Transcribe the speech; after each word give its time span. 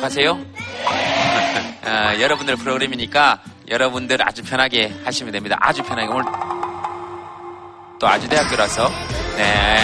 행복하세요? 0.00 0.38
아, 1.84 2.20
여러분들 2.20 2.56
프로그램이니까 2.56 3.40
여러분들 3.68 4.26
아주 4.26 4.42
편하게 4.42 4.92
하시면 5.04 5.32
됩니다. 5.32 5.56
아주 5.60 5.82
편하게. 5.82 6.08
오늘 6.08 6.24
또 7.98 8.08
아주대학교라서, 8.08 8.88
네. 9.36 9.76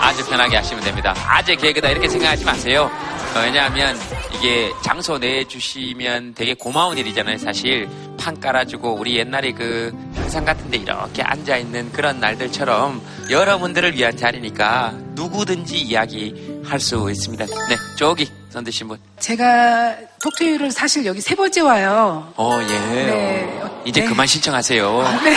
아주 0.00 0.24
편하게 0.26 0.56
하시면 0.56 0.84
됩니다. 0.84 1.14
아재 1.26 1.56
개그다 1.56 1.88
이렇게 1.88 2.08
생각하지 2.08 2.44
마세요. 2.44 2.90
어, 3.34 3.40
왜냐하면 3.40 3.98
이게 4.32 4.72
장소 4.82 5.18
내주시면 5.18 6.34
되게 6.34 6.54
고마운 6.54 6.96
일이잖아요, 6.96 7.38
사실. 7.38 7.88
판 8.18 8.38
깔아주고 8.40 8.94
우리 8.94 9.16
옛날에 9.18 9.52
그 9.52 9.92
항상 10.14 10.44
같은데 10.44 10.78
이렇게 10.78 11.22
앉아 11.22 11.56
있는 11.56 11.90
그런 11.92 12.20
날들처럼 12.20 13.00
여러분들을 13.30 13.94
위한 13.94 14.16
자리니까 14.16 14.94
누구든지 15.14 15.78
이야기할 15.78 16.80
수 16.80 17.10
있습니다. 17.10 17.44
네, 17.46 17.76
저기 17.96 18.28
손 18.50 18.64
드신 18.64 18.88
분. 18.88 18.98
제가 19.20 19.94
톡투유를 20.22 20.70
사실 20.70 21.04
여기 21.04 21.20
세 21.20 21.34
번째 21.34 21.60
와요. 21.60 22.32
어, 22.36 22.58
예. 22.62 22.66
네. 22.78 23.60
이제 23.84 24.00
네. 24.00 24.06
그만 24.06 24.26
신청하세요. 24.26 25.20
네. 25.24 25.36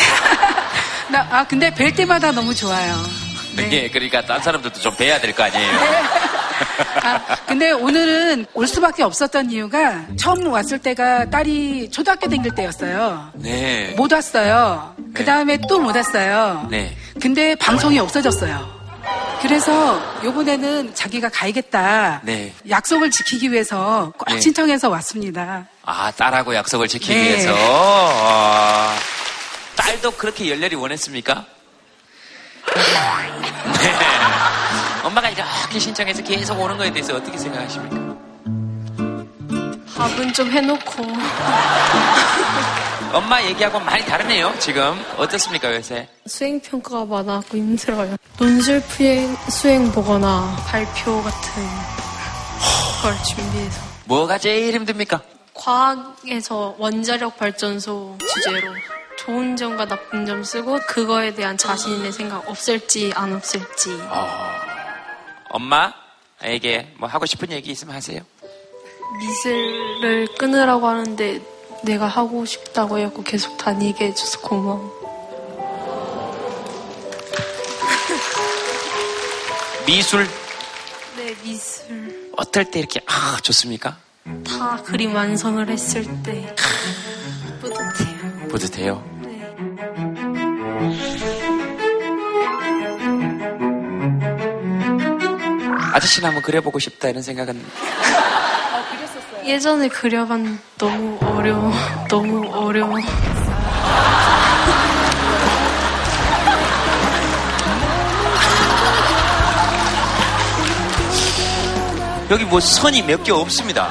나, 1.12 1.28
아, 1.30 1.46
근데 1.48 1.70
뵐 1.74 1.94
때마다 1.94 2.32
너무 2.32 2.56
좋아요. 2.56 2.96
네, 3.58 3.90
그러니까 3.90 4.22
딴 4.26 4.42
사람들도 4.42 4.80
좀 4.80 4.96
뵈야 4.96 5.20
될 5.20 5.34
거 5.36 5.44
아니에요. 5.44 5.72
아, 7.04 7.20
근데 7.48 7.72
오늘은 7.72 8.46
올 8.54 8.66
수밖에 8.66 9.04
없었던 9.04 9.52
이유가 9.52 10.06
처음 10.18 10.48
왔을 10.48 10.80
때가 10.80 11.30
딸이 11.30 11.90
초등학교 11.92 12.30
다닐 12.30 12.50
때였어요. 12.56 13.30
네. 13.34 13.94
못 13.98 14.12
왔어요. 14.14 14.96
그 15.14 15.26
다음에 15.26 15.58
또 15.68 15.80
못 15.80 15.94
왔어요. 15.96 16.68
네. 16.72 16.96
근데 17.22 17.56
방송이 17.56 18.00
없어졌어요. 18.00 18.81
그래서 19.42 20.00
요번에는 20.24 20.94
자기가 20.94 21.30
가야겠다. 21.30 22.22
네. 22.24 22.54
약속을 22.70 23.10
지키기 23.10 23.52
위해서 23.52 24.14
꼭 24.18 24.26
네. 24.30 24.40
신청해서 24.40 24.90
왔습니다. 24.90 25.66
아, 25.84 26.12
딸하고 26.12 26.54
약속을 26.56 26.88
지키기 26.88 27.14
네. 27.14 27.22
위해서. 27.22 27.54
아, 27.58 28.96
딸도 29.76 30.12
그렇게 30.12 30.50
열렬히 30.50 30.76
원했습니까? 30.76 31.46
네. 33.82 33.98
엄마가 35.04 35.30
이렇게 35.30 35.80
신청해서 35.80 36.22
계속 36.22 36.60
오는 36.60 36.78
거에 36.78 36.92
대해서 36.92 37.16
어떻게 37.16 37.38
생각하십니까? 37.38 38.16
밥은 39.98 40.34
좀 40.34 40.50
해놓고 40.52 41.04
엄마 43.14 43.44
얘기하고 43.44 43.80
많이 43.80 44.06
다르네요, 44.06 44.54
지금. 44.60 44.98
어떻습니까, 45.18 45.74
요새? 45.76 46.08
수행 46.28 46.60
평가가 46.62 47.06
많아갖고 47.06 47.58
힘들어요. 47.58 48.16
논술 48.38 48.82
수행, 48.82 49.36
수행 49.50 49.92
보거나 49.92 50.56
발표 50.66 51.22
같은 51.22 51.64
걸 53.02 53.14
준비해서 53.24 53.82
뭐가 54.06 54.38
제일 54.38 54.74
힘듭니까? 54.76 55.22
과학에서 55.54 56.76
원자력 56.78 57.38
발전소 57.38 58.18
주제로 58.20 58.74
좋은 59.18 59.56
점과 59.56 59.86
나쁜 59.86 60.26
점 60.26 60.44
쓰고 60.44 60.80
그거에 60.88 61.34
대한 61.34 61.58
자신의 61.58 62.12
생각 62.12 62.48
없을지 62.50 63.12
안 63.16 63.34
없을지 63.34 63.90
엄마에게 65.50 66.94
뭐 66.98 67.10
하고 67.10 67.26
싶은 67.26 67.52
얘기 67.52 67.72
있으면 67.72 67.96
하세요. 67.96 68.22
미술을 69.20 70.28
끊으라고 70.38 70.88
하는데 70.88 71.42
내가 71.84 72.08
하고 72.08 72.46
싶다고 72.46 73.00
해갖고 73.00 73.24
계속 73.24 73.58
다니게 73.58 74.06
해줘서 74.08 74.40
고마워. 74.42 74.92
미술 79.86 80.26
네, 81.18 81.36
미술. 81.44 82.30
어떨 82.38 82.66
때 82.66 82.80
이렇게 82.80 83.02
아 83.08 83.38
좋습니까? 83.42 83.98
다 84.46 84.82
그림 84.84 85.16
완성을 85.16 85.68
했을 85.70 86.04
때 86.24 86.54
뿌듯해요. 87.62 88.48
뿌듯해요. 88.50 89.04
네. 89.24 89.56
아저씨는 95.94 96.28
한번 96.28 96.44
그려보고 96.44 96.80
싶다 96.80 97.10
이런 97.10 97.22
생각은 97.24 97.62
예전에 99.46 99.88
그려봤 99.90 100.40
너무 100.78 101.18
어려워. 101.38 101.72
너무 102.10 102.48
어려워. 102.54 102.98
여기 112.30 112.46
뭐 112.46 112.60
선이 112.60 113.02
몇 113.04 113.24
개 113.24 113.32
없습니다. 113.32 113.90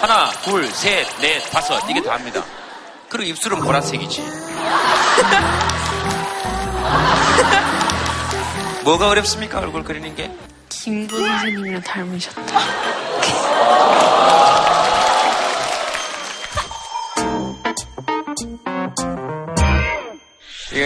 하나, 0.00 0.30
둘, 0.44 0.66
셋, 0.68 1.06
넷, 1.20 1.40
다섯 1.50 1.80
이게 1.90 2.00
다입니다. 2.02 2.42
그리고 3.08 3.30
입술은 3.30 3.60
보라색이지. 3.60 4.22
뭐가 8.84 9.08
어렵습니까 9.08 9.58
얼굴 9.58 9.82
그리는 9.84 10.14
게? 10.14 10.30
김구 10.68 11.18
선생님이랑 11.18 11.82
닮으셨다. 11.82 12.60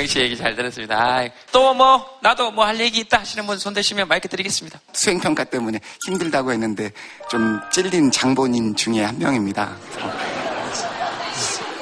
이광 0.05 0.07
씨 0.07 0.19
얘기 0.21 0.37
잘 0.37 0.55
들었습니다. 0.55 1.25
또뭐 1.51 2.19
나도 2.21 2.51
뭐 2.53 2.65
할 2.67 2.79
얘기 2.81 3.01
있다 3.01 3.21
하시는 3.21 3.47
분 3.47 3.59
손 3.59 3.73
대시면 3.75 4.07
마이크 4.09 4.29
드리겠습니다. 4.29 4.79
수행평가 4.93 5.45
때문에 5.45 5.81
힘들다고 6.07 6.53
했는데 6.53 6.93
좀 7.31 7.59
찔린 7.73 8.11
장본인 8.11 8.77
중에 8.77 9.03
한 9.03 9.19
명입니다. 9.19 9.75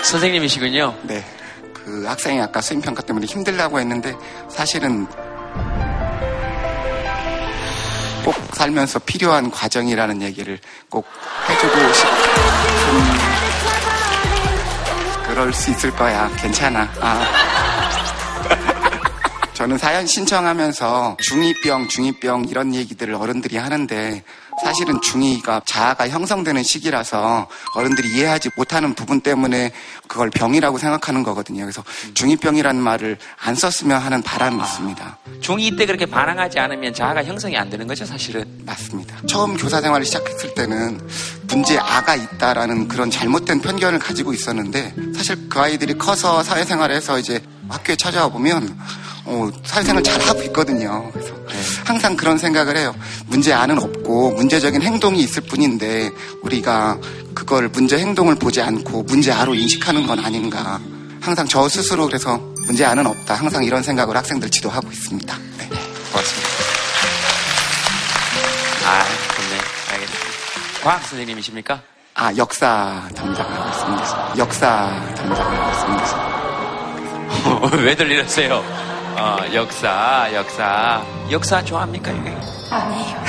선생님이시군요. 0.03 0.95
네. 1.03 1.25
그 1.75 2.05
학생이 2.07 2.41
아까 2.41 2.61
수행평가 2.61 3.03
때문에 3.03 3.27
힘들다고 3.27 3.81
했는데 3.81 4.15
사실은 4.49 5.07
꼭 8.25 8.35
살면서 8.55 9.01
필요한 9.01 9.51
과정이라는 9.51 10.23
얘기를 10.23 10.61
꼭 10.89 11.07
해주고 11.49 11.93
싶은 11.93 12.13
그럴 15.27 15.53
수 15.53 15.71
있을 15.71 15.91
거야. 15.91 16.31
괜찮아. 16.37 16.89
아. 17.01 17.72
저는 19.63 19.79
사연 19.79 20.09
신청하면서 20.09 21.19
중2병, 21.21 21.89
중2병 21.89 22.51
이런 22.51 22.75
얘기들을 22.75 23.15
어른들이 23.15 23.59
하는데 23.59 24.25
사실은 24.61 24.99
중2가 24.99 25.63
자아가 25.65 26.09
형성되는 26.09 26.65
시기라서 26.65 27.49
어른들이 27.77 28.09
이해하지 28.09 28.51
못하는 28.57 28.93
부분 28.95 29.21
때문에 29.21 29.71
그걸 30.09 30.31
병이라고 30.31 30.79
생각하는 30.79 31.23
거거든요. 31.23 31.63
그래서 31.63 31.85
중2병이라는 32.13 32.75
말을 32.75 33.19
안 33.41 33.55
썼으면 33.55 34.01
하는 34.01 34.21
바람이 34.21 34.61
있습니다. 34.61 35.19
중2 35.41 35.79
때 35.79 35.87
그렇게 35.87 36.07
반항하지 36.07 36.59
않으면 36.59 36.93
자아가 36.93 37.23
형성이 37.23 37.57
안 37.57 37.71
되는 37.71 37.87
거죠, 37.87 38.05
사실은. 38.05 38.45
맞습니다. 38.67 39.17
처음 39.29 39.57
교사 39.57 39.81
생활을 39.81 40.05
시작했을 40.05 40.55
때는 40.55 41.09
문제 41.47 41.79
아가 41.79 42.17
있다라는 42.17 42.89
그런 42.89 43.13
잘못된 43.13 43.61
편견을 43.61 44.01
가지고 44.01 44.33
있었는데 44.33 44.93
사실 45.15 45.49
그 45.49 45.61
아이들이 45.61 45.97
커서 45.97 46.43
사회생활에서 46.43 47.21
이제 47.21 47.41
학교에 47.69 47.95
찾아와 47.95 48.29
보면 48.29 48.77
어, 49.25 49.51
사회생활 49.65 50.03
잘 50.03 50.21
하고 50.21 50.43
있거든요. 50.45 51.09
그래서 51.13 51.35
항상 51.85 52.17
그런 52.17 52.39
생각을 52.39 52.77
해요. 52.77 52.95
문제 53.27 53.53
안은 53.53 53.79
없고 53.79 54.33
문제적인 54.33 54.83
행동이 54.83 55.21
있을 55.21 55.43
뿐인데 55.45 56.11
우리가 56.43 56.99
그걸 57.35 57.69
문제 57.69 57.99
행동을 57.99 58.35
보지 58.35 58.61
않고 58.61 59.05
문제 59.05 59.31
아로 59.33 59.55
인식하는 59.55 60.07
건 60.07 60.19
아닌가. 60.19 60.81
항상 61.21 61.47
저 61.47 61.69
스스로 61.69 62.07
그래서 62.07 62.39
문제 62.67 62.85
안은 62.85 63.07
없다. 63.07 63.35
항상 63.35 63.63
이런 63.65 63.83
생각을 63.83 64.17
학생들 64.17 64.51
지도하고 64.51 64.91
있습니다. 64.91 65.39
네. 65.59 65.69
고맙습니다. 65.69 66.49
아, 68.85 69.05
좋네. 69.37 69.61
알겠습니다. 69.93 70.27
과학 70.83 71.05
선생님이십니까? 71.07 71.81
아, 72.15 72.37
역사 72.37 73.09
담당하고 73.15 73.69
있습니다. 73.71 74.35
역사 74.39 75.01
담당하고 75.17 75.73
있습니다. 75.73 76.33
왜 77.83 77.95
들리셨어요? 77.95 78.92
어, 79.17 79.37
역사, 79.55 80.29
역사. 80.35 81.03
역사 81.31 81.63
좋아합니까, 81.65 82.11
이게? 82.11 82.35
아니에요. 82.71 83.23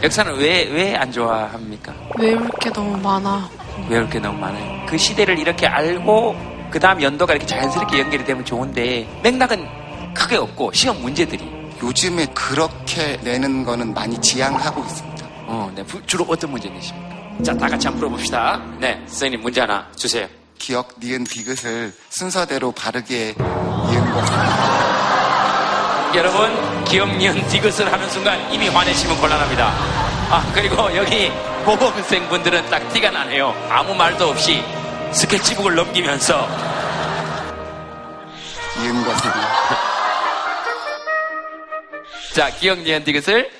역사는 0.02 0.36
왜, 0.38 0.64
왜 0.70 0.96
안 0.96 1.10
좋아합니까? 1.12 1.92
외울 2.18 2.48
게 2.60 2.70
너무 2.70 2.96
많아. 2.96 3.48
외울 3.88 4.08
게 4.08 4.18
너무 4.18 4.38
많아요. 4.38 4.86
그 4.86 4.96
시대를 4.96 5.38
이렇게 5.38 5.66
알고, 5.66 6.34
그 6.70 6.78
다음 6.78 7.02
연도가 7.02 7.34
이렇게 7.34 7.46
자연스럽게 7.46 8.00
연결이 8.00 8.24
되면 8.24 8.44
좋은데, 8.44 9.06
맥락은 9.22 9.68
크게 10.14 10.36
없고, 10.36 10.72
시험 10.72 11.00
문제들이. 11.02 11.60
요즘에 11.82 12.26
그렇게 12.34 13.18
내는 13.22 13.64
거는 13.64 13.92
많이 13.94 14.18
지양하고 14.20 14.82
있습니다. 14.82 15.26
어, 15.46 15.70
네. 15.74 15.82
부- 15.84 16.04
주로 16.06 16.24
어떤 16.28 16.50
문제 16.50 16.68
내십니까? 16.68 17.16
자, 17.42 17.56
다 17.56 17.66
같이 17.68 17.86
한번 17.86 18.00
풀어봅시다. 18.00 18.60
네, 18.78 19.00
선생님 19.06 19.40
문제 19.40 19.60
하나 19.62 19.86
주세요. 19.96 20.26
기억, 20.60 20.94
니은, 21.02 21.24
디귿을 21.24 21.92
순서대로 22.10 22.70
바르게 22.70 23.30
이은 23.30 24.12
것. 24.12 24.24
여러분, 26.14 26.84
기억, 26.84 27.08
니은, 27.16 27.48
디귿을 27.48 27.90
하는 27.90 28.10
순간 28.10 28.52
이미 28.52 28.68
화내시면 28.68 29.18
곤란합니다. 29.18 29.68
아, 30.30 30.52
그리고 30.54 30.94
여기 30.94 31.30
모범생 31.64 32.28
분들은 32.28 32.68
딱 32.68 32.86
티가 32.92 33.10
나네요. 33.10 33.54
아무 33.70 33.94
말도 33.94 34.28
없이 34.28 34.62
스케치북을 35.12 35.74
넘기면서. 35.74 36.46
이은 38.82 39.02
것은 39.02 39.30
자, 42.36 42.50
기억 42.50 42.80
니은 42.80 43.02
디귿을. 43.04 43.50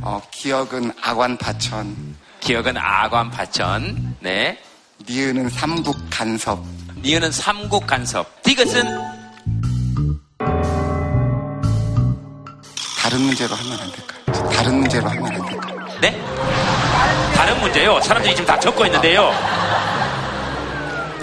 어, 0.00 0.22
기억은 0.30 0.92
악완 1.02 1.36
파천, 1.36 2.16
기억은 2.40 2.78
아관 2.78 3.30
파천. 3.30 4.16
네. 4.20 4.58
니은은 5.08 5.48
삼국 5.48 5.96
간섭, 6.10 6.62
니은은 7.02 7.32
삼국 7.32 7.86
간섭. 7.86 8.42
디귿은 8.42 8.84
다른 13.00 13.20
문제로 13.22 13.54
하면 13.54 13.80
안 13.80 13.90
될까요? 13.90 14.50
다른 14.50 14.80
문제로 14.80 15.08
하면 15.08 15.26
안 15.26 15.46
될까요? 15.46 15.98
네? 16.02 16.10
다른 17.34 17.58
문제요. 17.62 17.98
사람들이 18.02 18.34
지금 18.34 18.46
다 18.46 18.60
적고 18.60 18.84
있는데요. 18.84 19.32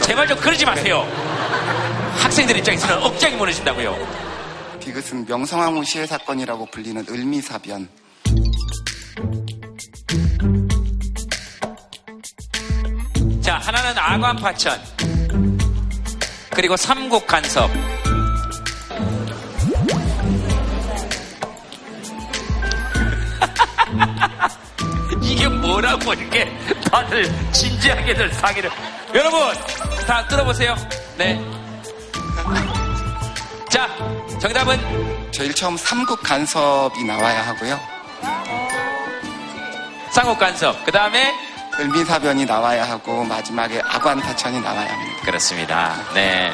제발 0.02 0.28
좀 0.28 0.40
그러지 0.40 0.66
마세요. 0.66 1.06
학생들 2.18 2.58
입장에서는 2.58 3.04
억장이 3.04 3.36
무너진다고요. 3.36 3.96
디귿은 4.80 5.26
명성황후 5.28 5.84
시해 5.84 6.08
사건이라고 6.08 6.66
불리는 6.72 7.06
을미사변, 7.08 7.88
자, 13.56 13.62
하나는 13.68 13.98
아관 13.98 14.36
파천. 14.36 14.78
그리고 16.50 16.76
삼국 16.76 17.26
간섭. 17.26 17.72
이게 25.22 25.48
뭐라고 25.48 26.14
이렇게 26.16 26.54
다들 26.92 27.32
진지하게들 27.54 28.34
상의를. 28.34 28.70
여러분, 29.14 29.40
다 30.06 30.28
들어보세요. 30.28 30.76
네. 31.18 31.42
자, 33.70 33.88
정답은 34.42 35.32
제일 35.32 35.56
처음 35.56 35.78
삼국 35.78 36.22
간섭이 36.22 37.06
나와야 37.06 37.48
하고요. 37.48 37.80
삼국 40.12 40.40
간섭. 40.40 40.84
그 40.84 40.92
다음에 40.92 41.55
을미사변이 41.80 42.46
나와야 42.46 42.90
하고 42.90 43.24
마지막에 43.24 43.82
악완파천이 43.84 44.62
나와야 44.62 44.90
합니다. 44.90 45.22
그렇습니다. 45.26 45.96
네. 46.14 46.54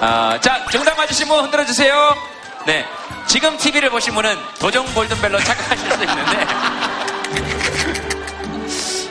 어, 0.00 0.38
자, 0.40 0.64
정답 0.70 0.96
맞으신 0.96 1.26
분 1.28 1.44
흔들어 1.44 1.64
주세요. 1.64 2.16
네. 2.66 2.84
지금 3.26 3.56
TV를 3.56 3.90
보신 3.90 4.14
분은 4.14 4.36
도전 4.60 4.84
골든벨로 4.94 5.38
착각하실 5.40 5.90
수 5.90 6.00
있는데. 6.00 6.46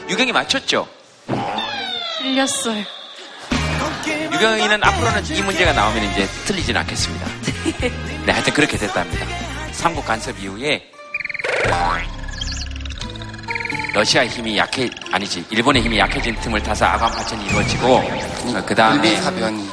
유경이 0.09 0.31
맞췄죠? 0.31 0.87
틀렸어요. 2.19 2.83
유경이는 4.07 4.83
앞으로는 4.83 5.25
이 5.35 5.41
문제가 5.41 5.73
나오면 5.73 6.03
이제 6.11 6.27
틀리진 6.45 6.75
않겠습니다. 6.77 7.25
네, 8.25 8.31
하여튼 8.31 8.53
그렇게 8.53 8.77
됐답니다. 8.77 9.25
삼국 9.71 10.05
간섭 10.05 10.39
이후에 10.39 10.91
어, 11.71 12.20
러시아의 13.93 14.29
힘이 14.29 14.57
약해 14.57 14.89
아니지 15.11 15.45
일본의 15.49 15.81
힘이 15.83 15.99
약해진 15.99 16.33
틈을 16.35 16.63
타서 16.63 16.85
아관 16.85 17.11
파천이 17.11 17.45
이루어지고 17.45 18.01
그 18.65 18.73
다음에 18.73 19.09
을미사변이 19.09 19.69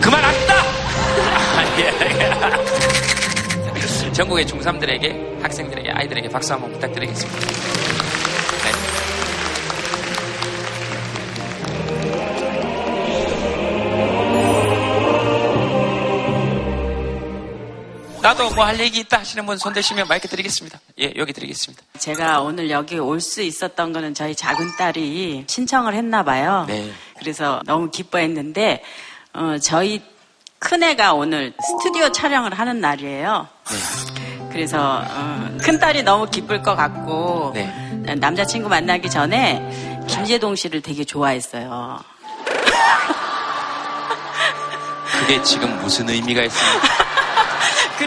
그만합시다! 0.00 0.54
아, 0.54 1.64
예. 1.78 1.90
전국의 4.12 4.44
중3들에게, 4.46 5.42
학생들에게, 5.42 5.90
아이들에게 5.90 6.28
박수 6.28 6.52
한번 6.52 6.72
부탁드리겠습니다. 6.72 7.40
네. 8.64 8.72
나도 18.28 18.50
뭐 18.50 18.66
할 18.66 18.78
얘기 18.78 19.00
있다 19.00 19.20
하시는 19.20 19.46
분 19.46 19.56
손 19.56 19.72
대시면 19.72 20.06
마이크 20.06 20.28
드리겠습니다. 20.28 20.78
예, 21.00 21.14
여기 21.16 21.32
드리겠습니다. 21.32 21.82
제가 21.98 22.42
오늘 22.42 22.68
여기 22.68 22.98
올 22.98 23.20
수 23.22 23.40
있었던 23.42 23.92
거는 23.94 24.12
저희 24.12 24.34
작은 24.34 24.76
딸이 24.76 25.44
신청을 25.46 25.94
했나 25.94 26.22
봐요. 26.22 26.66
네. 26.68 26.92
그래서 27.18 27.62
너무 27.64 27.90
기뻐했는데 27.90 28.82
어, 29.32 29.56
저희 29.62 30.02
큰애가 30.58 31.14
오늘 31.14 31.54
스튜디오 31.66 32.12
촬영을 32.12 32.52
하는 32.52 32.80
날이에요. 32.82 33.48
그래서 34.52 35.02
어, 35.08 35.56
큰 35.62 35.78
딸이 35.78 36.02
너무 36.02 36.28
기쁠 36.28 36.62
것 36.62 36.76
같고 36.76 37.52
네. 37.54 37.66
남자친구 38.16 38.68
만나기 38.68 39.08
전에 39.08 40.04
김재동 40.06 40.54
씨를 40.54 40.82
되게 40.82 41.02
좋아했어요. 41.04 41.98
그게 45.20 45.42
지금 45.42 45.78
무슨 45.80 46.08
의미가 46.10 46.42
있습니까? 46.44 46.88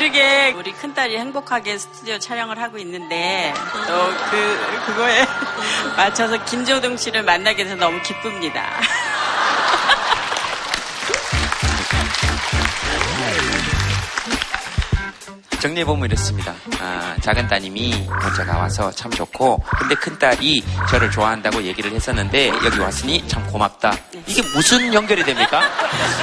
그러게 0.02 0.52
우리 0.58 0.72
큰딸이 0.72 1.16
행복하게 1.16 1.78
스튜디오 1.78 2.18
촬영을 2.18 2.60
하고 2.60 2.80
있는데 2.80 3.54
또 3.88 4.10
그 4.32 4.86
그거에 4.88 5.26
맞춰서 5.96 6.44
김조동 6.46 6.98
씨를 6.98 7.22
만나게 7.22 7.64
돼서 7.66 7.76
너무 7.76 8.02
기쁩니다. 8.02 8.66
정리해보면 15.62 16.10
이렇습니다. 16.10 16.56
아, 16.80 17.16
작은 17.22 17.48
따님이 17.48 17.92
문자가 18.24 18.58
와서 18.58 18.90
참 18.92 19.12
좋고, 19.12 19.64
근데 19.78 19.94
큰 19.94 20.18
딸이 20.18 20.64
저를 20.90 21.12
좋아한다고 21.12 21.62
얘기를 21.62 21.92
했었는데, 21.92 22.48
여기 22.50 22.80
왔으니 22.80 23.28
참 23.28 23.46
고맙다. 23.46 23.94
이게 24.26 24.42
무슨 24.56 24.92
연결이 24.92 25.24
됩니까? 25.24 25.60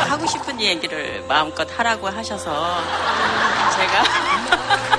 하고 0.09 0.27
싶은 0.27 0.61
얘기를 0.61 1.25
마음껏 1.29 1.69
하라고 1.79 2.09
하셔서 2.09 2.83
제가 3.77 4.05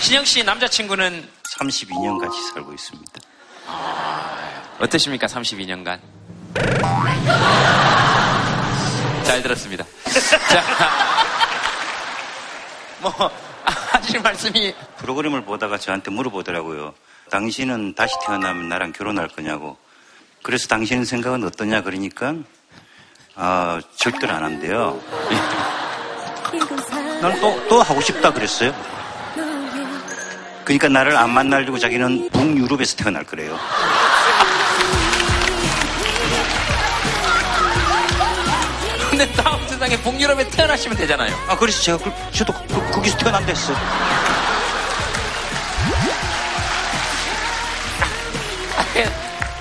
신영 0.00 0.24
씨 0.24 0.42
남자친구는 0.42 1.28
32년 1.58 2.18
같이 2.20 2.42
살고 2.52 2.72
있습니다. 2.72 3.12
어떠십니까? 4.80 5.28
32년간. 5.28 6.00
잘 9.22 9.42
들었습니다. 9.42 9.84
자, 10.50 10.62
뭐, 13.00 13.12
하실 13.64 14.20
말씀이 14.20 14.74
프로그램을 14.98 15.44
보다가 15.44 15.78
저한테 15.78 16.10
물어보더라고요. 16.10 16.94
당신은 17.30 17.94
다시 17.94 18.14
태어나면 18.26 18.68
나랑 18.68 18.92
결혼할 18.92 19.28
거냐고. 19.28 19.76
그래서 20.42 20.66
당신 20.68 21.04
생각은 21.04 21.44
어떠냐 21.44 21.82
그러니까 21.82 22.34
아 23.36 23.80
절대로 23.96 24.34
안 24.34 24.44
한대요. 24.44 25.00
난 27.22 27.40
또 27.40 27.66
또 27.68 27.82
하고 27.82 28.00
싶다 28.00 28.32
그랬어요. 28.32 28.74
그러니까 30.64 30.88
나를 30.88 31.16
안 31.16 31.30
만나려고 31.30 31.78
자기는 31.78 32.30
북유럽에서 32.30 32.96
태어날 32.96 33.24
거래요. 33.24 33.56
근데 39.22 39.40
다음 39.40 39.68
세상에 39.68 39.96
북유럽에 40.02 40.50
태어나시면 40.50 40.96
되잖아요. 40.98 41.32
아 41.46 41.56
그래서 41.56 41.80
제가 41.80 41.98
그, 41.98 42.10
저도 42.32 42.52
그, 42.52 42.90
거기서 42.90 43.16
태어난다 43.18 43.46
했어요. 43.46 43.76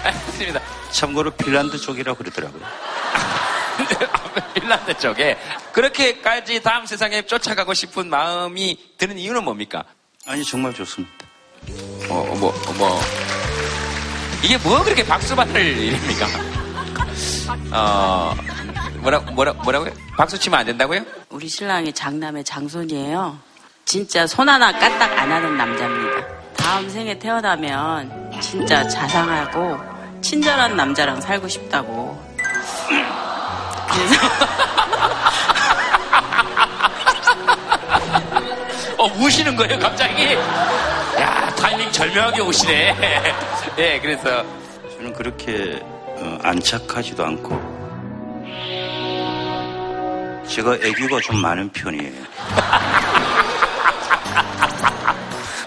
알겠습니다. 0.03 0.61
참고로 0.89 1.29
핀란드 1.31 1.77
쪽이라고 1.77 2.17
그러더라고요. 2.17 2.63
핀란드 4.55 4.97
쪽에 4.97 5.37
그렇게까지 5.73 6.63
다음 6.63 6.87
세상에 6.87 7.21
쫓아가고 7.21 7.75
싶은 7.75 8.09
마음이 8.09 8.79
드는 8.97 9.19
이유는 9.19 9.43
뭡니까? 9.43 9.83
아니 10.25 10.43
정말 10.43 10.73
좋습니다. 10.73 11.13
어, 12.09 12.15
어, 12.15 12.35
뭐, 12.35 12.49
어, 12.49 12.73
뭐. 12.73 12.99
이게 14.43 14.57
뭐 14.57 14.83
그렇게 14.83 15.05
박수 15.05 15.35
받을 15.35 15.61
일입니까? 15.61 16.27
어, 17.71 18.35
뭐라, 19.01 19.19
뭐라, 19.19 19.53
뭐라고요? 19.53 19.91
박수 20.15 20.37
치면 20.37 20.59
안 20.59 20.65
된다고요? 20.65 21.01
우리 21.29 21.47
신랑이 21.47 21.91
장남의 21.93 22.43
장손이에요. 22.43 23.37
진짜 23.85 24.27
손 24.27 24.47
하나 24.47 24.71
까딱 24.71 25.17
안 25.17 25.31
하는 25.31 25.57
남자입니다. 25.57 26.27
다음 26.55 26.87
생에 26.89 27.17
태어나면 27.17 28.31
진짜 28.39 28.87
자상하고 28.87 29.77
친절한 30.21 30.75
남자랑 30.77 31.19
살고 31.19 31.47
싶다고. 31.47 32.21
그래서 33.89 34.15
어, 38.99 39.05
우시는 39.17 39.55
거예요, 39.55 39.79
갑자기? 39.79 40.33
야, 41.19 41.49
타이밍 41.55 41.91
절묘하게 41.91 42.41
우시네. 42.41 42.95
예, 43.79 43.99
그래서. 43.99 44.45
저는 44.95 45.13
그렇게 45.13 45.79
어, 45.81 46.37
안착하지도 46.43 47.25
않고 47.25 47.70
제가 50.51 50.75
애교가 50.75 51.21
좀 51.21 51.37
많은 51.37 51.71
편이에요. 51.71 52.23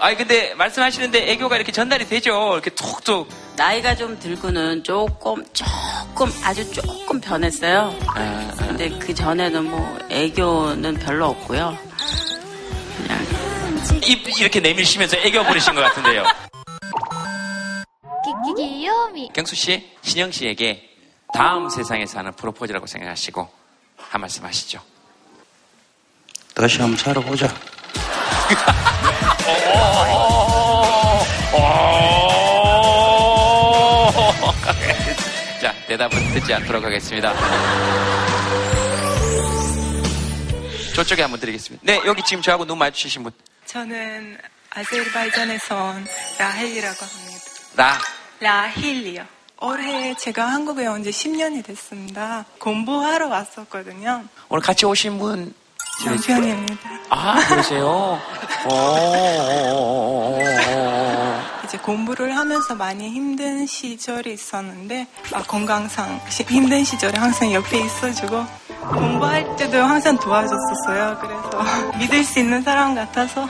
아니 0.00 0.16
근데 0.16 0.54
말씀하시는데 0.54 1.30
애교가 1.32 1.56
이렇게 1.56 1.72
전달이 1.72 2.06
되죠. 2.06 2.52
이렇게 2.52 2.70
톡톡. 2.70 3.26
나이가 3.56 3.94
좀 3.94 4.18
들고는 4.18 4.84
조금 4.84 5.42
조금 5.54 6.30
아주 6.44 6.70
조금 6.70 7.18
변했어요. 7.20 7.96
아, 8.08 8.20
아. 8.20 8.66
근데 8.66 8.90
그 8.98 9.14
전에는 9.14 9.64
뭐 9.70 9.98
애교는 10.10 10.94
별로 10.96 11.28
없고요. 11.28 11.78
그냥 12.98 13.26
입 14.02 14.38
이렇게 14.38 14.60
내밀시면서 14.60 15.16
애교 15.16 15.44
부리신 15.44 15.74
것 15.74 15.80
같은데요. 15.80 16.24
귀요미 18.56 19.30
경수 19.34 19.54
씨, 19.54 19.90
신영 20.02 20.30
씨에게 20.30 20.90
다음 21.32 21.70
세상에서 21.70 22.18
하는 22.18 22.32
프로포즈라고 22.32 22.86
생각하시고 22.86 23.63
한 24.14 24.21
말씀 24.21 24.44
하시죠. 24.44 24.80
다시 26.54 26.80
한번 26.80 26.97
살아보자. 26.97 27.49
자, 35.61 35.75
대답은 35.88 36.33
듣지 36.35 36.54
않도록 36.54 36.85
하겠습니다. 36.85 37.35
저쪽에 40.94 41.23
한번 41.23 41.40
드리겠습니다. 41.40 41.85
네, 41.85 42.00
여기 42.06 42.23
지금 42.23 42.40
저하고 42.40 42.64
눈 42.64 42.78
마주치신 42.78 43.25
분. 43.25 43.33
저는 43.66 44.38
아제르바이잔에서 44.71 45.75
온 45.75 46.06
라헬이라고 46.38 47.04
합니다. 47.04 47.40
나. 47.75 47.99
라힐이요. 48.38 49.33
올해 49.61 50.14
제가 50.16 50.46
한국에 50.46 50.87
온 50.87 51.02
지 51.04 51.11
10년이 51.11 51.64
됐습니다. 51.64 52.44
공부하러 52.58 53.28
왔었거든요. 53.28 54.25
오늘 54.49 54.62
같이 54.62 54.84
오신 54.87 55.18
분. 55.18 55.54
남편입니다. 56.04 56.75
아, 57.08 57.34
그러세요? 57.46 58.18
오, 58.68 60.37
이제 61.64 61.78
공부를 61.78 62.37
하면서 62.37 62.75
많이 62.75 63.11
힘든 63.11 63.64
시절이 63.66 64.32
있었는데 64.32 65.06
아, 65.32 65.42
건강상 65.42 66.20
시- 66.28 66.42
힘든 66.44 66.82
시절에 66.84 67.16
항상 67.18 67.52
옆에 67.52 67.78
있어주고 67.78 68.44
공부할 68.88 69.54
때도 69.56 69.78
항상 69.82 70.18
도와줬었어요. 70.18 71.18
그래서 71.20 71.50
믿을 71.99 72.25
수 72.25 72.40
있는 72.40 72.62
사람 72.62 72.94
같아서 72.96 73.49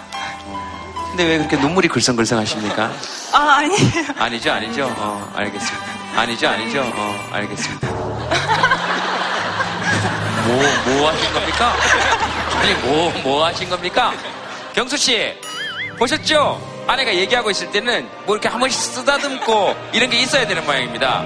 근데 1.14 1.28
왜 1.28 1.38
그렇게 1.38 1.56
눈물이 1.56 1.86
글썽글썽 1.86 2.40
하십니까? 2.40 2.90
아 3.32 3.38
아니에요. 3.58 4.04
아니죠, 4.18 4.50
아니죠. 4.50 4.92
어, 4.98 5.32
알겠습니다. 5.36 5.86
아니죠, 6.16 6.48
아니죠. 6.48 6.82
어, 6.92 7.28
알겠습니다. 7.30 7.88
뭐, 10.44 10.62
뭐 10.86 11.10
하신 11.12 11.32
겁니까? 11.32 11.72
아니, 12.58 12.74
뭐, 12.74 13.12
뭐 13.22 13.46
하신 13.46 13.70
겁니까? 13.70 14.12
경수 14.74 14.96
씨, 14.96 15.38
보셨죠? 16.00 16.60
아내가 16.88 17.14
얘기하고 17.14 17.52
있을 17.52 17.70
때는 17.70 18.08
뭐 18.26 18.34
이렇게 18.34 18.48
한 18.48 18.58
번씩 18.58 18.80
쓰다듬고 18.94 19.76
이런 19.92 20.10
게 20.10 20.18
있어야 20.20 20.44
되는 20.48 20.64
모양입니다. 20.66 21.22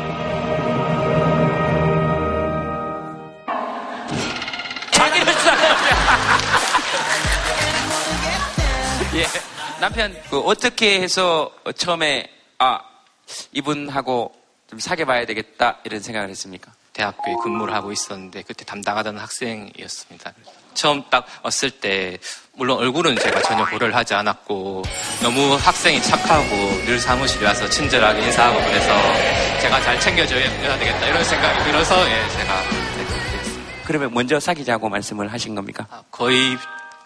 자기를 4.90 5.32
쓰다듬냐. 5.32 5.88
예. 9.16 9.57
남편, 9.80 10.16
그 10.28 10.40
어떻게 10.40 11.00
해서 11.00 11.52
처음에, 11.76 12.28
아, 12.58 12.80
이분하고 13.52 14.34
좀 14.68 14.78
사귀어 14.78 15.06
봐야 15.06 15.24
되겠다, 15.24 15.78
이런 15.84 16.00
생각을 16.00 16.28
했습니까? 16.30 16.72
대학교에 16.98 17.34
근무를 17.42 17.74
하고 17.74 17.92
있었는데 17.92 18.42
그때 18.42 18.64
담당하던 18.64 19.18
학생이었습니다. 19.18 20.32
처음 20.74 21.02
딱 21.10 21.26
왔을 21.44 21.70
때 21.70 22.18
물론 22.54 22.78
얼굴은 22.78 23.16
제가 23.16 23.40
전혀 23.42 23.64
고려를 23.66 23.94
하지 23.94 24.14
않았고 24.14 24.82
너무 25.22 25.54
학생이 25.54 26.02
착하고 26.02 26.56
늘 26.86 26.98
사무실에 26.98 27.46
와서 27.46 27.68
친절하게 27.68 28.24
인사하고 28.24 28.58
그래서 28.58 29.60
제가 29.60 29.80
잘 29.82 30.00
챙겨줘야 30.00 30.78
되겠다 30.78 31.06
이런 31.06 31.24
생각이 31.24 31.64
들어서 31.70 32.10
예, 32.10 32.28
제가 32.30 32.62
네, 32.62 33.04
그렇게 33.06 33.36
됐습니다. 33.36 33.72
그러면 33.84 34.14
먼저 34.14 34.40
사귀자고 34.40 34.88
말씀을 34.88 35.32
하신 35.32 35.54
겁니까? 35.54 35.86
아, 35.90 36.02
거의 36.10 36.58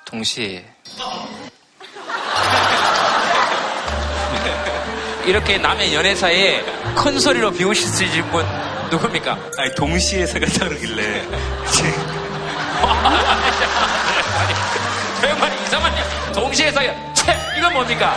동시에 0.06 0.64
이렇게 5.26 5.58
남의 5.58 5.94
연애사에 5.94 6.64
큰 6.96 7.18
소리로 7.18 7.50
비웃을 7.52 7.88
수 7.88 8.04
있는 8.04 8.30
분 8.30 8.44
누굽니까? 8.90 9.38
아니 9.58 9.74
동시에 9.74 10.26
그러길래 10.26 11.22
이상한 15.28 15.96
일. 15.96 16.32
동시에 16.32 16.70
사귀어. 16.72 16.92
채! 17.14 17.36
이건 17.56 17.72
뭡니까? 17.72 18.14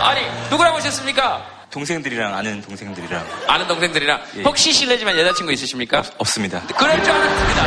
아니, 0.00 0.22
누구랑 0.50 0.74
오셨습니까? 0.76 1.54
동생들이랑 1.70 2.34
아는 2.34 2.62
동생들이랑 2.62 3.26
아는 3.48 3.66
동생들이랑. 3.66 4.20
예. 4.38 4.42
혹시 4.42 4.72
실례지만 4.72 5.18
여자친구 5.18 5.52
있으십니까? 5.52 6.02
없 6.16 6.26
습니다. 6.28 6.60
그럴 6.76 7.02
줄 7.02 7.12
알았습니다. 7.12 7.62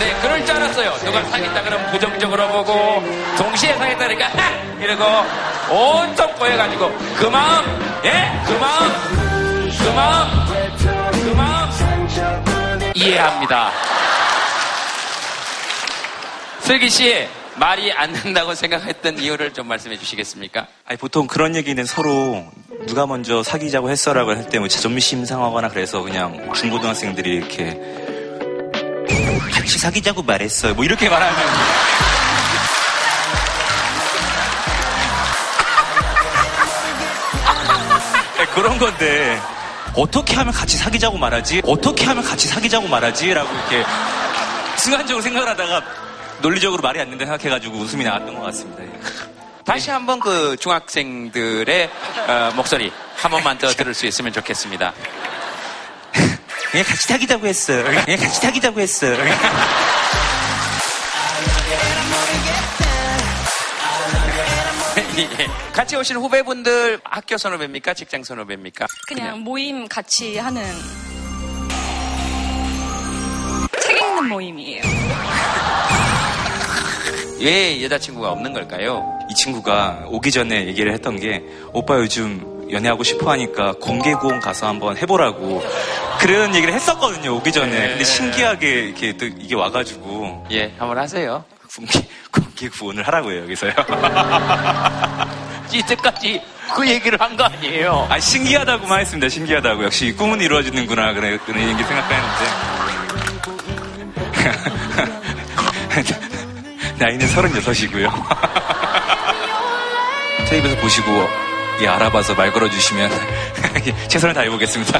네, 0.00 0.16
그럴 0.20 0.44
줄 0.44 0.56
알았어요. 0.56 0.92
누가 1.04 1.22
사귀었다 1.24 1.62
그러면 1.62 1.90
부정적으로 1.92 2.48
보고, 2.48 3.02
동시에 3.36 3.74
사귀었다니까, 3.74 4.26
하! 4.26 4.50
이러고, 4.80 5.04
온통 5.72 6.34
꼬여가지고, 6.34 6.98
그 7.16 7.26
마음, 7.26 8.00
예? 8.04 8.42
그 8.46 8.52
마음, 8.52 8.90
그 9.78 9.88
마음, 9.94 10.28
그 11.12 11.28
마음, 11.36 11.70
이해합니다. 12.94 13.70
슬기 16.60 16.88
씨, 16.90 17.28
말이 17.60 17.92
안 17.92 18.10
된다고 18.14 18.54
생각했던 18.54 19.18
이유를 19.18 19.52
좀 19.52 19.68
말씀해 19.68 19.98
주시겠습니까? 19.98 20.66
아니 20.86 20.96
보통 20.98 21.26
그런 21.26 21.54
얘기는 21.54 21.84
서로 21.84 22.42
누가 22.86 23.06
먼저 23.06 23.42
사귀자고 23.42 23.90
했어라고 23.90 24.30
할 24.30 24.48
때 24.48 24.58
뭐 24.58 24.66
자존심 24.66 25.26
상하거나 25.26 25.68
그래서 25.68 26.00
그냥 26.00 26.52
중고등학생들이 26.54 27.30
이렇게 27.36 27.78
같이 29.52 29.78
사귀자고 29.78 30.22
말했어요. 30.22 30.74
뭐 30.74 30.84
이렇게 30.86 31.10
말하면 31.10 31.36
네, 38.38 38.46
그런 38.54 38.78
건데 38.78 39.38
어떻게 39.94 40.34
하면 40.36 40.52
같이 40.52 40.76
사귀자고 40.78 41.18
말하지? 41.18 41.62
어떻게 41.66 42.06
하면 42.06 42.22
같이 42.24 42.48
사귀자고 42.48 42.88
말하지? 42.88 43.34
라고 43.34 43.50
이렇게 43.52 43.84
순간적으로 44.78 45.22
생각을 45.22 45.48
하다가 45.48 45.82
논리적으로 46.42 46.82
말이 46.82 47.00
안 47.00 47.10
된다 47.10 47.24
생각해가지고 47.26 47.76
웃음이 47.76 48.04
나왔던 48.04 48.34
것 48.34 48.42
같습니다. 48.42 48.84
예. 48.84 48.90
다시 49.64 49.90
한번 49.90 50.20
그 50.20 50.56
중학생들의 50.58 51.90
어, 52.28 52.52
목소리 52.56 52.92
한 53.16 53.30
번만 53.30 53.58
더 53.58 53.68
들을 53.68 53.94
수 53.94 54.06
있으면 54.06 54.32
좋겠습니다. 54.32 54.92
그냥 56.70 56.84
같이 56.86 57.08
사귀자고 57.08 57.46
했어요. 57.46 57.84
그냥 57.84 58.18
같이 58.18 58.40
사귀자고 58.40 58.80
했어요. 58.80 59.16
예. 65.18 65.46
같이 65.72 65.96
오신 65.96 66.16
후배분들 66.16 67.00
학교 67.04 67.36
선후배입니까? 67.36 67.94
직장 67.94 68.24
선후배입니까? 68.24 68.86
그냥 69.06 69.40
모임 69.40 69.86
같이 69.86 70.38
하는 70.38 70.62
책 73.82 73.96
읽는 74.00 74.28
모임이에요. 74.28 74.82
왜 77.40 77.82
여자친구가 77.82 78.30
없는 78.32 78.52
걸까요? 78.52 79.18
이 79.30 79.34
친구가 79.34 80.04
오기 80.08 80.30
전에 80.30 80.66
얘기를 80.66 80.92
했던 80.92 81.18
게 81.18 81.42
오빠 81.72 81.94
요즘 81.96 82.68
연애하고 82.70 83.02
싶어 83.02 83.30
하니까 83.32 83.72
공개구원 83.80 84.40
가서 84.40 84.68
한번 84.68 84.96
해보라고 84.96 85.62
그런 86.20 86.54
얘기를 86.54 86.72
했었거든요 86.74 87.34
오기 87.36 87.50
전에 87.50 87.70
네. 87.70 87.88
근데 87.88 88.04
신기하게 88.04 88.68
이렇게 88.86 89.16
또 89.16 89.24
이게 89.26 89.54
와가지고 89.54 90.46
예, 90.52 90.72
한번 90.78 90.98
하세요. 90.98 91.42
공개, 91.74 92.00
공개 92.32 92.68
구원을 92.68 93.06
하라고요 93.06 93.42
여기서요 93.44 93.72
이때까지 95.72 96.42
그 96.74 96.88
얘기를 96.88 97.20
한 97.20 97.36
거 97.36 97.44
아니에요? 97.44 98.06
아 98.10 98.18
신기하다고만 98.20 99.00
했습니다 99.00 99.28
신기하다고 99.28 99.84
역시 99.84 100.12
꿈은 100.12 100.40
이루어지는구나 100.40 101.14
그래 101.14 101.38
그런 101.46 101.62
얘기 101.62 101.82
생각했는데 101.82 102.44
나이는 107.00 107.26
36이고요 107.26 108.10
테레비에서 110.48 110.80
보시고 110.80 111.28
예, 111.80 111.88
알아봐서 111.88 112.34
말 112.34 112.52
걸어주시면 112.52 113.10
최선을 114.08 114.34
다해보겠습니다 114.34 114.98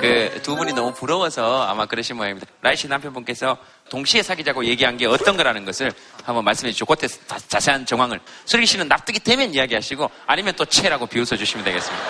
그 0.00 0.34
두 0.44 0.54
분이 0.56 0.74
너무 0.74 0.92
부러워서 0.92 1.62
아마 1.62 1.86
그러신 1.86 2.16
모양입니다. 2.16 2.46
라이 2.60 2.76
씨 2.76 2.86
남편분께서 2.86 3.56
동시에 3.88 4.22
사귀자고 4.22 4.66
얘기한 4.66 4.98
게 4.98 5.06
어떤 5.06 5.38
거라는 5.38 5.64
것을 5.64 5.90
한번 6.22 6.44
말씀해 6.44 6.70
주시고 6.70 6.94
그때 6.94 7.08
자세한 7.48 7.86
정황을 7.86 8.20
슬기 8.44 8.66
씨는 8.66 8.86
납득이 8.86 9.20
되면 9.20 9.54
이야기하시고 9.54 10.10
아니면 10.26 10.52
또 10.54 10.66
채라고 10.66 11.06
비웃어 11.06 11.36
주시면 11.36 11.64
되겠습니다. 11.64 12.04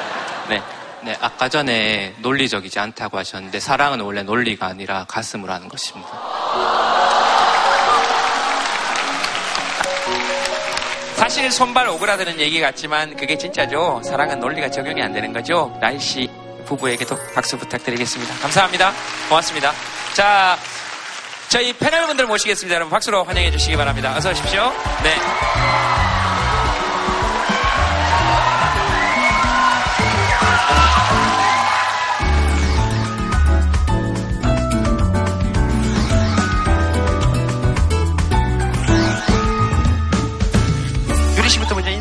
네. 0.48 0.83
네, 1.04 1.14
아까 1.20 1.50
전에 1.50 2.14
논리적이지 2.18 2.78
않다고 2.78 3.18
하셨는데 3.18 3.60
사랑은 3.60 4.00
원래 4.00 4.22
논리가 4.22 4.66
아니라 4.66 5.04
가슴으로 5.06 5.52
하는 5.52 5.68
것입니다. 5.68 6.08
사실 11.16 11.50
손발 11.52 11.88
오그라드는 11.88 12.40
얘기 12.40 12.60
같지만 12.60 13.16
그게 13.16 13.36
진짜죠. 13.36 14.00
사랑은 14.04 14.40
논리가 14.40 14.70
적용이 14.70 15.02
안 15.02 15.12
되는 15.12 15.32
거죠. 15.32 15.76
라일 15.80 16.00
씨 16.00 16.30
부부에게도 16.64 17.16
박수 17.34 17.58
부탁드리겠습니다. 17.58 18.34
감사합니다. 18.36 18.92
고맙습니다. 19.28 19.72
자, 20.14 20.56
저희 21.48 21.72
패널분들 21.74 22.26
모시겠습니다. 22.26 22.74
여러분 22.74 22.90
박수로 22.90 23.24
환영해 23.24 23.50
주시기 23.50 23.76
바랍니다. 23.76 24.14
어서 24.16 24.30
오십시오. 24.30 24.72
네. 25.02 26.03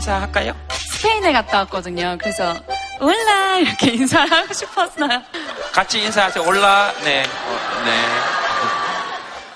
인사할까요? 0.07 0.53
스페인에 0.69 1.31
갔다 1.31 1.59
왔거든요. 1.59 2.17
그래서 2.19 2.53
올라 2.99 3.57
이렇게 3.57 3.91
인사를 3.91 4.29
하고 4.31 4.53
싶었어요. 4.53 5.21
같이 5.71 6.01
인사하세요. 6.03 6.45
올라. 6.45 6.91
네. 7.05 7.23
어, 7.23 7.83
네. 7.85 7.91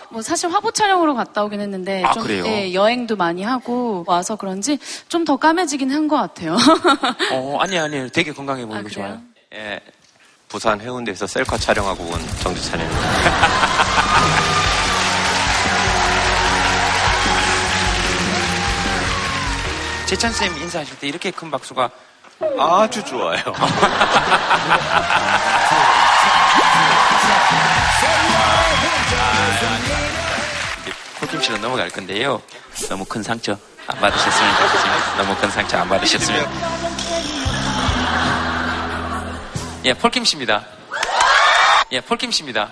뭐 0.09 0.21
사실 0.21 0.49
화보 0.49 0.71
촬영으로 0.71 1.15
갔다 1.15 1.43
오긴 1.43 1.59
했는데 1.59 2.01
아, 2.03 2.13
좀 2.13 2.23
그래요? 2.23 2.45
예, 2.47 2.73
여행도 2.73 3.17
많이 3.17 3.43
하고 3.43 4.05
와서 4.07 4.37
그런지 4.37 4.79
좀 5.09 5.25
더 5.25 5.35
까매지긴 5.35 5.91
한 5.91 6.07
것 6.07 6.15
같아요. 6.15 6.55
어, 7.33 7.57
아니, 7.59 7.77
아니. 7.77 8.09
되게 8.09 8.31
건강해 8.31 8.65
보이고 8.65 8.75
아, 8.79 8.81
그래요? 8.83 8.89
좋아요. 8.93 9.21
예. 9.53 9.81
부산 10.47 10.79
해운대에서 10.79 11.27
셀카 11.27 11.57
촬영하고 11.57 12.05
온 12.05 12.25
정지찬입니다. 12.39 13.01
재찬 20.07 20.31
쌤 20.31 20.57
인사하실 20.57 20.99
때 20.99 21.07
이렇게 21.09 21.31
큰 21.31 21.51
박수가 21.51 21.89
아주 22.57 23.03
좋아요. 23.03 23.43
콜킴 31.19 31.41
씨로 31.41 31.57
넘어갈 31.57 31.89
건데요. 31.89 32.41
너무 32.87 33.03
큰 33.03 33.21
상처 33.21 33.57
안 33.85 33.99
받으셨으면 33.99 34.55
좋겠습니다. 34.55 35.17
너무 35.17 35.35
큰 35.35 35.51
상처 35.51 35.77
안 35.77 35.89
받으셨으면. 35.89 36.47
예, 39.83 39.93
폴킴 39.93 40.23
씨입니다. 40.23 40.65
예, 41.91 41.99
폴킴 41.99 42.31
씨입니다. 42.31 42.71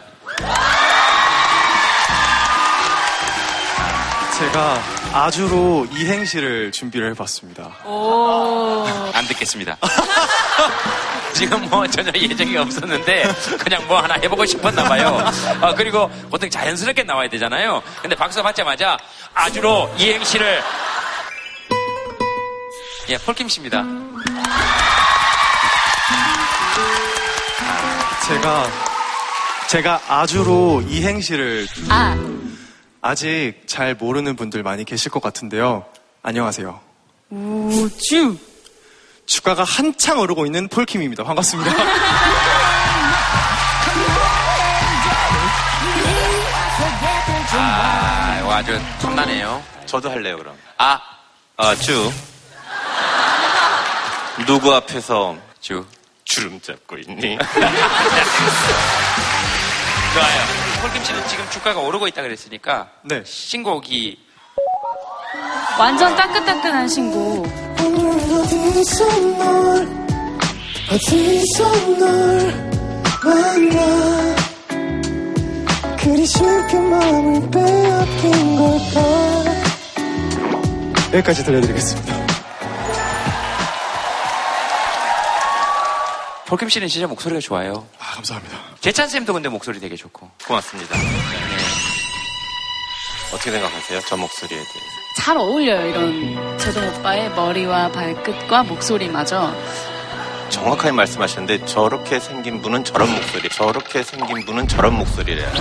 제가 4.38 4.95
아주로 5.16 5.88
이행시를 5.94 6.74
준비를 6.74 7.12
해봤습니다. 7.12 7.72
안 9.14 9.26
듣겠습니다. 9.28 9.78
지금 11.34 11.70
뭐 11.70 11.88
전혀 11.88 12.12
예정이 12.14 12.58
없었는데 12.58 13.24
그냥 13.64 13.88
뭐 13.88 14.02
하나 14.02 14.16
해보고 14.16 14.46
싶었나 14.46 14.84
봐요. 14.84 15.18
아, 15.62 15.74
그리고 15.74 16.10
보통 16.30 16.50
자연스럽게 16.50 17.04
나와야 17.04 17.30
되잖아요. 17.30 17.82
근데 18.02 18.14
박수 18.14 18.44
받자마자 18.44 18.98
아주로 19.34 19.90
이행시를 19.98 20.62
예, 23.08 23.18
폴킴 23.20 23.48
씨입니다. 23.48 23.86
제가 28.28 28.68
제가 29.70 30.02
아주로 30.10 30.82
이행시를 30.90 31.68
아, 31.90 32.18
아직 33.08 33.54
잘 33.68 33.94
모르는 33.94 34.36
분들 34.36 34.64
많이 34.64 34.84
계실 34.84 35.12
것 35.12 35.22
같은데요. 35.22 35.86
안녕하세요. 36.24 36.80
우주. 37.30 38.36
주가가 39.28 39.64
한창 39.64 40.18
오르고 40.18 40.48
있는 40.48 40.68
폴킴입니다. 40.68 41.24
반갑습니다. 41.24 41.72
아, 47.58 48.40
이거 48.40 48.54
아주 48.54 48.80
탐나네요. 49.02 49.62
저도 49.86 50.10
할래요, 50.10 50.38
그럼. 50.38 50.56
아, 50.78 51.00
아 51.58 51.76
주 51.76 52.12
누구 54.46 54.74
앞에서 54.74 55.38
주. 55.62 55.86
주름 56.26 56.60
잡고 56.60 56.98
있니? 56.98 57.38
좋아요. 60.16 60.82
폴킴 60.82 61.04
씨는 61.04 61.28
지금 61.28 61.46
주가가 61.50 61.82
오르고 61.82 62.08
있다 62.08 62.22
그랬으니까 62.22 62.88
네. 63.04 63.22
신곡이 63.26 64.18
완전 65.78 66.16
따끈따끈한 66.16 66.88
신곡. 66.88 67.46
어디서 67.78 69.20
널 69.38 69.88
어디서 70.90 71.98
널 72.00 72.54
만나 73.26 74.36
그리 75.98 76.26
쉽게 76.26 76.80
마음을 76.80 77.52
빼앗긴 77.52 78.56
걸까 78.56 79.46
여기까지 81.14 81.44
들려드리겠습니다. 81.44 82.16
폴킴 86.48 86.70
씨는 86.70 86.88
진짜 86.88 87.08
목소리가 87.08 87.42
좋아요. 87.42 87.86
아, 88.16 88.18
감사합니다. 88.18 88.58
재찬 88.80 89.10
쌤도 89.10 89.34
근데 89.34 89.50
목소리 89.50 89.80
되게 89.80 89.96
좋고. 89.98 90.30
고맙습니다. 90.48 90.96
어떻게 93.34 93.52
생각하세요? 93.52 94.00
저 94.08 94.16
목소리에 94.16 94.58
대해서. 94.58 94.96
잘 95.18 95.38
어울려요, 95.38 95.88
이런 95.88 96.58
제동 96.58 96.88
오빠의 96.88 97.30
머리와 97.32 97.92
발끝과 97.92 98.64
목소리마저. 98.64 99.54
정확하게 100.50 100.92
말씀하셨는데 100.92 101.66
저렇게 101.66 102.20
생긴 102.20 102.62
분은 102.62 102.86
저런 102.86 103.12
목소리, 103.12 103.50
저렇게 103.50 104.04
생긴 104.04 104.46
분은 104.46 104.68
저런 104.70 104.94
목소리래요. 104.94 105.52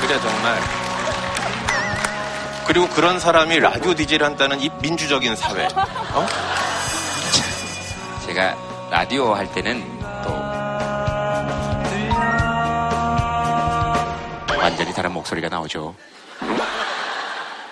그래 0.00 0.20
정말. 0.20 0.60
그리고 2.66 2.88
그런 2.88 3.18
사람이 3.18 3.58
라디오 3.60 3.94
DJ를 3.94 4.26
한다는 4.26 4.60
이 4.60 4.68
민주적인 4.82 5.34
사회. 5.36 5.66
어? 5.66 6.26
제가 8.26 8.56
라디오 8.90 9.34
할 9.34 9.50
때는 9.52 9.99
완전히 14.70 14.92
다른 14.94 15.12
목소리가 15.12 15.48
나오죠. 15.48 15.94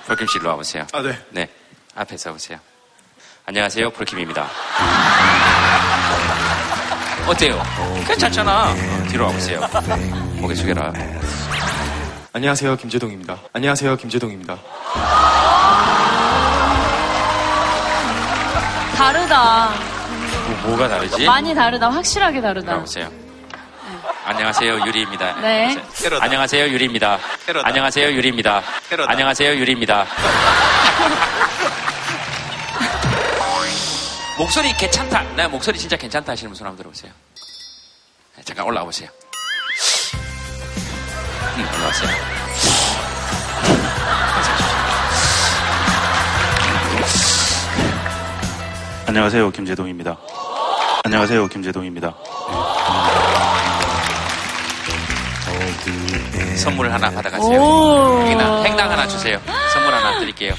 폴킴 0.06 0.26
씨 0.26 0.38
일로 0.38 0.50
와보세요. 0.50 0.84
아, 0.92 1.00
네. 1.00 1.16
네. 1.30 1.48
앞에 1.94 2.16
서 2.16 2.32
보세요. 2.32 2.58
안녕하세요. 3.46 3.90
폴킴입니다. 3.90 4.48
어때요? 7.28 7.62
괜찮잖아. 8.06 8.74
뒤로 9.10 9.26
와보세요. 9.26 9.60
고개 10.40 10.54
숙여라. 10.56 10.92
안녕하세요, 12.32 12.76
김재동입니다. 12.76 13.38
안녕하세요, 13.52 13.96
김재동입니다. 13.96 14.58
다르다. 18.96 19.70
뭐, 20.64 20.76
가 20.76 20.88
다르지? 20.88 21.24
많이 21.26 21.54
다르다. 21.54 21.90
확실하게 21.90 22.40
다르다. 22.40 22.72
나오세요. 22.72 23.27
안녕하세요 24.24 24.80
유리입니다. 24.86 25.40
네. 25.40 25.74
그래서- 25.98 26.20
안녕하세요 26.22 26.68
유리입니다. 26.68 27.18
테러다. 27.46 27.68
안녕하세요 27.68 28.12
유리입니다. 28.12 28.62
테러다. 28.88 29.10
안녕하세요 29.12 29.54
유리입니다. 29.56 30.06
목소리 34.38 34.72
괜찮다. 34.74 35.22
나 35.34 35.48
목소리 35.48 35.78
진짜 35.78 35.96
괜찮다 35.96 36.32
하시는 36.32 36.48
분 36.50 36.56
손 36.56 36.66
한번 36.66 36.76
들어보세요. 36.78 37.10
네, 38.36 38.42
잠깐 38.44 38.66
올라와 38.66 38.84
보세요. 38.84 39.08
음, 41.56 41.68
올라왔어요. 41.74 42.08
안녕하세요, 49.06 49.50
김재동입니다. 49.50 50.18
안녕하세요, 51.04 51.46
김재동입니다. 51.48 52.14
선물 56.56 56.92
하나 56.92 57.10
받아가세요. 57.10 57.60
오. 57.60 58.22
행당, 58.26 58.64
행당 58.64 58.90
하나 58.90 59.06
주세요. 59.06 59.40
선물 59.72 59.94
하나 59.94 60.18
드릴게요. 60.18 60.54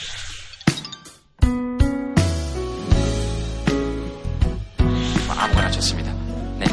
뭐 5.28 5.36
아무거나 5.38 5.70
좋습니다. 5.72 6.12
네. 6.58 6.66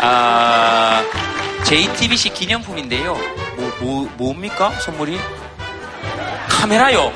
아, 0.00 1.02
JTBC 1.64 2.30
기념품인데요. 2.30 3.14
뭐, 3.56 3.72
뭐, 3.80 4.10
뭡니까? 4.16 4.70
선물이? 4.80 5.18
카메라요. 6.48 7.12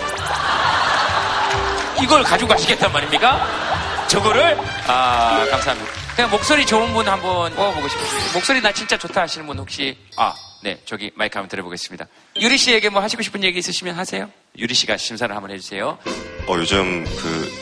이걸 2.03 2.23
가지고 2.23 2.49
가시겠단 2.51 2.93
말입니까? 2.93 4.07
저거를? 4.09 4.57
아, 4.87 5.45
감사합니다. 5.51 5.91
그냥 6.15 6.31
목소리 6.31 6.65
좋은 6.67 6.93
분 6.93 7.07
한번 7.09 7.53
뽑아보고 7.55 7.89
싶습니다. 7.89 8.33
목소리 8.35 8.61
나 8.61 8.73
진짜 8.73 8.97
좋다 8.97 9.23
하시는 9.23 9.47
분 9.47 9.59
혹시, 9.59 9.97
아, 10.17 10.35
네, 10.63 10.81
저기 10.85 11.11
마이크 11.15 11.37
한번 11.39 11.49
들어보겠습니다. 11.49 12.07
유리 12.41 12.57
씨에게 12.59 12.89
뭐 12.89 13.03
하시고 13.03 13.23
싶은 13.23 13.45
얘기 13.45 13.59
있으시면 13.59 13.97
하세요. 13.97 14.29
유리 14.57 14.75
씨가 14.75 14.97
심사를 14.97 15.33
한번 15.35 15.51
해주세요. 15.53 15.99
어, 16.47 16.55
요즘 16.57 17.05
그 17.05 17.53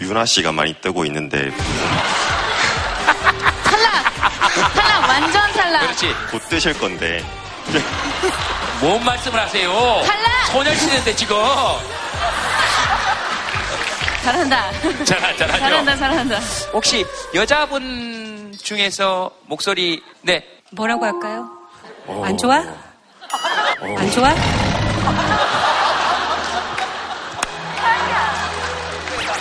유나 0.00 0.24
씨가 0.24 0.52
많이 0.52 0.74
뜨고 0.80 1.04
있는데 1.06 1.50
탈락! 3.64 4.04
탈락! 4.74 5.08
완전 5.08 5.52
탈락! 5.52 5.80
그렇지. 5.82 6.14
곧 6.30 6.42
뜨실 6.48 6.76
건데 6.78 7.24
뭔 8.80 9.02
말씀을 9.04 9.40
하세요? 9.40 9.70
탈락! 10.04 10.46
소녀시대인데 10.52 11.16
지금. 11.16 11.36
잘한다. 14.22 14.72
잘, 15.04 15.36
잘하죠. 15.36 15.58
잘한다, 15.58 15.96
잘한다. 15.96 16.38
혹시 16.72 17.04
여자분 17.34 18.52
중에서 18.62 19.30
목소리, 19.46 20.02
네. 20.22 20.44
뭐라고 20.72 21.04
할까요? 21.04 21.48
안 22.24 22.36
좋아? 22.36 22.56
안 23.80 24.10
좋아? 24.10 24.34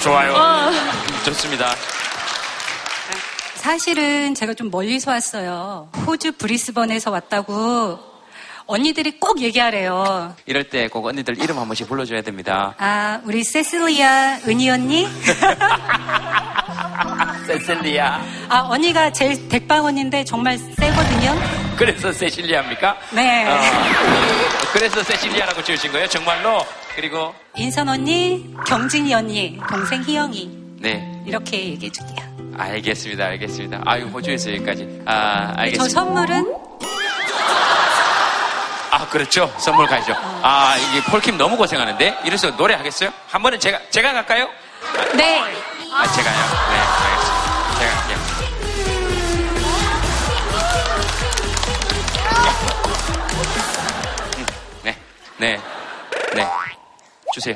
좋아요. 0.01 0.33
어. 0.35 0.71
좋습니다. 1.25 1.73
사실은 3.55 4.35
제가 4.35 4.53
좀 4.53 4.69
멀리서 4.69 5.09
왔어요. 5.09 5.89
호주 6.05 6.33
브리스번에서 6.33 7.09
왔다고 7.09 8.14
언니들이 8.67 9.19
꼭 9.19 9.41
얘기하래요. 9.41 10.35
이럴 10.45 10.69
때 10.69 10.87
꼭 10.87 11.05
언니들 11.05 11.41
이름 11.41 11.57
한 11.59 11.65
번씩 11.67 11.87
불러줘야 11.87 12.21
됩니다. 12.21 12.73
아, 12.77 13.19
우리 13.25 13.43
세슬리아 13.43 14.37
은희 14.47 14.69
언니? 14.69 15.07
세실리아. 17.47 18.21
아, 18.49 18.59
언니가 18.69 19.11
제일 19.11 19.47
대빵 19.49 19.85
언니인데 19.85 20.23
정말 20.23 20.57
세거든요. 20.57 21.35
그래서 21.77 22.11
세실리아입니까? 22.11 22.97
네. 23.13 23.45
어, 23.47 23.59
그래서 24.73 25.03
세실리아라고 25.03 25.63
지으신 25.63 25.91
거예요? 25.91 26.07
정말로? 26.07 26.65
그리고, 26.95 27.33
인선 27.55 27.87
언니, 27.89 28.51
경진이 28.65 29.13
언니, 29.13 29.59
동생 29.69 30.01
희영이. 30.01 30.49
네. 30.79 31.21
이렇게 31.27 31.57
얘기해 31.71 31.91
줄게요. 31.91 32.25
알겠습니다. 32.57 33.25
알겠습니다. 33.25 33.81
아유, 33.85 34.05
호주에서 34.05 34.51
여기까지. 34.55 35.01
아, 35.05 35.51
저 35.55 35.61
알겠습니다. 35.61 35.93
선물은 35.93 36.53
아, 38.95 39.05
그렇죠. 39.09 39.53
선물 39.57 39.87
가죠. 39.87 40.13
아, 40.17 40.77
이게 40.77 41.03
폴킴 41.03 41.37
너무 41.37 41.57
고생하는데? 41.57 42.19
이래서 42.23 42.55
노래 42.55 42.75
하겠어요? 42.75 43.11
한 43.27 43.43
번은 43.43 43.59
제가, 43.59 43.77
제가 43.89 44.13
갈까요? 44.13 44.47
네. 45.13 45.41
아, 45.91 46.07
제가요? 46.13 46.37
네, 46.69 46.79
알겠습니다. 46.79 47.79
제가 47.79 47.93
갈게요. 47.93 48.17
음, 54.37 54.45
네, 54.83 54.97
네, 55.39 55.59
네. 56.33 56.47
주세요. 57.33 57.55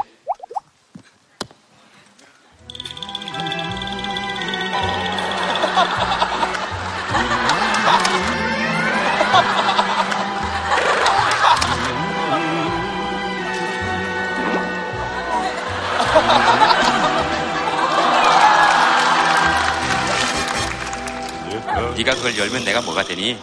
네가 22.10 22.16
그걸 22.16 22.38
열면 22.38 22.64
내가 22.64 22.82
뭐가 22.82 23.04
되니? 23.04 23.38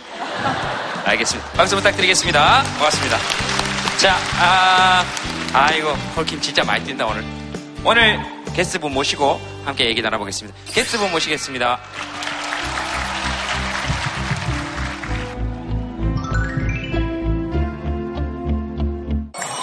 알겠습니다. 1.04 1.50
박수 1.52 1.76
부탁드리겠습니다. 1.76 2.64
고맙습니다. 2.78 3.18
자, 3.98 4.16
아, 4.40 5.04
아이고, 5.52 5.90
hol킴 6.16 6.40
진짜 6.40 6.64
많이 6.64 6.84
뛴다, 6.84 7.06
오늘. 7.06 7.24
오늘 7.84 8.18
게스트분 8.54 8.92
모시고 8.92 9.40
함께 9.64 9.86
얘기 9.86 10.02
나눠보겠습니다. 10.02 10.58
게스트분 10.72 11.12
모시겠습니다. 11.12 11.78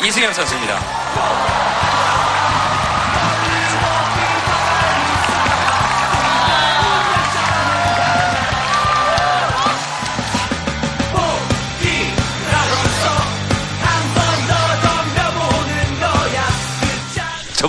이승현 0.05 0.33
선수입니다. 0.33 1.72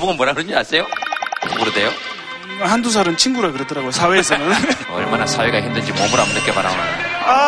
저보고 0.04 0.14
뭐라 0.14 0.32
그러는지 0.34 0.56
아세요? 0.56 0.86
모르대요? 1.58 1.90
한두 2.60 2.90
살은 2.90 3.16
친구라 3.16 3.50
그러더라고요, 3.52 3.90
사회에서는. 3.90 4.54
얼마나 4.92 5.26
사회가 5.26 5.60
힘든지 5.62 5.92
몸을 5.92 6.10
한번 6.10 6.34
느껴봐라, 6.34 6.70
오늘. 6.70 6.82
아, 7.26 7.42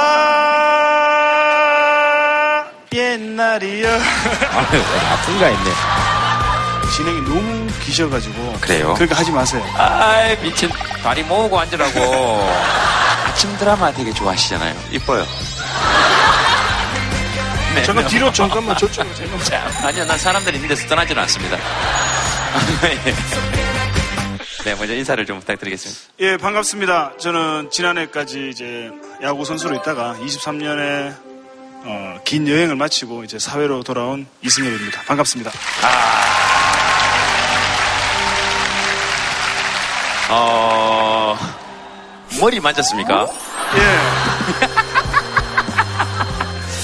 옛날이요. 2.93 3.89
아유, 3.89 4.83
아픈가 5.13 5.47
했네. 5.47 5.71
진행이 6.97 7.21
너무 7.23 7.71
기셔가지고. 7.85 8.57
그래요? 8.61 8.95
그러니까 8.95 9.19
하지 9.21 9.31
마세요. 9.31 9.63
아이, 9.77 10.37
미친. 10.41 10.71
다리 11.03 11.23
모으고 11.23 11.61
앉으라고. 11.61 12.01
아침 13.29 13.55
드라마 13.59 13.93
되게 13.93 14.13
좋아하시잖아요. 14.15 14.75
이뻐요. 14.93 15.27
네, 17.75 17.83
잠깐 17.83 18.05
네. 18.05 18.11
뒤로 18.11 18.33
잠깐만 18.33 18.75
저쪽으로 18.79 19.15
잠깐만. 19.15 19.45
자, 19.45 19.71
아니요, 19.87 20.07
난 20.07 20.19
사람들이 20.19 20.57
있는 20.57 20.71
데서 20.71 20.89
떠나지는 20.89 21.23
않습니다. 21.25 21.59
네, 24.65 24.75
먼저 24.75 24.95
인사를 24.95 25.25
좀 25.27 25.39
부탁드리겠습니다. 25.41 26.01
예, 26.21 26.37
반갑습니다. 26.37 27.15
저는 27.19 27.71
지난해까지 27.71 28.51
이제 28.51 28.91
야구 29.23 29.45
선수로 29.45 29.77
있다가 29.77 30.17
23년에 30.21 31.15
어, 31.85 32.19
긴 32.25 32.49
여행을 32.49 32.75
마치고 32.75 33.23
이제 33.25 33.39
사회로 33.39 33.83
돌아온 33.85 34.27
이승엽입니다. 34.43 35.03
반갑습니다. 35.03 35.53
어, 40.31 41.37
머리 42.41 42.59
만졌습니까? 42.59 43.29
예. 43.77 43.99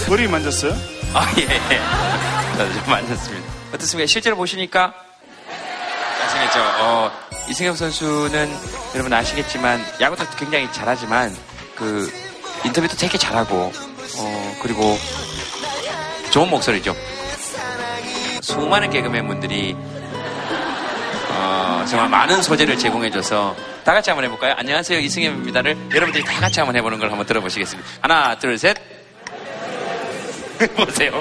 머리 0.08 0.28
만졌어요? 0.28 0.72
아, 1.14 1.26
예. 1.38 1.46
저도 2.56 2.72
좀 2.74 2.82
만졌습니다. 2.86 3.52
어떻습니까? 3.74 4.06
실제로 4.06 4.36
보시니까? 4.36 4.94
잘생겼죠? 6.42 6.60
어, 6.80 7.10
이승엽 7.48 7.76
선수는 7.76 8.50
여러분 8.94 9.12
아시겠지만, 9.12 9.84
야구도 10.00 10.24
굉장히 10.36 10.70
잘하지만, 10.72 11.34
그, 11.76 12.12
인터뷰도 12.64 12.96
되게 12.96 13.18
잘하고, 13.18 13.72
어, 14.18 14.56
그리고 14.62 14.98
좋은 16.30 16.48
목소리죠. 16.50 16.94
수많은 18.42 18.90
개그맨 18.90 19.26
분들이, 19.26 19.76
어, 21.30 21.84
정말 21.88 22.08
많은 22.08 22.42
소재를 22.42 22.78
제공해줘서, 22.78 23.54
다 23.84 23.92
같이 23.92 24.10
한번 24.10 24.24
해볼까요? 24.24 24.54
안녕하세요, 24.56 24.98
이승엽입니다를 25.00 25.76
여러분들이 25.94 26.24
다 26.24 26.40
같이 26.40 26.60
한번 26.60 26.76
해보는 26.76 26.98
걸 26.98 27.10
한번 27.10 27.26
들어보시겠습니다. 27.26 27.88
하나, 28.00 28.38
둘, 28.38 28.58
셋. 28.58 28.91
보세요. 30.68 31.12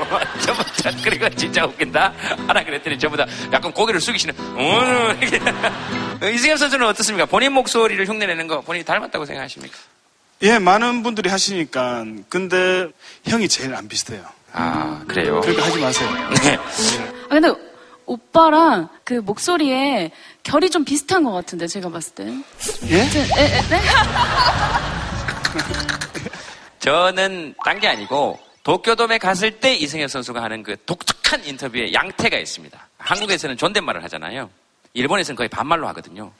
전부 0.42 0.64
다, 0.82 0.92
그리고 1.04 1.30
진짜 1.32 1.66
웃긴다. 1.66 2.14
하나 2.48 2.64
그랬더니 2.64 2.98
전부 3.00 3.18
다 3.18 3.26
약간 3.52 3.72
고개를 3.72 4.00
숙이시는. 4.02 4.34
이승엽 6.34 6.58
선수는 6.60 6.86
어떻습니까? 6.88 7.26
본인 7.26 7.52
목소리를 7.54 8.06
흉내내는 8.08 8.48
거 8.48 8.62
본인이 8.62 8.86
닮았다고 8.86 9.26
생각하십니까? 9.26 9.78
예, 10.44 10.58
많은 10.60 11.04
분들이 11.04 11.30
하시니까. 11.30 12.04
근데 12.30 12.88
형이 13.26 13.48
제일 13.48 13.74
안 13.76 13.88
비슷해요. 13.88 14.24
아, 14.54 15.02
그래요? 15.08 15.40
그러니까 15.42 15.66
하지 15.66 15.80
마세요. 15.80 16.10
네. 16.44 16.58
아, 16.58 17.28
근데 17.30 17.52
오빠랑 18.06 18.90
그 19.04 19.14
목소리에 19.16 20.12
결이 20.44 20.70
좀 20.70 20.84
비슷한 20.84 21.24
것 21.24 21.32
같은데, 21.32 21.68
제가 21.68 21.90
봤을 21.90 22.14
때. 22.16 22.26
예? 22.90 22.98
에, 22.98 23.04
에, 23.04 23.62
네? 23.70 23.82
저는 26.80 27.54
딴 27.64 27.80
게 27.80 27.88
아니고 27.88 28.40
도쿄돔에 28.64 29.18
갔을 29.18 29.60
때 29.60 29.74
이승엽 29.74 30.10
선수가 30.10 30.42
하는 30.42 30.64
그 30.64 30.78
독특한 30.86 31.44
인터뷰에 31.46 31.94
양태가 31.94 32.38
있습니다. 32.38 32.88
한국에서는 32.98 33.58
존댓말을 33.58 34.04
하잖아요. 34.04 34.50
일본에서는 34.94 35.36
거의 35.36 35.50
반말로 35.50 35.88
하거든요. 35.90 36.32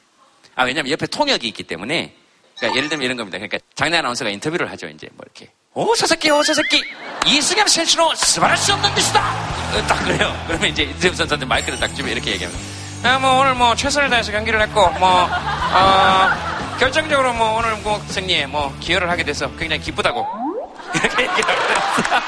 아, 0.56 0.64
왜냐면 0.64 0.92
옆에 0.92 1.08
통역이 1.08 1.48
있기 1.48 1.64
때문에 1.64 2.16
그러니까 2.58 2.78
예를 2.78 2.90
들면 2.90 3.06
이런 3.06 3.18
겁니다. 3.18 3.38
그러니까 3.38 3.58
장례 3.74 3.98
아나운서가 3.98 4.30
인터뷰를 4.30 4.70
하죠. 4.72 4.88
이제 4.88 5.08
뭐 5.14 5.26
이렇게 5.26 5.52
오, 5.74 5.96
저 5.96 6.06
새끼, 6.06 6.30
오, 6.30 6.44
저 6.44 6.54
새끼. 6.54 6.84
이승엽 7.26 7.70
선수는 7.70 8.16
스바랄 8.16 8.58
수 8.58 8.74
없는 8.74 8.94
듯이다. 8.94 9.22
어, 9.22 9.88
딱 9.88 10.04
그래요. 10.04 10.38
그러면 10.46 10.70
이제 10.70 10.84
이승엽 10.84 11.16
선수한테 11.16 11.46
마이크를 11.46 11.80
딱 11.80 11.96
주면 11.96 12.12
이렇게 12.12 12.32
얘기합니다. 12.32 12.64
아, 13.04 13.18
뭐 13.18 13.40
오늘 13.40 13.56
뭐 13.56 13.76
최선을 13.76 14.10
다해서 14.10 14.32
경기를 14.32 14.62
했고, 14.62 14.90
뭐, 15.00 15.28
어, 15.28 16.78
결정적으로 16.78 17.34
뭐 17.34 17.58
오늘 17.58 17.76
뭐 17.78 18.00
승리에 18.08 18.46
뭐 18.48 18.76
기여를 18.80 19.10
하게 19.10 19.24
돼서 19.24 19.50
굉장히 19.56 19.82
기쁘다고. 19.82 20.51
이렇게 20.94 21.26
합니다. 21.26 22.22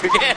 그게, 0.00 0.34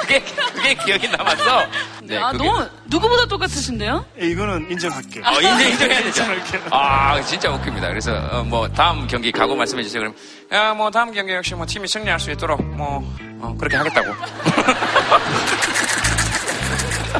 그게, 0.00 0.20
그게 0.54 0.74
기억이 0.74 1.08
남았어. 1.08 1.66
네, 2.02 2.18
아, 2.18 2.32
그게- 2.32 2.44
너무, 2.44 2.66
누구보다 2.86 3.26
똑같으신데요? 3.26 4.04
예, 4.20 4.26
이거는 4.26 4.70
인정할게요. 4.70 5.24
어, 5.24 5.32
인정, 5.40 5.60
인정해야 5.60 6.02
되죠. 6.02 6.22
인정할게요. 6.22 6.62
아, 6.70 7.20
진짜 7.22 7.50
웃깁니다. 7.50 7.88
그래서, 7.88 8.12
어, 8.30 8.42
뭐, 8.42 8.68
다음 8.68 9.06
경기 9.06 9.30
각오 9.30 9.54
말씀해 9.54 9.82
주세요. 9.82 10.00
그럼, 10.00 10.14
야, 10.52 10.74
뭐, 10.74 10.90
다음 10.90 11.12
경기 11.12 11.32
역시 11.34 11.54
뭐, 11.54 11.66
팀이 11.66 11.86
승리할 11.88 12.18
수 12.20 12.30
있도록, 12.30 12.62
뭐, 12.64 13.02
어, 13.40 13.54
그렇게 13.58 13.76
하겠다고. 13.76 14.14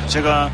제가 0.09 0.51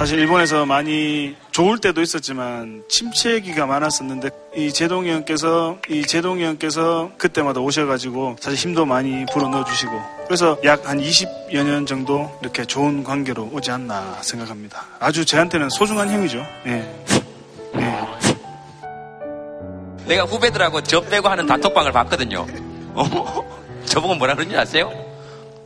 사실 0.00 0.18
일본에서 0.18 0.64
많이 0.64 1.36
좋을 1.50 1.76
때도 1.76 2.00
있었지만 2.00 2.84
침체기가 2.88 3.66
많았었는데 3.66 4.30
이 4.56 4.72
제동이 4.72 5.10
형께서 5.10 5.76
이 5.90 6.00
제동이 6.00 6.42
형께서 6.42 7.10
그때마다 7.18 7.60
오셔가지고 7.60 8.36
사실 8.40 8.58
힘도 8.58 8.86
많이 8.86 9.26
불어 9.30 9.48
넣어 9.48 9.62
주시고 9.62 9.92
그래서 10.24 10.56
약 10.64 10.86
한 10.88 10.98
20여 11.02 11.62
년 11.64 11.84
정도 11.84 12.34
이렇게 12.40 12.64
좋은 12.64 13.04
관계로 13.04 13.50
오지 13.52 13.70
않나 13.72 14.16
생각합니다. 14.22 14.86
아주 15.00 15.26
저한테는 15.26 15.68
소중한 15.68 16.08
형이죠. 16.08 16.46
예. 16.64 17.04
내가 20.06 20.24
후배들하고 20.24 20.80
저 20.80 21.02
빼고 21.02 21.28
하는 21.28 21.44
단톡방을 21.44 21.92
봤거든요. 21.92 22.46
어? 22.94 23.60
저보고 23.84 24.14
뭐라 24.14 24.34
그런지 24.34 24.56
아세요? 24.56 25.09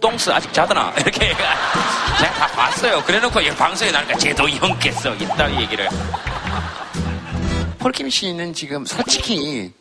똥스 0.05 0.29
아직 0.31 0.53
자더나? 0.53 0.93
이렇게. 1.01 1.29
제가 1.29 2.35
다 2.35 2.47
봤어요. 2.49 3.03
그래 3.07 3.19
놓고 3.21 3.41
이 3.41 3.49
방송에 3.53 3.91
나니까 3.91 4.19
쟤도 4.19 4.47
형께서 4.51 5.15
있다 5.15 5.51
얘기를. 5.63 5.89
폴킴 7.79 8.11
씨는 8.11 8.53
지금 8.53 8.85
솔직히 8.85 9.73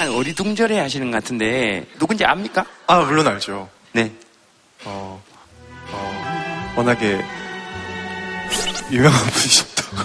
약간 0.00 0.14
어리둥절해 0.14 0.80
하시는 0.80 1.10
것 1.10 1.22
같은데 1.22 1.84
누군지 1.98 2.24
압니까? 2.24 2.64
아, 2.86 3.00
물론 3.00 3.28
알죠. 3.28 3.68
네. 3.92 4.10
어, 4.86 5.22
어, 5.90 6.72
워낙에 6.76 7.22
유명한 8.90 9.20
분이셨다고. 9.26 9.96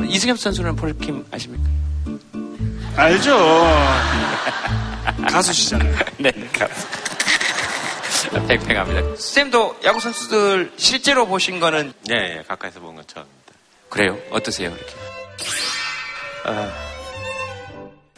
이승엽 0.08 0.38
선수는 0.38 0.76
폴킴 0.76 1.26
아십니까? 1.30 1.68
알죠. 2.96 3.36
가수시잖아요. 5.30 5.94
네, 6.16 6.32
가수. 6.54 6.86
팽팽합니다. 8.48 9.16
쌤도 9.16 9.76
야구 9.84 10.00
선수들 10.00 10.72
실제로 10.76 11.26
보신 11.26 11.60
거는 11.60 11.92
예, 12.10 12.38
예, 12.38 12.42
가까이서 12.46 12.80
본 12.80 12.96
건 12.96 13.04
처음입니다. 13.06 13.52
그래요? 13.88 14.18
어떠세요? 14.30 14.68
이렇게. 14.70 14.92
아, 16.44 16.70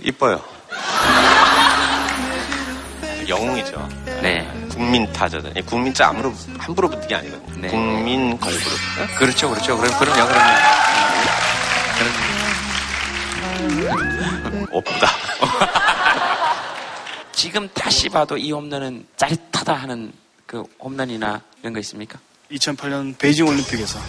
이뻐요. 0.02 0.42
영웅이죠. 3.28 3.88
네. 4.22 4.50
국민 4.70 5.10
타자들. 5.12 5.52
이 5.56 5.62
국민 5.62 5.92
자 5.92 6.08
아무로 6.08 6.32
함부로 6.58 6.88
붙는 6.88 7.06
게 7.08 7.14
아니거든요. 7.14 7.60
네. 7.60 7.68
국민 7.68 8.38
걸그룹. 8.40 8.78
그렇죠, 9.18 9.50
그렇죠. 9.50 9.76
그럼 9.76 9.98
그럼요, 9.98 10.26
그럼요. 10.26 10.50
없다. 14.72 15.08
지금 17.38 17.68
다시 17.72 18.08
봐도 18.08 18.36
이 18.36 18.50
홈런은 18.50 19.06
짜릿하다 19.16 19.72
하는 19.72 20.12
그 20.44 20.64
홈런이나 20.80 21.40
이런 21.60 21.72
거 21.72 21.78
있습니까? 21.78 22.18
2008년 22.50 23.16
베이징 23.16 23.46
올림픽에서 23.46 24.00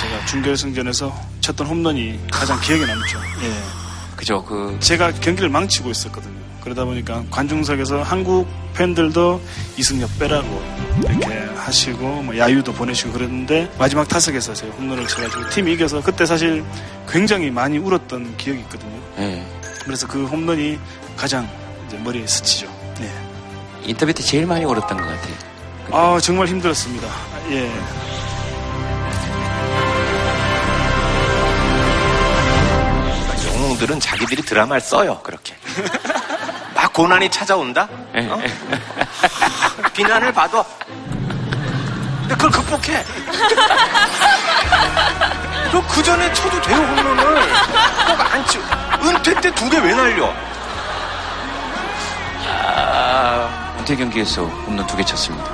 제가 0.00 0.26
준결승전에서 0.26 1.14
쳤던 1.42 1.68
홈런이 1.68 2.18
가장 2.32 2.60
기억에 2.60 2.84
남죠. 2.84 3.20
예. 3.42 4.16
그죠, 4.16 4.44
그. 4.44 4.76
제가 4.80 5.12
경기를 5.12 5.48
망치고 5.48 5.92
있었거든요. 5.92 6.34
그러다 6.60 6.84
보니까 6.84 7.24
관중석에서 7.30 8.02
한국 8.02 8.48
팬들도 8.74 9.40
이승엽 9.76 10.18
빼라고 10.18 10.62
이렇게 11.04 11.26
하시고 11.54 12.22
뭐 12.22 12.36
야유도 12.36 12.72
보내시고 12.72 13.12
그랬는데 13.12 13.72
마지막 13.78 14.08
타석에서 14.08 14.54
제가 14.54 14.74
홈런을 14.74 15.06
쳐가지고 15.06 15.50
팀이 15.50 15.74
이겨서 15.74 16.02
그때 16.02 16.26
사실 16.26 16.64
굉장히 17.08 17.48
많이 17.48 17.78
울었던 17.78 18.36
기억이 18.38 18.58
있거든요. 18.62 19.00
네. 19.16 19.46
그래서 19.84 20.08
그 20.08 20.26
홈런이 20.26 20.80
가장 21.16 21.48
이제 21.92 22.02
머리에 22.02 22.26
스치죠. 22.26 22.66
네. 22.98 23.12
인터뷰 23.82 24.12
때 24.14 24.22
제일 24.22 24.46
많이 24.46 24.64
울었던 24.64 24.96
것 24.96 25.04
같아요. 25.04 25.34
아 25.90 26.18
정말 26.20 26.46
힘들었습니다. 26.46 27.06
예. 27.50 27.70
영웅들은 33.46 34.00
자기들이 34.00 34.42
드라마를 34.42 34.80
써요, 34.80 35.20
그렇게. 35.22 35.54
막 36.74 36.92
고난이 36.92 37.30
찾아온다? 37.30 37.88
어? 38.14 38.40
비난을 39.94 40.32
받아. 40.32 40.64
근데 42.20 42.34
그걸 42.34 42.50
극복해. 42.50 43.04
너 45.72 45.82
그 45.88 46.02
전에 46.02 46.32
쳐도 46.32 46.60
돼요, 46.62 46.76
홈런을. 46.76 47.24
꼭안 48.16 48.46
치. 48.46 48.58
은퇴 49.04 49.34
때 49.40 49.50
두 49.52 49.68
개 49.68 49.78
왜 49.78 49.94
날려? 49.94 50.32
아, 52.52 53.76
은퇴 53.78 53.96
경기에서 53.96 54.44
홈런 54.44 54.86
두 54.86 54.96
개 54.96 55.04
쳤습니다. 55.04 55.44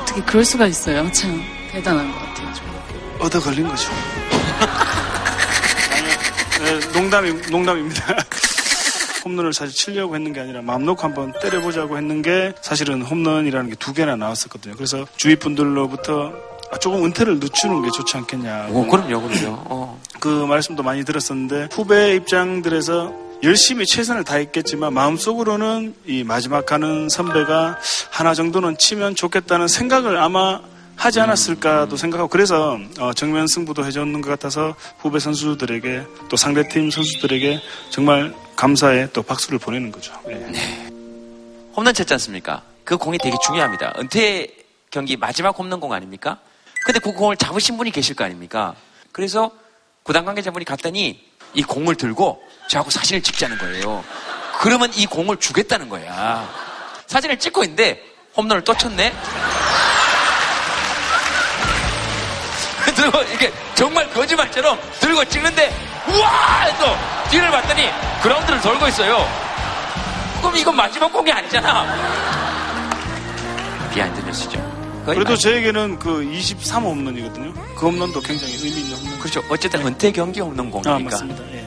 어떻게 0.00 0.22
그럴 0.22 0.44
수가 0.44 0.66
있어요? 0.66 1.10
참 1.12 1.42
대단한 1.70 2.10
것 2.12 2.18
같아요. 2.18 2.48
얻어 3.20 3.40
걸린 3.40 3.66
거죠. 3.68 3.88
네, 6.62 6.80
농담이, 6.92 7.32
농담입니다. 7.50 8.16
홈런을 9.24 9.52
사실 9.52 9.74
치려고 9.74 10.14
했는 10.14 10.32
게 10.32 10.40
아니라 10.40 10.60
마음 10.62 10.84
놓고 10.84 11.02
한번 11.02 11.32
때려보자고 11.40 11.96
했는 11.96 12.22
게 12.22 12.52
사실은 12.60 13.02
홈런이라는 13.02 13.70
게 13.70 13.76
두 13.76 13.92
개나 13.94 14.16
나왔었거든요. 14.16 14.74
그래서 14.76 15.06
주위 15.16 15.36
분들로부터 15.36 16.32
아, 16.72 16.78
조금 16.78 17.04
은퇴를 17.04 17.38
늦추는 17.40 17.82
게 17.82 17.90
좋지 17.90 18.16
않겠냐. 18.18 18.68
오, 18.70 18.86
그럼요, 18.86 19.20
그럼요. 19.22 19.58
어. 19.66 20.00
그 20.20 20.28
말씀도 20.28 20.82
많이 20.82 21.04
들었었는데 21.04 21.68
후배 21.72 22.14
입장들에서 22.16 23.12
열심히 23.42 23.84
최선을 23.86 24.24
다했겠지만 24.24 24.94
마음속으로는 24.94 25.94
이 26.06 26.24
마지막 26.24 26.64
가는 26.64 27.08
선배가 27.08 27.78
하나 28.10 28.34
정도는 28.34 28.78
치면 28.78 29.14
좋겠다는 29.16 29.68
생각을 29.68 30.16
아마 30.16 30.60
하지 30.96 31.20
않았을까도 31.20 31.96
생각하고 31.96 32.28
그래서 32.28 32.78
어, 33.00 33.12
정면 33.12 33.46
승부도 33.46 33.84
해줬는 33.84 34.20
것 34.20 34.30
같아서 34.30 34.74
후배 34.98 35.18
선수들에게 35.18 36.04
또 36.28 36.36
상대팀 36.36 36.90
선수들에게 36.90 37.60
정말 37.90 38.32
감사의 38.56 39.10
또 39.12 39.22
박수를 39.22 39.58
보내는 39.58 39.90
거죠. 39.90 40.14
예. 40.28 40.88
홈런 41.76 41.92
쳤지 41.92 42.12
않습니까? 42.14 42.62
그 42.84 42.96
공이 42.96 43.18
되게 43.18 43.36
중요합니다. 43.44 43.94
은퇴 43.98 44.46
경기 44.90 45.16
마지막 45.16 45.58
홈런 45.58 45.80
공 45.80 45.92
아닙니까? 45.92 46.38
근데 46.86 47.00
그 47.00 47.12
공을 47.12 47.36
잡으신 47.36 47.76
분이 47.76 47.90
계실 47.90 48.14
거 48.14 48.24
아닙니까? 48.24 48.74
그래서 49.10 49.50
구단 50.04 50.24
관계자분이 50.24 50.64
갔더니 50.64 51.20
이 51.54 51.62
공을 51.62 51.96
들고 51.96 52.40
저하고 52.68 52.90
사진을 52.90 53.22
찍자는 53.22 53.58
거예요. 53.58 54.04
그러면 54.60 54.90
이 54.94 55.06
공을 55.06 55.36
주겠다는 55.38 55.88
거야. 55.88 56.48
사진을 57.06 57.38
찍고 57.38 57.62
있는데 57.64 58.02
홈런을 58.36 58.64
또 58.64 58.74
쳤네? 58.76 59.12
들고 62.94 63.18
이렇게 63.22 63.52
정말 63.74 64.08
거짓말처럼 64.10 64.78
들고 65.00 65.24
찍는데 65.26 65.74
우와! 66.08 66.60
해서 66.60 66.96
뒤를 67.30 67.50
봤더니 67.50 67.88
그라운드를 68.22 68.60
돌고 68.60 68.88
있어요. 68.88 69.26
그럼 70.40 70.56
이건 70.56 70.76
마지막 70.76 71.12
공이 71.12 71.32
아니잖아. 71.32 71.84
behind 73.92 74.20
뉴스죠. 74.20 74.74
그래도 75.06 75.30
마- 75.32 75.36
저에게는 75.36 75.98
그 75.98 76.20
23호 76.22 76.84
홈런이거든요. 76.84 77.52
그 77.74 77.86
홈런도 77.86 78.20
굉장히 78.20 78.54
의미 78.54 78.80
있는 78.80 78.96
홈런. 78.96 79.18
그렇죠. 79.18 79.42
어쨌든 79.50 79.86
은퇴 79.86 80.10
경기 80.12 80.40
없는 80.40 80.70
공이니까. 80.70 80.94
아, 80.94 80.98
맞습니다. 80.98 81.42
예. 81.52 81.63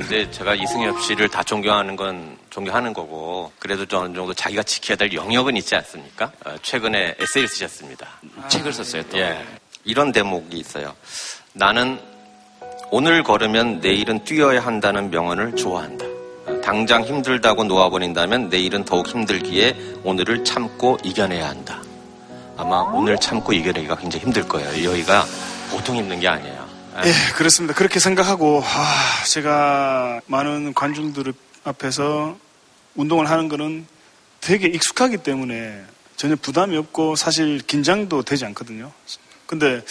이제 0.00 0.28
제가 0.30 0.54
이승엽 0.54 1.00
씨를 1.02 1.28
다 1.28 1.42
존경하는 1.42 1.96
건 1.96 2.36
존경하는 2.50 2.92
거고 2.92 3.52
그래도 3.58 3.86
좀 3.86 4.02
어느 4.02 4.14
정도 4.14 4.34
자기가 4.34 4.62
지켜야 4.62 4.96
될 4.96 5.12
영역은 5.12 5.56
있지 5.56 5.74
않습니까? 5.76 6.32
어, 6.44 6.54
최근에 6.62 7.16
에세이를 7.18 7.48
쓰셨습니다. 7.48 8.08
책을 8.48 8.72
썼어요, 8.72 9.02
또. 9.04 9.18
예. 9.18 9.44
이런 9.84 10.12
대목이 10.12 10.56
있어요. 10.56 10.94
나는 11.52 12.00
오늘 12.90 13.22
걸으면 13.22 13.80
내일은 13.80 14.24
뛰어야 14.24 14.64
한다는 14.64 15.10
명언을 15.10 15.56
좋아한다. 15.56 16.04
어, 16.46 16.60
당장 16.62 17.04
힘들다고 17.04 17.64
놓아버린다면 17.64 18.48
내일은 18.48 18.84
더욱 18.84 19.08
힘들기에 19.08 19.76
오늘을 20.02 20.44
참고 20.44 20.98
이겨내야 21.02 21.48
한다. 21.48 21.80
아마 22.56 22.80
오늘 22.80 23.18
참고 23.18 23.52
이겨내기가 23.52 23.96
굉장히 23.96 24.24
힘들 24.24 24.46
거예요. 24.46 24.90
여기가 24.90 25.24
보통 25.70 25.96
힘든 25.96 26.20
게 26.20 26.28
아니에요. 26.28 26.63
예, 27.04 27.32
그렇습니다. 27.34 27.74
그렇게 27.74 27.98
생각하고 27.98 28.62
아, 28.64 29.24
제가 29.26 30.20
많은 30.26 30.74
관중들 30.74 31.32
앞에서 31.64 32.36
운동을 32.94 33.28
하는 33.28 33.48
거는 33.48 33.86
되게 34.40 34.68
익숙하기 34.68 35.18
때문에 35.18 35.82
전혀 36.16 36.36
부담이 36.36 36.76
없고 36.76 37.16
사실 37.16 37.58
긴장도 37.58 38.22
되지 38.22 38.44
않거든요. 38.46 38.92
근데 39.46 39.82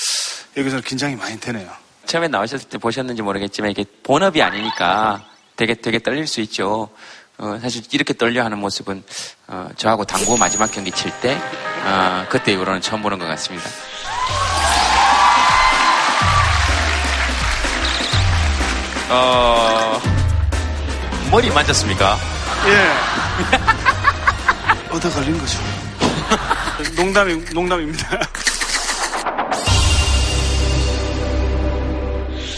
여기서 0.55 0.81
긴장이 0.81 1.15
많이 1.15 1.39
되네요. 1.39 1.69
처음에 2.05 2.27
나오셨을 2.27 2.69
때 2.69 2.77
보셨는지 2.77 3.21
모르겠지만 3.21 3.71
이게 3.71 3.85
본업이 4.03 4.41
아니니까 4.41 5.25
되게 5.55 5.73
되게 5.73 5.99
떨릴 5.99 6.27
수 6.27 6.41
있죠. 6.41 6.89
어, 7.37 7.59
사실 7.61 7.83
이렇게 7.91 8.13
떨려하는 8.13 8.59
모습은 8.59 9.03
어, 9.47 9.69
저하고 9.75 10.05
당구 10.05 10.37
마지막 10.37 10.71
경기 10.71 10.91
칠때 10.91 11.35
어, 11.85 12.25
그때 12.29 12.53
이후로는 12.53 12.81
처음 12.81 13.01
보는 13.01 13.17
것 13.19 13.25
같습니다. 13.25 13.69
어, 19.15 20.02
머리 21.30 21.52
만졌습니까? 21.52 22.17
예. 22.67 22.89
얻어 24.91 25.10
걸린 25.12 25.38
거죠. 25.38 25.60
농담이, 26.95 27.36
농담입니다. 27.54 28.19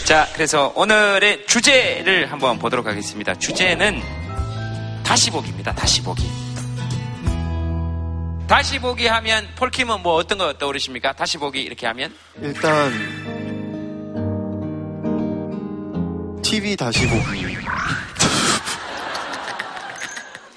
자, 0.04 0.26
그래서 0.32 0.72
오늘의 0.76 1.46
주제를 1.46 2.32
한번 2.32 2.58
보도록 2.58 2.86
하겠습니다. 2.86 3.34
주제는 3.34 4.00
다시 5.04 5.30
보기입니다. 5.30 5.74
다시 5.74 6.02
보기. 6.02 6.26
다시 8.46 8.78
보기 8.78 9.08
하면 9.08 9.46
폴킴은 9.56 10.02
뭐 10.02 10.14
어떤 10.14 10.38
거 10.38 10.54
떠오르십니까? 10.54 11.12
다시 11.12 11.36
보기 11.36 11.60
이렇게 11.60 11.86
하면 11.88 12.14
일단 12.40 13.45
TV 16.56 16.74
다시 16.74 17.06
보기. 17.06 17.44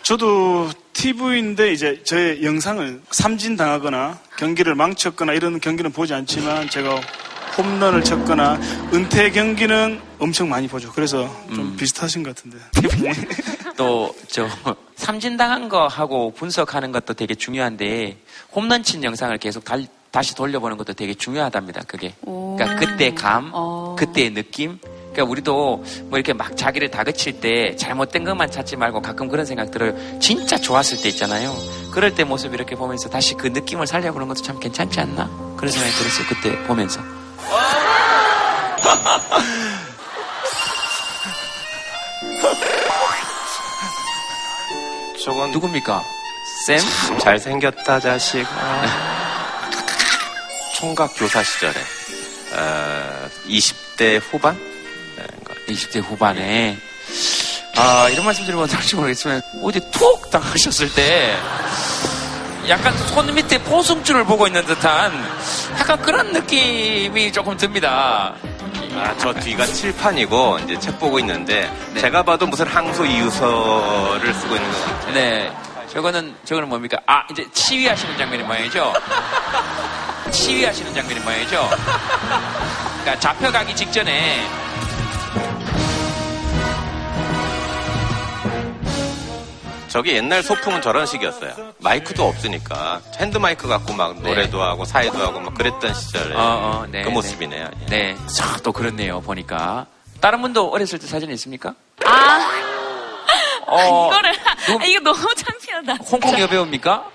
저도 0.03 0.69
TV인데 0.93 1.73
이제 1.73 2.01
저의 2.05 2.41
영상을 2.41 3.01
삼진 3.11 3.57
당하거나 3.57 4.17
경기를 4.37 4.75
망쳤거나 4.75 5.33
이런 5.33 5.59
경기는 5.59 5.91
보지 5.91 6.13
않지만 6.13 6.69
제가 6.69 7.01
홈런을 7.57 8.01
쳤거나 8.05 8.57
은퇴 8.93 9.29
경기는 9.31 9.99
엄청 10.19 10.47
많이 10.47 10.69
보죠. 10.69 10.89
그래서 10.93 11.29
좀 11.53 11.75
비슷하신 11.75 12.23
것 12.23 12.33
같은데. 12.33 12.57
또 13.75 14.13
저 14.29 14.47
삼진 14.95 15.35
당한 15.35 15.67
거 15.67 15.87
하고 15.87 16.31
분석하는 16.33 16.93
것도 16.93 17.13
되게 17.13 17.35
중요한데 17.35 18.17
홈런 18.53 18.83
친 18.83 19.03
영상을 19.03 19.37
계속 19.37 19.65
달- 19.65 19.87
다시 20.11 20.33
돌려보는 20.33 20.77
것도 20.77 20.93
되게 20.93 21.13
중요하답니다. 21.13 21.81
그게. 21.87 22.13
그러니까 22.23 22.75
그때 22.77 23.13
감, 23.13 23.51
그때의 23.97 24.33
느낌. 24.33 24.79
그러니까 25.19 25.31
우리도 25.31 25.83
뭐 26.05 26.17
이렇게 26.17 26.31
막 26.33 26.55
자기를 26.55 26.89
다그칠 26.89 27.41
때 27.41 27.75
잘못된 27.75 28.23
것만 28.23 28.49
찾지 28.51 28.77
말고 28.77 29.01
가끔 29.01 29.27
그런 29.27 29.45
생각 29.45 29.69
들어요. 29.71 29.93
진짜 30.19 30.55
좋았을 30.57 31.01
때 31.01 31.09
있잖아요. 31.09 31.53
그럴 31.91 32.15
때 32.15 32.23
모습 32.23 32.53
이렇게 32.53 32.75
보면서 32.75 33.09
다시 33.09 33.33
그 33.35 33.47
느낌을 33.47 33.85
살려보는 33.85 34.29
것도 34.29 34.41
참 34.41 34.57
괜찮지 34.59 35.01
않나? 35.01 35.29
그런 35.57 35.71
생각이 35.71 35.93
들었어요. 35.95 36.27
그때 36.27 36.57
보면서. 36.63 37.01
저건 45.25 45.51
누굽니까? 45.51 46.01
쌤? 46.65 46.79
잘생겼다 47.19 47.99
자식. 47.99 48.45
총각 50.77 51.11
교사 51.17 51.43
시절에 51.43 51.73
어, 52.53 53.29
20대 53.47 54.21
후반? 54.21 54.68
20대 55.73 56.01
후반에 56.01 56.77
아 57.77 58.09
이런 58.09 58.25
말씀 58.25 58.45
드리면 58.45 58.67
다시 58.67 58.95
모르겠지만 58.97 59.41
어디 59.63 59.79
툭 59.91 60.29
당하셨을 60.29 60.93
때 60.93 61.37
약간 62.67 62.95
손 63.07 63.33
밑에 63.33 63.57
포승줄을 63.63 64.25
보고 64.25 64.45
있는 64.45 64.63
듯한 64.65 65.11
약간 65.79 65.99
그런 66.01 66.31
느낌이 66.31 67.31
조금 67.31 67.57
듭니다. 67.57 68.35
아, 68.95 69.15
저 69.17 69.33
뒤가 69.33 69.65
칠판이고 69.65 70.59
이제 70.65 70.77
책 70.79 70.99
보고 70.99 71.19
있는데 71.19 71.71
제가 71.99 72.21
봐도 72.23 72.45
무슨 72.45 72.67
항소 72.67 73.05
이유서를 73.05 74.33
쓰고 74.33 74.55
있는 74.55 74.71
것 74.71 74.83
같아요. 74.85 75.13
네. 75.13 75.51
저거는 75.91 76.35
저거는 76.45 76.69
뭡니까? 76.69 76.97
아 77.07 77.23
이제 77.31 77.45
시위하시는 77.51 78.17
장면이 78.17 78.43
모양이죠. 78.43 78.93
시위하시는 80.31 80.93
장면이 80.93 81.19
모양이죠. 81.21 81.69
그러니까 83.01 83.19
잡혀가기 83.19 83.75
직전에 83.75 84.47
저게 89.89 90.15
옛날 90.15 90.43
소풍은 90.43 90.81
저런 90.81 91.05
식이었어요. 91.05 91.73
마이크도 91.79 92.23
없으니까 92.27 93.01
핸드 93.17 93.37
마이크 93.37 93.67
갖고 93.67 93.93
막 93.93 94.21
노래도 94.21 94.61
하고 94.61 94.85
사회도 94.85 95.17
하고 95.17 95.39
막 95.39 95.53
그랬던 95.55 95.93
시절에 95.93 96.35
어, 96.35 96.39
어, 96.39 96.85
네, 96.89 97.01
그 97.01 97.07
네. 97.07 97.13
모습이네요. 97.13 97.69
예. 97.81 97.85
네. 97.87 98.17
자, 98.27 98.57
또 98.63 98.71
그렇네요. 98.71 99.21
보니까 99.21 99.87
다른 100.21 100.41
분도 100.41 100.69
어렸을 100.69 100.99
때 100.99 101.07
사진 101.07 101.31
있습니까? 101.31 101.73
아, 102.05 102.49
어, 103.65 104.07
이거를 104.07 104.31
아, 104.79 104.85
이거 104.85 104.99
너무 104.99 105.33
창피하다. 105.35 105.93
홍콩 106.05 106.39
여배우입니까? 106.39 107.05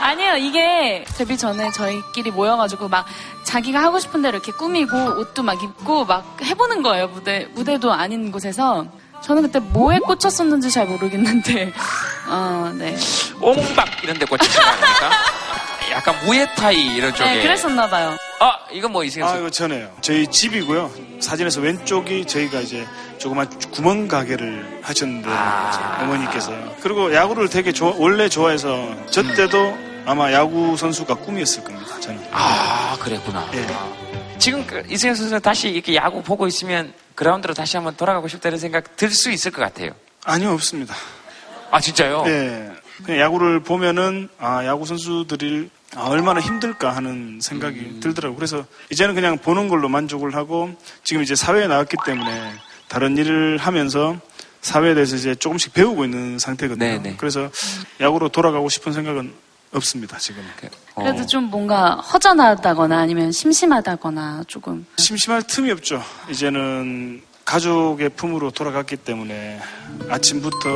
아니에요. 0.00 0.36
이게 0.36 1.04
데뷔 1.16 1.36
전에 1.38 1.70
저희끼리 1.70 2.30
모여가지고 2.30 2.88
막 2.88 3.06
자기가 3.44 3.82
하고 3.82 3.98
싶은 4.00 4.20
대로 4.22 4.36
이렇게 4.36 4.52
꾸미고 4.52 4.96
옷도 5.20 5.42
막 5.42 5.62
입고 5.62 6.04
막 6.04 6.36
해보는 6.42 6.82
거예요. 6.82 7.08
무대 7.08 7.46
무대도 7.52 7.92
아닌 7.92 8.32
곳에서 8.32 8.86
저는 9.24 9.42
그때 9.42 9.58
뭐에 9.60 9.98
꽂혔었는지 10.00 10.70
잘 10.70 10.86
모르겠는데, 10.86 11.72
어, 12.28 12.72
네. 12.76 12.96
옹박 13.40 13.88
이런 14.02 14.18
데 14.18 14.24
꽂히신 14.26 14.60
거 14.60 14.66
아닙니까? 14.68 15.10
약간 15.92 16.16
무에타이 16.24 16.96
이런 16.96 17.14
쪽에. 17.14 17.28
네, 17.34 17.42
그랬었나 17.42 17.88
봐요. 17.88 18.16
아, 18.40 18.58
이건 18.72 18.92
뭐 18.92 19.04
이승현 19.04 19.28
아, 19.28 19.32
씨. 19.34 19.38
이거 19.38 19.50
전에요. 19.50 19.90
저희 20.00 20.26
집이고요. 20.26 20.90
사진에서 21.20 21.60
왼쪽이 21.60 22.26
저희가 22.26 22.60
이제 22.60 22.86
조그만 23.18 23.48
구멍 23.70 24.08
가게를 24.08 24.80
하셨는데 24.82 25.28
아. 25.30 25.98
어머니께서 26.02 26.52
그리고 26.80 27.14
야구를 27.14 27.48
되게 27.48 27.70
좋아- 27.72 27.94
원래 27.98 28.28
좋아해서 28.28 28.88
저 29.10 29.22
때도 29.22 29.78
아마 30.06 30.32
야구 30.32 30.76
선수가 30.76 31.14
꿈이었을 31.16 31.62
겁니다. 31.62 32.00
저는. 32.00 32.20
아, 32.32 32.96
그랬구나. 32.98 33.46
예. 33.54 33.66
지금 34.38 34.66
그 34.66 34.82
이승현 34.88 35.14
선수는 35.14 35.40
다시 35.42 35.68
이렇게 35.68 35.94
야구 35.94 36.22
보고 36.22 36.48
있으면 36.48 36.92
그라운드로 37.14 37.54
다시 37.54 37.76
한번 37.76 37.96
돌아가고 37.96 38.28
싶다는 38.28 38.58
생각 38.58 38.96
들 38.96 39.10
수 39.10 39.30
있을 39.30 39.50
것 39.50 39.60
같아요. 39.62 39.90
아니요, 40.24 40.52
없습니다. 40.52 40.94
아, 41.70 41.80
진짜요? 41.80 42.24
예. 42.26 42.70
그냥 43.04 43.20
야구를 43.20 43.60
보면은 43.60 44.28
아 44.38 44.64
야구 44.64 44.86
선수들이 44.86 45.70
아, 45.96 46.04
얼마나 46.04 46.40
힘들까 46.40 46.94
하는 46.94 47.40
생각이 47.42 47.78
음. 47.78 48.00
들더라고요. 48.00 48.36
그래서 48.36 48.64
이제는 48.90 49.14
그냥 49.14 49.38
보는 49.38 49.68
걸로 49.68 49.88
만족을 49.88 50.34
하고 50.34 50.74
지금 51.02 51.22
이제 51.22 51.34
사회에 51.34 51.66
나왔기 51.66 51.96
때문에 52.04 52.54
다른 52.88 53.16
일을 53.16 53.56
하면서 53.58 54.16
사회에 54.60 54.94
대해서 54.94 55.16
이제 55.16 55.34
조금씩 55.34 55.72
배우고 55.74 56.04
있는 56.04 56.38
상태거든요. 56.38 56.84
네네. 57.02 57.16
그래서 57.18 57.50
야구로 58.00 58.28
돌아가고 58.28 58.68
싶은 58.68 58.92
생각은 58.92 59.32
없습니다, 59.72 60.18
지금. 60.18 60.42
어. 60.94 61.02
그래도 61.02 61.26
좀 61.26 61.44
뭔가 61.44 61.94
허전하다거나 61.96 62.98
아니면 62.98 63.32
심심하다거나 63.32 64.44
조금. 64.46 64.86
심심할 64.96 65.42
틈이 65.42 65.70
없죠. 65.70 66.02
이제는 66.30 67.22
가족의 67.44 68.10
품으로 68.10 68.50
돌아갔기 68.50 68.96
때문에 68.98 69.60
아침부터 70.08 70.74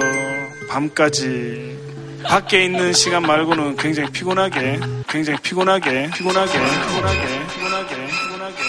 밤까지 0.68 1.78
밖에 2.24 2.64
있는 2.64 2.92
시간 2.92 3.22
말고는 3.22 3.76
굉장히 3.76 4.10
피곤하게, 4.10 4.80
굉장히 5.08 5.38
피곤하게, 5.40 6.10
피곤하게, 6.10 6.52
피곤하게, 6.52 7.46
피곤하게, 7.48 8.06
피곤하게, 8.06 8.62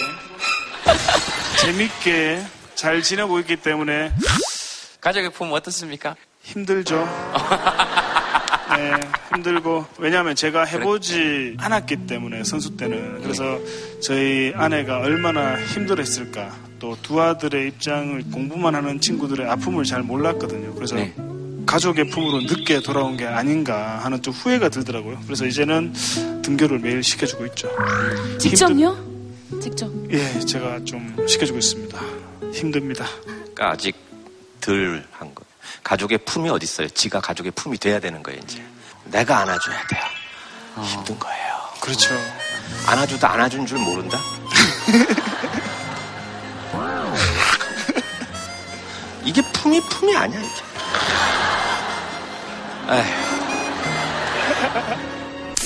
재밌게 1.60 2.42
잘 2.76 3.02
지내고 3.02 3.40
있기 3.40 3.56
때문에 3.56 4.12
가족의 5.00 5.30
품 5.30 5.52
어떻습니까? 5.52 6.14
힘들죠. 6.42 7.06
네, 8.78 8.92
힘들고 9.34 9.86
왜냐하면 9.98 10.36
제가 10.36 10.64
해보지 10.64 11.56
않았기 11.58 12.06
때문에 12.06 12.44
선수 12.44 12.76
때는 12.76 13.22
그래서 13.22 13.58
저희 14.00 14.52
아내가 14.54 14.98
얼마나 15.00 15.60
힘들었을까 15.66 16.54
또 16.78 16.96
두 17.02 17.20
아들의 17.20 17.68
입장을 17.68 18.22
공부만 18.30 18.74
하는 18.74 19.00
친구들의 19.00 19.48
아픔을 19.50 19.82
잘 19.84 20.02
몰랐거든요. 20.02 20.74
그래서 20.74 20.94
네. 20.94 21.12
가족의 21.66 22.08
품으로 22.08 22.42
늦게 22.42 22.80
돌아온 22.80 23.16
게 23.16 23.26
아닌가 23.26 23.98
하는 23.98 24.22
좀 24.22 24.32
후회가 24.32 24.68
들더라고요. 24.68 25.18
그래서 25.24 25.44
이제는 25.44 25.92
등교를 26.42 26.78
매일 26.78 27.02
시켜주고 27.02 27.46
있죠. 27.46 27.68
직접요? 28.38 28.96
직접. 29.60 29.90
예, 30.10 30.38
제가 30.40 30.84
좀 30.84 31.16
시켜주고 31.26 31.58
있습니다. 31.58 32.00
힘듭니다. 32.52 33.06
그러니까 33.24 33.70
아직 33.70 33.96
덜 34.60 35.04
한 35.10 35.34
거. 35.34 35.47
가족의 35.88 36.18
품이 36.18 36.50
어디 36.50 36.64
있어요? 36.64 36.86
지가 36.86 37.18
가족의 37.22 37.52
품이 37.52 37.78
돼야 37.78 37.98
되는 37.98 38.22
거예요, 38.22 38.38
이제. 38.44 38.62
내가 39.04 39.38
안아줘야 39.38 39.86
돼요. 39.86 40.02
힘든 40.84 41.18
거예요. 41.18 41.56
그렇죠. 41.80 42.14
안아줘도 42.86 43.26
안아준 43.26 43.64
줄 43.64 43.78
모른다? 43.78 44.18
이게 49.24 49.40
품이 49.54 49.80
품이 49.80 50.14
아니야, 50.14 50.38
이게. 50.38 50.62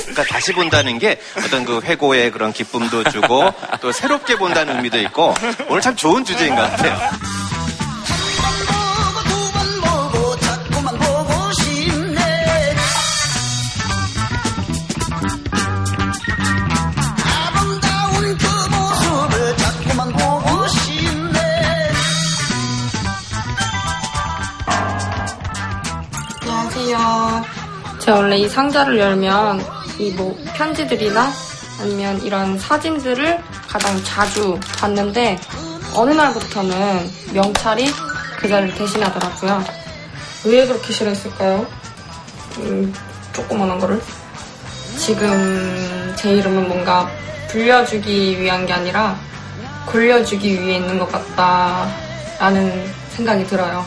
그러니까 0.03 0.23
다시 0.25 0.53
본다는 0.53 1.01
게 1.01 1.21
어떤 1.37 1.65
그 1.65 1.81
회고의 1.81 2.31
그런 2.31 2.53
기쁨도 2.53 3.11
주고 3.11 3.53
또 3.81 3.91
새롭게 3.91 4.37
본다는 4.37 4.77
의미도 4.77 5.01
있고 5.01 5.35
오늘 5.69 5.81
참 5.83 5.97
좋은 5.97 6.25
주제인 6.25 6.55
것 6.55 6.63
같아요. 6.63 7.11
제가 28.05 28.19
원래 28.19 28.37
이 28.37 28.49
상자를 28.49 28.99
열면 28.99 29.61
이 29.99 30.11
뭐 30.13 30.37
편지들이나 30.55 31.31
아니면 31.81 32.21
이런 32.23 32.59
사진들을 32.59 33.39
가장 33.69 34.03
자주 34.05 34.59
봤는데 34.79 35.39
어느 35.95 36.11
날부터는 36.13 37.11
명찰이 37.33 37.87
그 38.39 38.49
자리를 38.49 38.75
대신하더라고요. 38.75 39.65
왜 40.45 40.67
그렇게 40.67 40.93
싫어했을까요? 40.93 41.67
음, 42.59 42.93
조그만한 43.33 43.79
거를. 43.79 44.01
지금 44.99 46.15
제 46.17 46.35
이름은 46.35 46.69
뭔가 46.69 47.09
불려주기 47.49 48.41
위한 48.41 48.67
게 48.67 48.73
아니라 48.73 49.17
굴려주기 49.87 50.61
위해 50.63 50.77
있는 50.77 50.99
것 50.99 51.11
같다라는 51.13 52.93
생각이 53.11 53.47
들어요. 53.47 53.85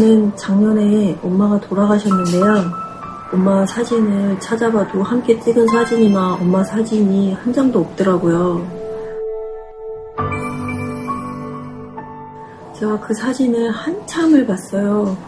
저는 0.00 0.34
작년에 0.34 1.18
엄마가 1.22 1.60
돌아가셨는데요. 1.60 2.64
엄마 3.34 3.66
사진을 3.66 4.40
찾아봐도 4.40 5.02
함께 5.02 5.38
찍은 5.38 5.66
사진이나 5.68 6.38
엄마 6.40 6.64
사진이 6.64 7.34
한 7.34 7.52
장도 7.52 7.80
없더라고요. 7.80 8.66
제가 12.78 12.98
그 13.00 13.12
사진을 13.12 13.70
한참을 13.72 14.46
봤어요. 14.46 15.18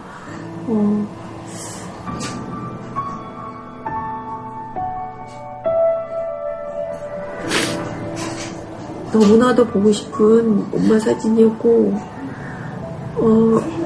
어, 0.69 1.07
너무나도 9.13 9.67
보고 9.67 9.93
싶은 9.93 10.65
엄마 10.73 10.99
사진이었고, 10.99 11.95
어, 13.17 13.82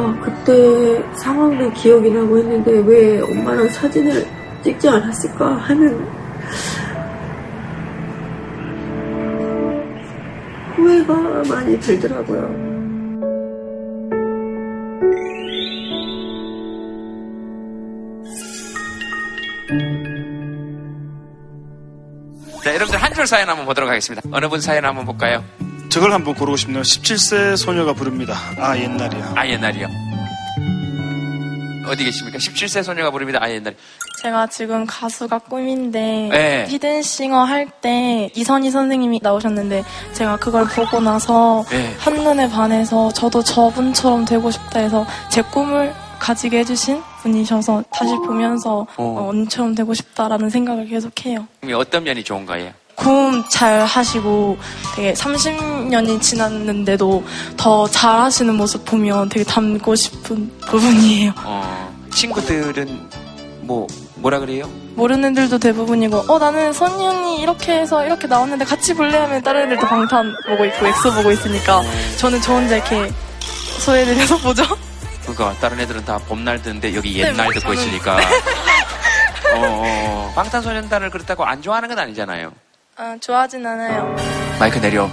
아, 0.00 0.18
그때 0.22 1.02
상황도 1.14 1.70
기억이 1.72 2.10
나고 2.10 2.38
했는데 2.38 2.78
왜 2.86 3.20
엄마랑 3.20 3.68
사진을 3.68 4.26
찍지 4.62 4.88
않았을까 4.88 5.46
하는 5.56 6.06
후회가 10.76 11.42
많이 11.48 11.78
들더라고요. 11.80 12.70
자, 22.62 22.74
여러분들 22.74 23.02
한 23.02 23.14
줄 23.14 23.26
사연 23.26 23.48
한번 23.48 23.66
보도록 23.66 23.88
하겠습니다. 23.90 24.22
어느 24.32 24.48
분 24.48 24.60
사연 24.60 24.84
한번 24.84 25.04
볼까요? 25.04 25.44
저걸 25.90 26.12
한번 26.12 26.34
고르고 26.34 26.56
싶네요. 26.56 26.82
17세 26.82 27.56
소녀가 27.56 27.92
부릅니다. 27.92 28.34
아 28.58 28.76
옛날이야. 28.78 29.32
아, 29.36 29.46
옛날이요. 29.46 29.88
어디 31.88 32.04
계십니까? 32.04 32.38
17세 32.38 32.84
소녀가 32.84 33.10
부릅니다. 33.10 33.40
아, 33.42 33.50
옛날. 33.50 33.74
제가 34.22 34.46
지금 34.46 34.86
가수가 34.86 35.38
꿈인데 35.40 36.28
네. 36.30 36.66
히든싱어 36.68 37.42
할 37.44 37.68
때 37.80 38.30
이선희 38.34 38.70
선생님이 38.70 39.20
나오셨는데 39.22 39.82
제가 40.12 40.36
그걸 40.36 40.66
보고 40.66 41.00
나서 41.00 41.64
네. 41.70 41.94
한눈에 41.98 42.48
반해서 42.50 43.10
저도 43.12 43.42
저분처럼 43.42 44.26
되고 44.26 44.50
싶다 44.50 44.80
해서 44.80 45.06
제 45.30 45.40
꿈을 45.42 45.92
가지게 46.18 46.58
해주신 46.58 47.02
분이셔서 47.22 47.82
다시 47.90 48.12
보면서 48.16 48.86
어. 48.96 49.02
어, 49.02 49.28
언니처럼 49.30 49.74
되고 49.74 49.94
싶다라는 49.94 50.50
생각을 50.50 50.86
계속해요. 50.86 51.46
그럼 51.62 51.80
어떤 51.80 52.04
면이 52.04 52.22
좋은 52.22 52.44
거예요? 52.44 52.72
고음 53.00 53.42
잘 53.48 53.84
하시고 53.84 54.58
되게 54.94 55.12
30년이 55.14 56.20
지났는데도 56.20 57.24
더 57.56 57.86
잘 57.88 58.20
하시는 58.20 58.54
모습 58.54 58.84
보면 58.84 59.28
되게 59.30 59.44
닮고 59.44 59.94
싶은 59.94 60.50
부분이에요. 60.66 61.32
어, 61.44 61.94
친구들은 62.12 63.08
뭐, 63.62 63.86
뭐라 64.16 64.38
그래요? 64.38 64.68
모르는 64.96 65.30
애들도 65.30 65.58
대부분이고, 65.58 66.24
어, 66.28 66.38
나는 66.38 66.72
선희 66.72 67.06
언니 67.06 67.40
이렇게 67.40 67.72
해서 67.80 68.04
이렇게 68.04 68.26
나왔는데 68.26 68.64
같이 68.66 68.92
볼래 68.94 69.16
하면 69.16 69.40
다른 69.42 69.62
애들도 69.66 69.86
방탄 69.86 70.34
보고 70.46 70.64
있고, 70.66 70.86
엑소 70.86 71.14
보고 71.14 71.30
있으니까, 71.30 71.82
저는 72.18 72.40
저 72.42 72.52
혼자 72.54 72.76
이렇게 72.76 73.10
소외되면서 73.78 74.36
보죠. 74.44 74.62
그니까, 75.24 75.54
다른 75.60 75.80
애들은 75.80 76.04
다 76.04 76.18
봄날 76.28 76.60
듣는데 76.60 76.94
여기 76.94 77.14
네, 77.22 77.28
옛날 77.28 77.46
뭐 77.46 77.52
듣고 77.54 77.72
저는- 77.72 77.78
있으니까. 77.78 78.16
어, 79.54 79.56
어, 79.56 80.32
방탄소년단을 80.34 81.10
그렇다고 81.10 81.44
안 81.44 81.62
좋아하는 81.62 81.88
건 81.88 81.98
아니잖아요. 81.98 82.52
아, 83.02 83.16
좋아하진 83.18 83.64
않아요. 83.66 84.14
마이크 84.58 84.78
내려. 84.78 85.08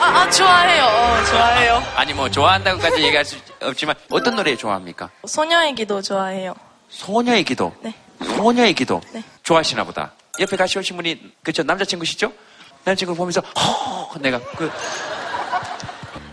아, 0.00 0.22
아, 0.22 0.30
좋아해요. 0.30 0.84
어, 0.84 1.24
좋아해요. 1.26 1.82
아니, 1.94 2.14
뭐, 2.14 2.30
좋아한다고까지 2.30 3.02
얘기할 3.02 3.22
수 3.22 3.36
없지만, 3.60 3.96
어떤 4.08 4.34
노래 4.34 4.56
좋아합니까? 4.56 5.10
소녀의 5.26 5.74
기도 5.74 6.00
좋아해요. 6.00 6.54
소녀의 6.88 7.44
기도. 7.44 7.74
네. 7.82 7.92
소녀의 8.24 8.72
기도. 8.72 9.02
네. 9.12 9.22
좋아하시나 9.42 9.84
보다. 9.84 10.12
옆에 10.38 10.56
같이 10.56 10.78
오신 10.78 10.96
분이, 10.96 11.34
그쵸, 11.42 11.62
남자친구시죠? 11.62 12.32
남자친구를 12.84 13.18
보면서, 13.18 13.42
허, 13.42 14.18
내가, 14.20 14.40
그, 14.56 14.72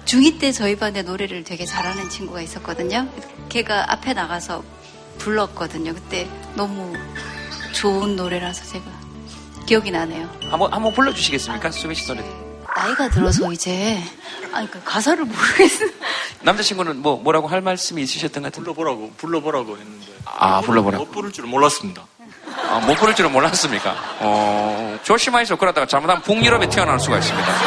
중2 0.06 0.40
때 0.40 0.54
저희 0.54 0.78
반에 0.78 1.02
노래를 1.02 1.44
되게 1.44 1.66
잘하는 1.66 2.10
친구가 2.10 2.40
있었거든요. 2.40 3.06
걔가 3.50 3.92
앞에 3.92 4.14
나가서 4.14 4.64
불렀거든요. 5.18 5.94
그때 5.94 6.28
너무 6.56 6.94
좋은 7.74 8.16
노래라서 8.16 8.66
제가 8.66 8.86
기억이 9.66 9.92
나네요. 9.92 10.30
한번, 10.50 10.72
한번 10.72 10.94
불러주시겠습니까? 10.94 11.72
수빈 11.72 11.94
씨 11.96 12.08
노래. 12.08 12.24
나이가 12.76 13.10
들어서 13.10 13.52
이제 13.52 14.02
아니 14.54 14.70
그 14.70 14.82
가사를 14.84 15.24
모르겠어요. 15.24 15.90
남자친구는 16.42 17.02
뭐, 17.02 17.18
뭐라고 17.18 17.48
할 17.48 17.62
말씀이 17.62 18.02
있으셨던 18.04 18.44
것 18.44 18.52
같은데. 18.52 18.66
불러보라고, 18.66 19.12
불러보라고 19.18 19.78
했는데. 19.78 20.06
아, 20.26 20.62
불러보라고. 20.62 21.06
못 21.06 21.12
부를 21.12 21.32
줄은 21.32 21.50
몰랐습니다. 21.50 22.06
아, 22.70 22.80
못 22.86 22.96
부를 22.96 23.16
줄은 23.16 23.32
몰랐습니까? 23.32 23.96
어, 24.20 25.00
조심하이소. 25.04 25.58
그러다가 25.58 25.88
잘못하면 25.88 26.22
북유럽에 26.22 26.70
태어날 26.70 27.00
수가 27.00 27.18
있습니다. 27.18 27.48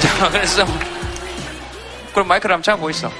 자, 0.00 0.30
그래서, 0.30 0.66
그럼 2.12 2.28
마이크를 2.28 2.54
한번 2.54 2.62
잡고 2.62 2.90
있어. 2.90 3.10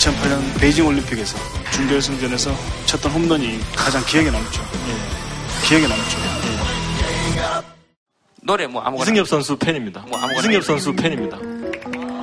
2008년 0.00 0.58
베이징 0.58 0.86
올림픽에서 0.86 1.36
준결승전에서 1.72 2.50
쳤던 2.86 3.12
홈런이 3.12 3.60
가장 3.76 4.02
기억에 4.06 4.30
남죠. 4.30 4.62
예. 4.88 5.66
기억에 5.68 5.86
남죠. 5.86 6.18
노래 8.42 8.66
뭐 8.66 8.80
아무거나. 8.80 9.04
이승엽 9.04 9.28
선수 9.28 9.58
팬입니다. 9.58 10.00
뭐 10.08 10.16
아무거나. 10.18 10.40
이승엽 10.40 10.64
선수 10.64 10.94
팬입니다. 10.94 11.38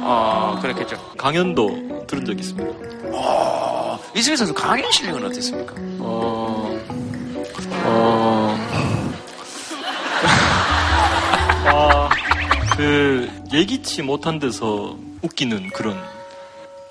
어, 0.10 0.58
그렇겠죠. 0.60 0.98
강연도 1.18 2.06
들은 2.08 2.26
적 2.26 2.40
있습니다. 2.40 2.70
어, 3.12 4.00
이승엽 4.16 4.38
선수 4.40 4.54
강연 4.56 4.92
실력은 4.92 5.24
어땠습니까? 5.26 5.76
어, 6.00 6.80
어, 7.84 8.58
아, 11.70 12.10
그, 12.76 13.30
예기치 13.54 14.02
못한 14.02 14.40
데서 14.40 14.98
웃기는 15.22 15.70
그런. 15.70 16.17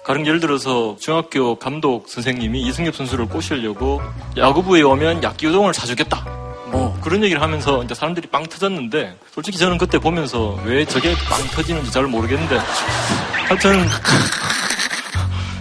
가령 0.07 0.25
예를 0.25 0.39
들어서 0.39 0.95
중학교 1.01 1.57
감독 1.57 2.09
선생님이 2.09 2.63
이승엽 2.63 2.95
선수를 2.95 3.27
꼬시려고 3.27 4.01
야구부에 4.37 4.83
오면 4.83 5.25
야기우동을 5.25 5.75
사주겠다. 5.75 6.25
뭐. 6.71 6.97
그런 7.03 7.25
얘기를 7.25 7.43
하면서 7.43 7.83
이제 7.83 7.93
사람들이 7.93 8.29
빵 8.29 8.47
터졌는데 8.47 9.17
솔직히 9.35 9.59
저는 9.59 9.79
그때 9.79 9.99
보면서 9.99 10.61
왜 10.65 10.85
저게 10.85 11.13
빵 11.29 11.45
터지는지 11.49 11.91
잘 11.91 12.05
모르겠는데 12.05 12.57
하여튼 13.49 13.89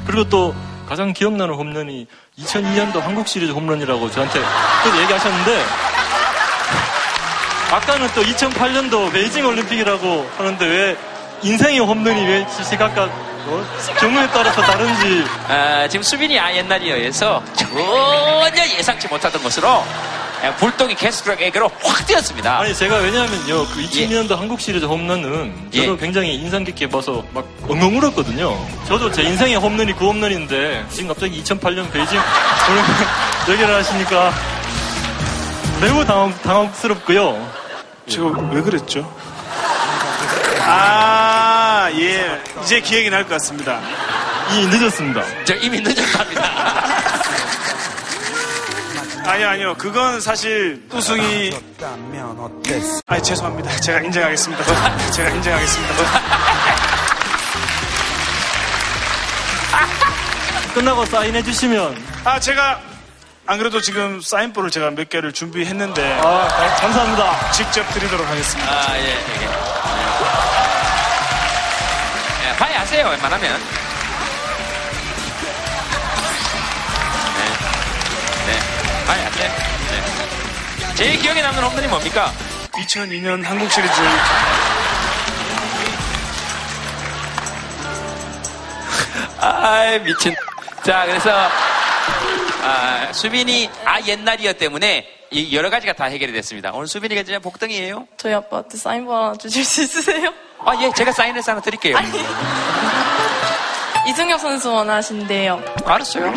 그리고 0.05 0.29
또 0.29 0.53
가장 0.87 1.11
기억나는 1.11 1.55
홈런이 1.55 2.05
2002년도 2.37 2.99
한국 2.99 3.27
시리즈 3.27 3.51
홈런이라고 3.51 4.11
저한테 4.11 4.39
또 4.39 5.01
얘기하셨는데 5.01 5.63
아까는 7.71 8.07
또 8.13 8.21
2008년도 8.21 9.11
베이징 9.11 9.43
올림픽이라고 9.43 10.29
하는데 10.37 10.65
왜 10.67 10.97
인생의 11.41 11.79
홈런이 11.79 12.27
왜 12.27 12.47
시시각각 12.55 13.34
어? 13.47 13.65
경우에 13.99 14.27
따라서 14.27 14.61
다른지 14.61 15.25
아, 15.47 15.87
지금 15.87 16.03
수빈이 16.03 16.39
아 16.39 16.53
옛날이에 16.55 16.95
의해서 16.95 17.43
전혀 17.55 18.65
예상치 18.77 19.07
못하던 19.07 19.41
것으로 19.41 19.83
예, 20.43 20.53
불똥이 20.55 20.95
캐스트랙에게로 20.95 21.71
확 21.81 22.05
뛰었습니다. 22.05 22.59
아니 22.59 22.75
제가 22.75 22.97
왜냐하면요 22.97 23.65
그 23.67 23.81
2002년도 23.81 24.35
한국 24.35 24.59
시리즈 24.59 24.85
홈런은 24.85 25.69
저도 25.73 25.93
예. 25.93 25.97
굉장히 25.97 26.35
인상 26.35 26.63
깊게 26.63 26.89
봐서 26.89 27.23
막 27.33 27.47
엉엉 27.67 27.97
울었거든요. 27.97 28.55
저도 28.87 29.11
제 29.11 29.23
인생의 29.23 29.55
홈런이 29.55 29.93
그 29.93 30.05
홈런인데 30.05 30.85
지금 30.89 31.07
갑자기 31.07 31.41
2008년 31.41 31.91
베이징 31.91 32.19
얘기를 33.49 33.73
하시니까 33.73 34.33
매우 35.81 36.05
당황, 36.05 36.33
당황스럽고요. 36.41 37.65
제가 38.07 38.27
왜 38.51 38.61
그랬죠? 38.61 39.11
아, 40.67 41.44
예. 41.93 42.41
이제 42.63 42.79
기억이 42.81 43.09
날 43.09 43.23
것 43.23 43.29
같습니다. 43.31 43.79
이미 44.53 44.67
늦었습니다. 44.67 45.23
저 45.45 45.55
이미 45.55 45.81
늦었답니다. 45.81 46.75
아니요, 49.27 49.49
아니요. 49.49 49.75
그건 49.77 50.21
사실 50.21 50.83
우승이. 50.91 51.49
아, 53.07 53.19
죄송합니다. 53.19 53.75
제가 53.79 53.99
인정하겠습니다. 54.01 55.11
제가 55.11 55.29
인정하겠습니다. 55.31 55.95
끝나고 60.75 61.05
사인해 61.05 61.41
주시면 61.41 61.97
아, 62.25 62.37
제가 62.39 62.79
안 63.47 63.57
그래도 63.59 63.79
지금 63.79 64.19
사인볼을 64.21 64.71
제가 64.71 64.89
몇 64.91 65.07
개를 65.09 65.31
준비했는데. 65.31 66.19
아, 66.23 66.47
감사합니다. 66.81 67.51
직접 67.51 67.87
드리도록 67.93 68.27
하겠습니다. 68.27 68.71
아, 68.71 68.97
예, 68.97 69.09
예. 69.11 69.64
하세요, 72.95 73.09
웬만하면. 73.09 73.59
네. 77.35 77.43
네. 78.47 78.53
화해하세요. 79.05 79.49
네. 79.49 80.95
제일 80.95 81.19
기억에 81.19 81.41
남는 81.41 81.61
홈런이 81.61 81.87
뭡니까? 81.87 82.31
2002년 82.71 83.43
한국 83.43 83.69
시리즈. 83.69 83.91
아, 89.41 89.99
미친. 90.05 90.33
자, 90.85 91.05
그래서, 91.05 91.49
아, 92.63 93.11
수빈이 93.11 93.69
아 93.83 93.99
옛날이었 94.05 94.57
때문에 94.57 95.05
이 95.31 95.53
여러 95.53 95.69
가지가 95.69 95.91
다 95.93 96.05
해결이 96.05 96.31
됐습니다. 96.31 96.71
오늘 96.71 96.87
수빈이가 96.87 97.23
진짜 97.23 97.39
복덩이에요. 97.39 98.07
저희 98.15 98.33
아빠한테 98.33 98.77
사인볼 98.77 99.13
하나 99.13 99.35
주실 99.35 99.65
수 99.65 99.83
있으세요? 99.83 100.33
아, 100.65 100.71
예, 100.81 100.91
제가 100.95 101.11
사인해서 101.11 101.51
하나 101.51 101.61
드릴게요. 101.61 101.95
이승엽 104.07 104.39
선수 104.39 104.71
원하신대요. 104.71 105.61
알았어요. 105.85 106.33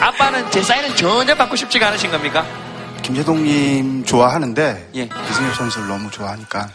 아빠는 0.00 0.50
제 0.50 0.62
사인은 0.62 0.96
전혀 0.96 1.34
받고 1.34 1.56
싶지가 1.56 1.88
않으신 1.88 2.10
겁니까? 2.10 2.44
김재동님 3.02 4.04
좋아하는데 4.04 4.90
예. 4.96 5.08
이승엽 5.30 5.54
선수를 5.54 5.88
너무 5.88 6.10
좋아하니까 6.10 6.68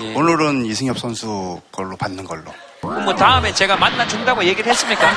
예. 0.00 0.14
오늘은 0.14 0.66
이승엽 0.66 0.98
선수 0.98 1.60
걸로 1.70 1.96
받는 1.96 2.24
걸로 2.24 2.52
그럼 2.80 3.04
뭐 3.04 3.14
다음에 3.14 3.52
제가 3.54 3.76
만나 3.76 4.06
준다고 4.06 4.42
얘기를 4.44 4.70
했습니까? 4.70 5.08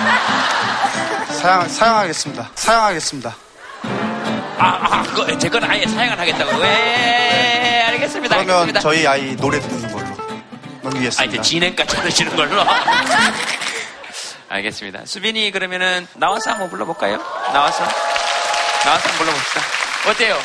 사양, 1.33 1.67
사양하겠습니다. 1.67 2.51
사양하겠습니다. 2.55 3.35
아, 4.57 4.65
아, 4.81 5.03
그거, 5.03 5.37
제건 5.39 5.63
아예 5.63 5.85
사양을 5.87 6.19
하겠다고. 6.19 6.63
예, 6.63 7.80
알겠습니다. 8.01 8.35
그러면 8.35 8.55
알겠습니다. 8.55 8.79
저희 8.79 9.05
아이 9.07 9.35
노래 9.35 9.59
듣는 9.59 9.91
걸로 9.91 10.05
아, 10.07 10.79
넘기겠습니다. 10.83 11.23
이제 11.23 11.41
진행까지 11.41 11.95
하시는 11.97 12.35
걸로. 12.35 12.65
알겠습니다. 14.49 15.05
수빈이 15.05 15.51
그러면은 15.51 16.07
나와서 16.15 16.51
한번 16.51 16.69
불러볼까요? 16.69 17.17
나와서. 17.53 17.83
나와서 18.83 19.09
한번 19.09 19.25
불러봅시다. 19.25 19.61
어때요? 20.09 20.37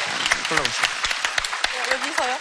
불러봅시다. 0.48 0.88
여기서요? 1.92 2.36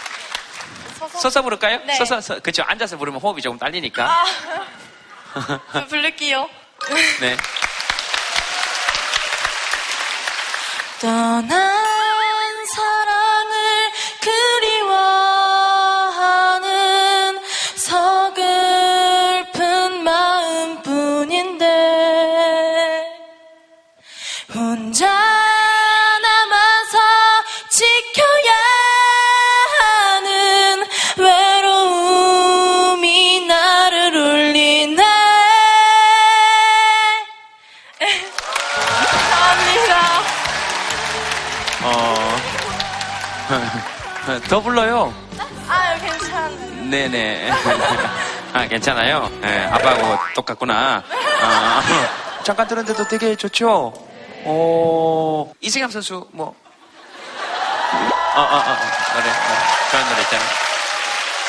서서? 0.98 1.18
서서 1.18 1.42
부를까요? 1.42 1.80
네. 1.86 1.96
서서, 1.96 2.20
서, 2.20 2.38
그쵸. 2.40 2.62
앉아서 2.66 2.96
부르면 2.98 3.20
호흡이 3.20 3.40
조금 3.42 3.58
딸리니까. 3.58 4.04
아, 4.04 4.24
저 5.72 5.86
부를게요. 5.86 6.48
네. 7.20 7.36
떠난 11.00 11.75
더 44.48 44.60
불러요. 44.60 45.14
아, 45.68 45.94
괜찮. 45.98 46.90
네네. 46.90 47.50
아, 48.52 48.66
괜찮아요. 48.66 49.30
네, 49.40 49.66
아빠하고 49.66 50.18
똑같구나. 50.34 51.04
아, 51.42 51.82
잠깐 52.42 52.66
들었는데도 52.66 53.06
되게 53.06 53.36
좋죠? 53.36 53.92
오, 54.44 55.52
이승엽 55.60 55.92
선수, 55.92 56.26
뭐. 56.32 56.54
어, 58.34 58.40
어, 58.40 58.42
어, 58.42 58.56
어, 58.56 58.62
노래, 59.14 59.24
네. 59.24 59.32
좋아하는 59.90 60.10
노래 60.12 60.22
있잖아요. 60.22 60.48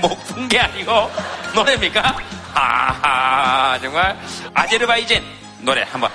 목 0.00 0.18
푼 0.24 0.48
게 0.48 0.58
아니고 0.60 1.10
노래입니까? 1.54 2.16
아, 2.54 3.78
정말. 3.80 4.16
아제르바이젠 4.54 5.22
노래 5.60 5.82
한번. 5.82 6.10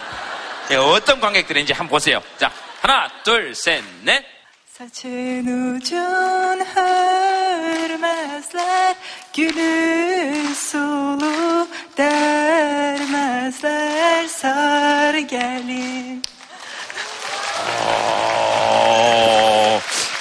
예, 0.71 0.75
어떤 0.75 1.19
관객들인지 1.21 1.73
한번 1.73 1.89
보세요. 1.91 2.21
자, 2.37 2.51
하나, 2.81 3.07
둘, 3.23 3.53
셋, 3.55 3.83
넷. 4.03 4.23
Saçın 4.77 5.47
ucun 5.77 6.59
hörmezler 7.55 8.95
Gülü 9.33 10.53
sulu 10.53 11.67
dermezler 14.25 15.17
gelin 15.29 16.21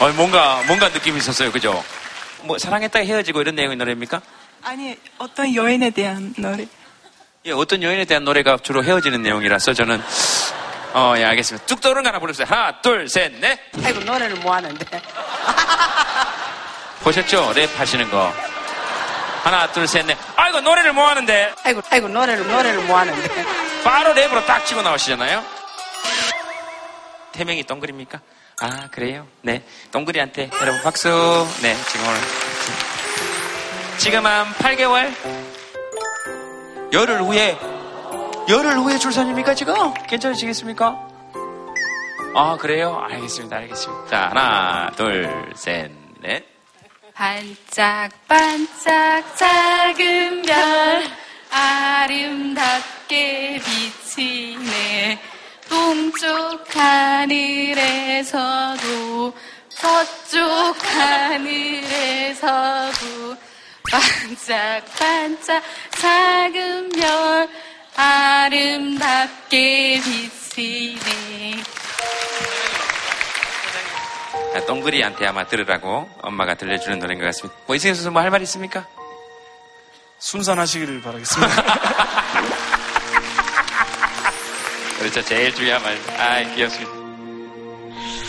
어, 0.00 0.08
뭔가, 0.16 0.62
뭔가 0.66 0.88
느낌이 0.88 1.18
있었어요. 1.18 1.50
그죠? 1.52 1.82
뭐, 2.45 2.59
사랑했다가 2.59 3.05
헤어지고 3.05 3.40
이런 3.40 3.55
내용의 3.55 3.76
노래입니까? 3.76 4.20
아니 4.62 4.97
어떤 5.18 5.55
여인에 5.55 5.90
대한 5.90 6.32
노래 6.38 6.66
예, 7.47 7.53
어떤 7.53 7.82
여인에 7.82 8.07
대한 8.07 8.24
노래가 8.24 8.57
주로 8.62 8.82
헤어지는 8.82 9.22
내용이라서 9.22 9.74
저는, 9.74 10.03
어, 10.95 11.12
예, 11.18 11.24
알겠습니다. 11.24 11.66
뚝 11.66 11.80
떠오르는 11.82 12.03
거 12.05 12.09
하나 12.09 12.18
부르세요. 12.18 12.47
하나, 12.49 12.80
둘, 12.80 13.07
셋, 13.07 13.32
넷. 13.38 13.59
아이고 13.84 14.01
노래를 14.01 14.36
뭐 14.36 14.55
하는데. 14.55 14.86
보셨죠? 17.05 17.53
랩 17.55 17.68
하시는 17.78 18.11
거. 18.11 18.32
하나, 19.42 19.70
둘, 19.72 19.86
셋, 19.86 20.07
넷. 20.07 20.16
아이고, 20.36 20.61
노래를 20.62 20.95
뭐 20.95 21.07
하는데? 21.07 21.53
아이고 21.64 21.82
아이고 21.90 22.09
노래를 22.09 22.49
노래를 22.49 22.80
뭐 22.84 22.97
하는데. 22.97 23.45
바로 23.84 24.14
랩으로 24.14 24.47
딱 24.47 24.64
치고 24.64 24.80
나오시잖아요? 24.80 25.45
태명이 27.32 27.62
동글입니까? 27.64 28.20
아, 28.61 28.88
그래요? 28.90 29.26
네. 29.42 29.62
동글이한테 29.90 30.50
여러분 30.61 30.82
박수. 30.82 31.09
네, 31.62 31.74
지금 31.90 32.07
오늘. 32.07 32.20
지금 33.98 34.26
한 34.26 34.46
8개월? 34.55 35.12
열흘 36.92 37.22
후에, 37.22 37.59
열흘 38.48 38.76
후에 38.78 38.98
출산입니까, 38.98 39.55
지금? 39.55 39.74
괜찮으시겠습니까? 40.09 41.09
아, 42.36 42.57
그래요? 42.57 43.00
알겠습니다, 43.09 43.57
알겠습니다. 43.57 44.07
자, 44.09 44.28
하나, 44.30 44.90
둘, 44.96 45.52
셋, 45.57 45.90
넷. 46.20 46.44
반짝반짝 47.14 48.12
작은 49.36 50.42
별 50.42 51.05
아름답게 51.52 53.61
비치네 53.64 55.20
동쪽 55.78 56.64
하늘에서도 56.76 57.34
서쪽 59.68 60.44
하늘에서도 60.94 62.46
반짝반짝 63.90 65.62
작은 65.90 66.90
별 66.90 67.48
아름답게 67.96 68.80
비치네 70.04 71.62
아, 74.54 74.60
동그리한테 74.66 75.26
아마 75.26 75.44
들으라고 75.48 76.08
엄마가 76.22 76.54
들려주는 76.54 77.00
노래인 77.00 77.18
것 77.18 77.24
같습니다. 77.26 77.58
뭐 77.66 77.74
이승현 77.74 77.96
선수 77.96 78.12
뭐 78.12 78.22
할 78.22 78.30
말 78.30 78.42
있습니까? 78.42 78.86
순산하시기를 80.20 81.02
바라겠습니다. 81.02 81.64
그렇죠. 85.05 85.22
제일 85.22 85.55
중요한 85.55 85.82
말. 85.82 85.98
아, 86.18 86.42
귀엽습니다. 86.55 86.92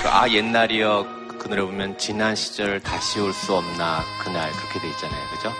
그아 0.04 0.30
옛날이여 0.30 1.08
그 1.40 1.48
노래 1.48 1.62
보면 1.62 1.98
지난 1.98 2.36
시절 2.36 2.80
다시 2.82 3.20
올 3.20 3.34
수 3.34 3.56
없나 3.56 4.04
그날 4.24 4.52
그렇게 4.52 4.80
돼 4.82 4.90
있잖아요. 4.90 5.20
그죠? 5.36 5.54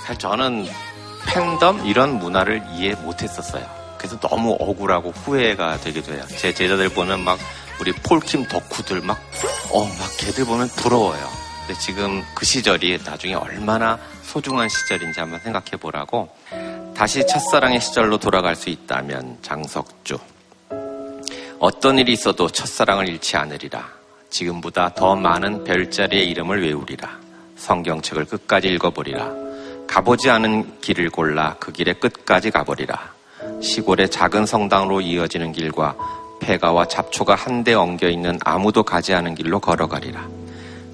사실 0.00 0.16
저는 0.18 0.66
팬덤 1.26 1.84
이런 1.86 2.18
문화를 2.18 2.62
이해 2.72 2.94
못 2.94 3.22
했었어요. 3.22 3.64
그래서 3.98 4.18
너무 4.20 4.56
억울하고 4.58 5.10
후회가 5.10 5.78
되기도 5.80 6.14
해요. 6.14 6.24
제 6.28 6.52
제자들 6.54 6.88
보면 6.90 7.20
막 7.20 7.38
우리 7.80 7.92
폴킴 7.92 8.46
덕후들 8.48 9.00
막 9.02 9.18
어 9.70 9.84
막 9.84 10.16
걔들 10.18 10.44
보면 10.46 10.68
부러워요. 10.76 11.28
근데 11.66 11.78
지금 11.80 12.22
그 12.34 12.44
시절이 12.46 13.00
나중에 13.04 13.34
얼마나 13.34 13.98
소중한 14.22 14.68
시절인지 14.68 15.20
한번 15.20 15.40
생각해 15.40 15.70
보라고. 15.80 16.28
다시 16.96 17.26
첫사랑의 17.26 17.80
시절로 17.80 18.18
돌아갈 18.18 18.54
수 18.54 18.68
있다면 18.70 19.38
장석주 19.42 20.16
어떤 21.58 21.98
일이 21.98 22.12
있어도 22.12 22.48
첫사랑을 22.48 23.08
잃지 23.08 23.36
않으리라. 23.36 23.88
지금보다 24.30 24.94
더 24.94 25.14
많은 25.14 25.64
별자리의 25.64 26.28
이름을 26.30 26.62
외우리라. 26.62 27.18
성경책을 27.56 28.24
끝까지 28.24 28.68
읽어보리라. 28.68 29.30
가보지 29.86 30.30
않은 30.30 30.80
길을 30.80 31.10
골라 31.10 31.56
그 31.60 31.72
길의 31.72 32.00
끝까지 32.00 32.50
가보리라. 32.50 33.12
시골의 33.62 34.10
작은 34.10 34.46
성당으로 34.46 35.00
이어지는 35.00 35.52
길과 35.52 35.94
폐가와 36.40 36.86
잡초가 36.86 37.34
한데 37.34 37.74
엉겨 37.74 38.08
있는 38.08 38.38
아무도 38.44 38.82
가지 38.82 39.14
않은 39.14 39.34
길로 39.34 39.60
걸어가리라. 39.60 40.26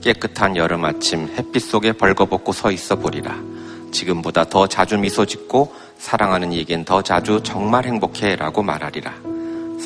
깨끗한 0.03 0.57
여름 0.57 0.85
아침 0.85 1.29
햇빛 1.37 1.61
속에 1.61 1.93
벌거벗고 1.93 2.53
서 2.53 2.71
있어 2.71 2.97
보리라. 2.97 3.37
지금보다 3.93 4.45
더 4.45 4.67
자주 4.67 4.99
미소 4.99 5.25
짓고 5.25 5.75
사랑하는 5.99 6.53
이에겐 6.53 6.85
더 6.85 7.03
자주 7.03 7.41
정말 7.43 7.85
행복해 7.87 8.37
라고 8.37 8.63
말하리라. 8.63 9.30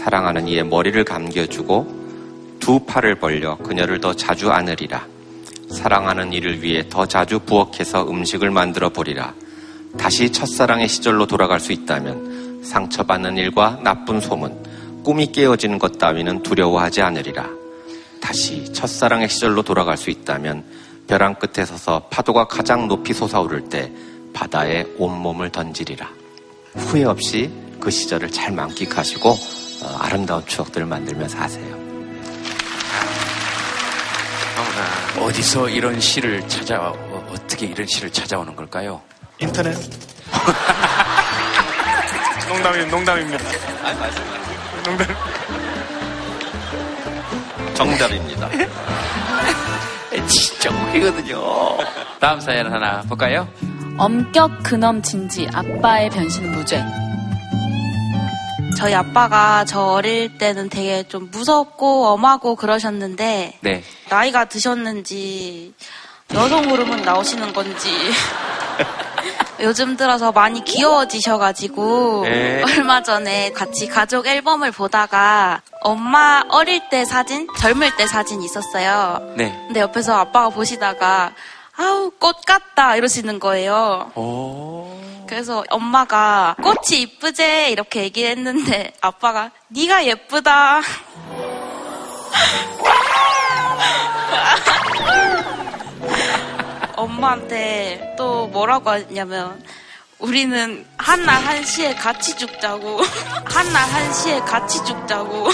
사랑하는 0.04 0.48
이의 0.48 0.66
머리를 0.66 1.02
감겨주고 1.02 2.58
두 2.60 2.80
팔을 2.80 3.14
벌려 3.14 3.56
그녀를 3.56 4.02
더 4.02 4.12
자주 4.12 4.50
안으리라. 4.50 5.06
사랑하는 5.70 6.34
이를 6.34 6.62
위해 6.62 6.86
더 6.90 7.06
자주 7.06 7.38
부엌에서 7.38 8.10
음식을 8.10 8.50
만들어 8.50 8.90
보리라. 8.90 9.32
다시 9.96 10.30
첫사랑의 10.30 10.88
시절로 10.88 11.26
돌아갈 11.26 11.58
수 11.58 11.72
있다면 11.72 12.62
상처받는 12.62 13.38
일과 13.38 13.80
나쁜 13.82 14.20
소문, 14.20 14.62
꿈이 15.02 15.32
깨어지는 15.32 15.78
것 15.78 15.96
따위는 15.96 16.42
두려워하지 16.42 17.00
않으리라. 17.00 17.48
다시 18.20 18.70
첫사랑의 18.74 19.30
시절로 19.30 19.62
돌아갈 19.62 19.96
수 19.96 20.10
있다면 20.10 20.64
벼랑 21.06 21.34
끝에 21.36 21.64
서서 21.64 22.08
파도가 22.10 22.46
가장 22.46 22.88
높이 22.88 23.14
솟아오를 23.14 23.70
때 23.70 23.90
바다에 24.34 24.84
온몸을 24.98 25.48
던지리라. 25.50 26.10
후회 26.74 27.04
없이 27.04 27.50
그 27.80 27.90
시절을 27.90 28.30
잘 28.32 28.52
만끽하시고 28.52 29.63
어, 29.84 29.98
아름다운 30.00 30.44
추억들을 30.46 30.86
만들면서 30.86 31.38
하세요. 31.38 31.84
어디서 35.18 35.68
이런 35.68 36.00
시를 36.00 36.46
찾아, 36.48 36.88
어, 36.88 37.30
어떻게 37.32 37.66
이런 37.66 37.86
시를 37.86 38.10
찾아오는 38.10 38.56
걸까요? 38.56 39.00
인터넷. 39.38 39.74
농담이, 42.48 42.86
농담입니다. 42.86 43.44
아니, 43.84 43.98
말씀하세요. 44.00 44.82
농담. 44.84 45.06
정답입니다. 47.74 48.48
진짜 50.26 50.70
웃기거든요. 50.70 51.40
다음 52.20 52.40
사연 52.40 52.72
하나 52.72 53.02
볼까요? 53.02 53.46
엄격 53.98 54.62
근엄 54.62 55.02
진지 55.02 55.46
아빠의 55.52 56.10
변신은 56.10 56.52
무죄 56.52 56.82
저희 58.74 58.94
아빠가 58.94 59.64
저 59.64 59.80
어릴 59.80 60.38
때는 60.38 60.68
되게 60.68 61.02
좀 61.04 61.30
무섭고 61.30 62.06
엄하고 62.08 62.56
그러셨는데 62.56 63.58
네. 63.60 63.82
나이가 64.08 64.44
드셨는지 64.46 65.72
여성 66.34 66.68
호르몬 66.68 67.02
나오시는 67.02 67.52
건지 67.52 67.88
요즘 69.60 69.96
들어서 69.96 70.32
많이 70.32 70.64
귀여워지셔가지고 70.64 72.22
네. 72.24 72.62
얼마 72.62 73.02
전에 73.02 73.52
같이 73.52 73.86
가족 73.86 74.26
앨범을 74.26 74.72
보다가 74.72 75.62
엄마 75.80 76.42
어릴 76.48 76.88
때 76.90 77.04
사진, 77.04 77.46
젊을 77.58 77.96
때 77.96 78.06
사진 78.06 78.42
있었어요. 78.42 79.34
네. 79.36 79.52
근데 79.66 79.80
옆에서 79.80 80.14
아빠가 80.16 80.48
보시다가 80.48 81.32
아우 81.76 82.10
꽃 82.18 82.42
같다 82.46 82.96
이러시는 82.96 83.40
거예요. 83.40 84.10
그래서 85.26 85.64
엄마가 85.70 86.54
꽃이 86.62 87.00
이쁘제 87.02 87.70
이렇게 87.70 88.02
얘기를 88.04 88.30
했는데 88.30 88.92
아빠가 89.00 89.50
네가 89.68 90.06
예쁘다. 90.06 90.80
엄마한테 96.96 98.14
또 98.16 98.46
뭐라고 98.48 98.90
하냐면 98.90 99.62
우리는 100.20 100.86
한날 100.96 101.42
한시에 101.42 101.94
같이 101.94 102.36
죽자고 102.36 103.00
한날 103.44 103.88
한시에 103.90 104.38
같이 104.40 104.82
죽자고 104.84 105.48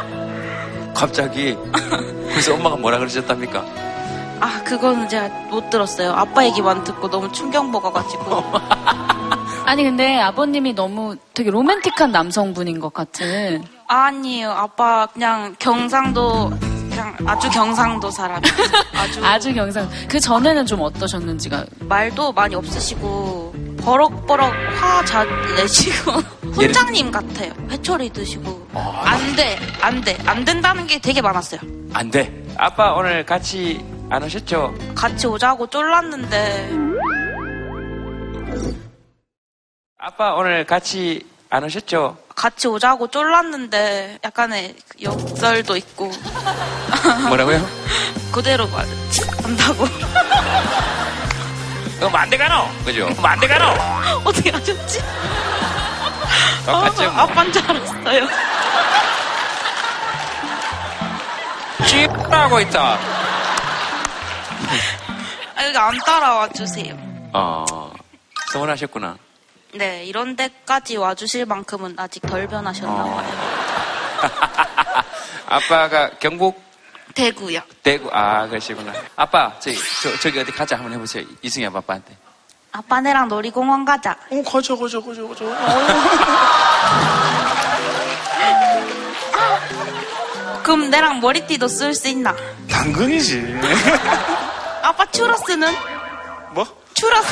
갑자기. 0.94 1.56
그래서 2.28 2.54
엄마가 2.54 2.76
뭐라 2.76 2.98
그러셨답니까? 2.98 3.89
아 4.40 4.62
그거는 4.64 5.08
제가 5.08 5.28
못 5.50 5.68
들었어요. 5.70 6.12
아빠 6.12 6.44
얘기만 6.46 6.84
듣고 6.84 7.10
너무 7.10 7.30
충격 7.32 7.68
먹어가지고. 7.70 8.42
아니 9.66 9.84
근데 9.84 10.18
아버님이 10.20 10.74
너무 10.74 11.16
되게 11.34 11.50
로맨틱한 11.50 12.10
남성분인 12.10 12.80
것 12.80 12.92
같은. 12.92 13.62
아니에요. 13.86 14.50
아빠 14.50 15.06
그냥 15.12 15.54
경상도 15.58 16.50
그냥 16.90 17.16
아주 17.26 17.50
경상도 17.50 18.10
사람. 18.10 18.40
아주. 18.94 19.20
아주 19.26 19.54
경상. 19.54 19.88
그 20.08 20.18
전에는 20.18 20.66
좀 20.66 20.80
어떠셨는지가. 20.80 21.64
말도 21.80 22.32
많이 22.32 22.54
없으시고 22.54 23.54
버럭버럭 23.82 24.52
화 24.80 25.04
잘 25.04 25.26
내시고 25.56 26.12
훈장님 26.52 27.10
같아요. 27.10 27.52
회초리 27.70 28.10
드시고. 28.10 28.68
안돼 28.74 29.58
안 29.82 30.00
돼. 30.00 30.16
안 30.26 30.44
된다는 30.44 30.86
게 30.86 30.98
되게 30.98 31.20
많았어요. 31.20 31.60
안 31.92 32.10
돼. 32.10 32.44
아빠 32.58 32.92
오늘 32.94 33.24
같이 33.24 33.84
안 34.10 34.22
오셨죠? 34.24 34.74
같이 34.94 35.26
오자고 35.26 35.68
쫄랐는데 35.68 36.70
아빠 39.98 40.32
오늘 40.34 40.64
같이 40.64 41.24
안 41.50 41.62
오셨죠? 41.64 42.16
같이 42.34 42.66
오자고 42.68 43.08
쫄랐는데 43.08 44.18
약간의 44.24 44.74
역설도 45.02 45.76
있고 45.76 46.10
뭐라고요? 47.28 47.64
그대로 48.32 48.66
말 48.68 48.86
한다고 49.42 49.84
그럼 51.98 52.16
안 52.16 52.30
돼 52.30 52.36
가노? 52.38 52.64
그죠? 52.84 53.06
그럼 53.08 53.24
안 53.26 53.38
돼 53.40 53.46
가노? 53.46 53.74
어떻게 54.24 54.50
하셨지? 54.50 55.00
똑같죠? 56.66 57.02
아, 57.04 57.22
아빠인 57.22 57.52
줄 57.52 57.62
알았어요 57.70 58.26
쥐라고 61.86 62.60
있다. 62.60 62.98
아, 65.56 65.66
여기 65.66 65.76
안 65.76 65.98
따라와 65.98 66.48
주세요 66.50 66.96
어, 67.32 67.64
서운하셨구나. 68.52 69.16
네 69.74 70.04
이런 70.04 70.34
데까지 70.36 70.96
와주실 70.96 71.46
만큼은 71.46 71.94
아직 71.96 72.20
덜 72.22 72.46
변하셨나 72.48 73.04
어. 73.04 73.16
봐요 73.16 73.50
아빠가 75.46 76.10
경북 76.18 76.60
대구요 77.14 77.60
대구 77.82 78.08
아 78.12 78.46
그러시구나. 78.48 78.92
아빠 79.16 79.52
저기 79.60 79.78
저, 80.02 80.16
저기 80.18 80.38
어디 80.40 80.50
가자 80.52 80.76
한번 80.76 80.92
해보세요. 80.94 81.24
이승엽 81.42 81.74
아빠한테. 81.74 82.16
아빠네랑 82.72 83.26
놀이공원 83.28 83.84
가자 83.84 84.16
어, 84.30 84.42
가자, 84.42 84.74
가자, 84.76 85.00
가자, 85.00 85.22
가자. 85.28 85.44
그럼 90.62 90.90
내랑 90.90 91.20
머리띠도 91.20 91.66
쓸 91.68 91.94
수 91.94 92.08
있나? 92.08 92.34
당근이지. 92.70 93.58
아빠 94.82 95.04
추러스는? 95.10 95.72
뭐? 96.52 96.66
추러스. 96.94 97.28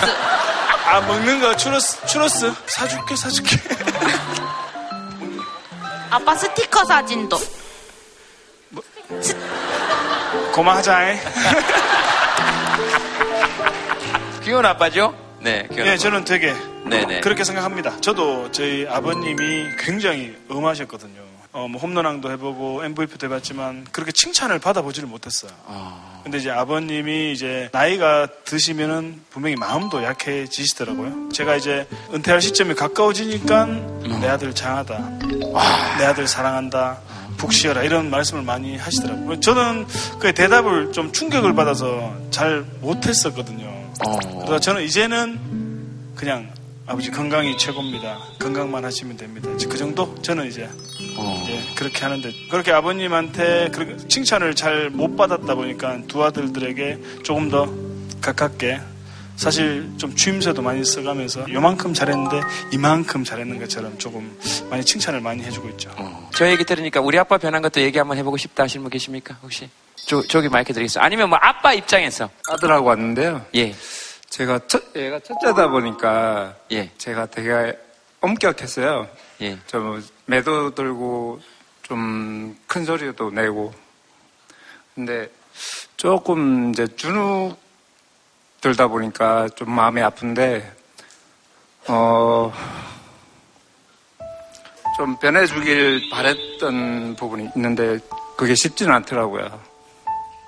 아 0.86 1.00
먹는 1.02 1.40
거 1.40 1.56
추러스 1.56 2.04
추러스 2.06 2.52
사줄게 2.66 3.16
사줄게. 3.16 3.56
아빠 6.10 6.34
스티커 6.34 6.84
사진도. 6.84 7.38
고마하자. 10.54 11.14
귀여운 14.42 14.64
아빠죠? 14.64 15.14
네, 15.40 15.66
귀여운 15.70 15.86
예, 15.86 15.90
아빠. 15.92 15.98
저는 15.98 16.24
되게 16.24 16.54
네네. 16.86 17.20
그렇게 17.20 17.44
생각합니다. 17.44 18.00
저도 18.00 18.50
저희 18.52 18.86
아버님이 18.88 19.76
굉장히 19.78 20.36
엄하셨거든요. 20.48 21.27
어, 21.52 21.66
뭐 21.66 21.80
홈런왕도 21.80 22.30
해보고 22.32 22.84
MVP도 22.84 23.26
해봤지만 23.26 23.86
그렇게 23.90 24.12
칭찬을 24.12 24.58
받아보지를 24.58 25.08
못했어요. 25.08 25.50
근데 26.22 26.38
이제 26.38 26.50
아버님이 26.50 27.32
이제 27.32 27.68
나이가 27.72 28.26
드시면은 28.44 29.22
분명히 29.30 29.56
마음도 29.56 30.02
약해지시더라고요. 30.04 31.30
제가 31.32 31.56
이제 31.56 31.86
은퇴할 32.12 32.42
시점이 32.42 32.74
가까워지니까 32.74 33.66
내 34.20 34.28
아들 34.28 34.54
장하다. 34.54 35.18
내 35.98 36.04
아들 36.04 36.26
사랑한다. 36.28 36.98
푹 37.38 37.52
쉬어라. 37.52 37.82
이런 37.82 38.10
말씀을 38.10 38.42
많이 38.42 38.76
하시더라고요. 38.76 39.40
저는 39.40 39.86
그 40.18 40.34
대답을 40.34 40.92
좀 40.92 41.12
충격을 41.12 41.54
받아서 41.54 42.14
잘 42.30 42.64
못했었거든요. 42.80 43.92
그래서 44.40 44.58
저는 44.60 44.82
이제는 44.82 45.38
그냥 46.14 46.50
아버지 46.88 47.10
건강이 47.10 47.58
최고입니다. 47.58 48.18
건강만 48.38 48.82
하시면 48.84 49.16
됩니다. 49.18 49.50
이제 49.54 49.66
그 49.66 49.76
정도? 49.76 50.14
저는 50.22 50.46
이제 50.46 50.66
예, 51.00 51.74
그렇게 51.74 51.98
하는데 52.02 52.32
그렇게 52.50 52.72
아버님한테 52.72 53.68
그렇게 53.74 53.96
칭찬을 54.08 54.54
잘 54.54 54.88
못 54.90 55.14
받았다 55.16 55.54
보니까 55.54 56.00
두 56.08 56.24
아들들에게 56.24 56.98
조금 57.22 57.50
더 57.50 57.68
가깝게 58.22 58.80
사실 59.36 59.90
좀 59.98 60.14
주임새도 60.16 60.62
많이 60.62 60.82
써가면서 60.82 61.52
요만큼 61.52 61.92
잘했는데 61.92 62.40
이만큼 62.72 63.22
잘했는 63.22 63.58
것처럼 63.58 63.98
조금 63.98 64.36
많이 64.70 64.82
칭찬을 64.82 65.20
많이 65.20 65.42
해주고 65.44 65.68
있죠. 65.70 65.90
저 66.34 66.48
얘기 66.48 66.64
들으니까 66.64 67.00
우리 67.00 67.18
아빠 67.18 67.36
변한 67.36 67.60
것도 67.60 67.82
얘기 67.82 67.98
한번 67.98 68.16
해보고 68.16 68.38
싶다 68.38 68.62
하시는 68.62 68.82
분 68.82 68.90
계십니까? 68.90 69.36
혹시? 69.42 69.68
저, 70.06 70.22
저기 70.22 70.48
마이크 70.48 70.72
드리겠습니다. 70.72 71.04
아니면 71.04 71.28
뭐 71.28 71.38
아빠 71.42 71.74
입장에서. 71.74 72.30
아들하고 72.48 72.86
왔는데요. 72.86 73.44
예. 73.56 73.74
제가 74.30 74.60
첫, 74.66 74.94
얘가 74.96 75.18
첫째다 75.20 75.68
보니까 75.68 76.54
예. 76.72 76.90
제가 76.98 77.26
되게 77.26 77.78
엄격했어요. 78.20 79.08
예. 79.40 79.58
좀 79.66 80.04
매도 80.26 80.74
들고 80.74 81.40
좀 81.82 82.56
큰 82.66 82.84
소리도 82.84 83.30
내고. 83.30 83.72
근데 84.94 85.30
조금 85.96 86.70
이제 86.70 86.86
주눅 86.96 87.56
들다 88.60 88.88
보니까 88.88 89.48
좀 89.50 89.70
마음이 89.70 90.00
아픈데 90.02 90.72
어. 91.88 92.52
좀 94.96 95.16
변해주길 95.18 96.10
바랬던 96.10 97.14
부분이 97.16 97.50
있는데 97.56 97.98
그게 98.36 98.54
쉽지는 98.54 98.92
않더라고요. 98.94 99.60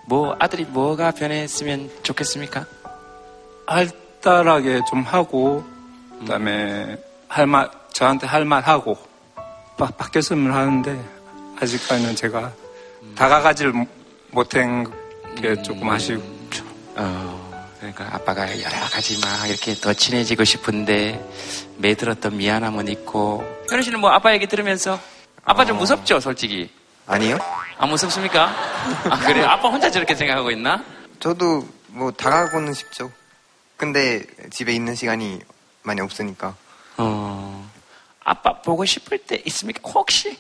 뭐 0.07 0.37
아들이 0.41 0.65
뭐가 0.65 1.13
변했으면 1.13 1.89
좋겠습니까? 2.03 2.67
활달하게 3.71 4.81
좀 4.89 5.03
하고 5.03 5.65
그다음에 6.21 6.97
할 7.29 7.47
말 7.47 7.71
저한테 7.93 8.27
할 8.27 8.45
말 8.45 8.63
하고 8.65 8.99
바, 9.79 9.87
바뀌었으면 9.87 10.53
하는데 10.53 11.01
아직까지는 11.61 12.17
제가 12.17 12.53
다가가지를 13.17 13.73
못한 14.33 14.87
게 15.41 15.61
조금 15.63 15.89
아쉽죠. 15.89 16.65
어, 16.97 17.71
그러니까 17.79 18.09
아빠가 18.13 18.49
여러 18.61 18.79
가지 18.91 19.19
막 19.21 19.47
이렇게 19.49 19.75
더 19.75 19.93
친해지고 19.95 20.45
싶은데 20.45 21.25
매들었던 21.79 22.37
미안함은 22.37 22.89
있고. 22.89 23.45
현우 23.71 23.83
씨는 23.83 24.01
뭐 24.01 24.11
아빠 24.11 24.33
얘기 24.35 24.47
들으면서 24.47 24.99
아빠 25.45 25.65
좀 25.65 25.79
무섭죠, 25.79 26.19
솔직히? 26.21 26.71
아니요. 27.07 27.39
안 27.79 27.89
무섭습니까? 27.89 28.47
아, 29.09 29.19
그래요? 29.21 29.47
아빠 29.47 29.69
혼자 29.69 29.91
저렇게 29.91 30.15
생각하고 30.15 30.51
있나? 30.51 30.83
저도 31.21 31.67
뭐 31.89 32.11
다가고는 32.11 32.75
싶죠. 32.75 33.11
근데 33.85 34.23
집에 34.51 34.75
있는 34.75 34.95
시간이 34.95 35.41
많이 35.85 36.03
없으니까. 36.03 36.55
어, 36.99 37.67
아빠 38.23 38.61
보고 38.61 38.85
싶을 38.85 39.17
때 39.17 39.41
있습니까? 39.47 39.81
혹시? 39.91 40.39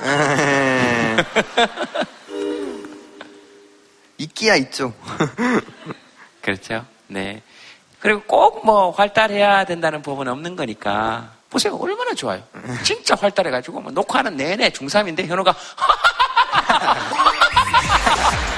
있기야 4.18 4.56
있죠. 4.56 4.92
그렇죠. 6.42 6.84
네. 7.06 7.40
그리고 8.00 8.22
꼭 8.22 8.64
뭐 8.64 8.90
활달해야 8.90 9.64
된다는 9.64 10.02
법은 10.02 10.26
없는 10.26 10.56
거니까. 10.56 11.30
보세요. 11.50 11.76
얼마나 11.76 12.14
좋아요. 12.14 12.42
진짜 12.82 13.14
활달해가지고 13.14 13.80
뭐 13.80 13.92
녹화하는 13.92 14.36
내내 14.36 14.70
중3인데 14.70 15.24
현우가 15.28 15.54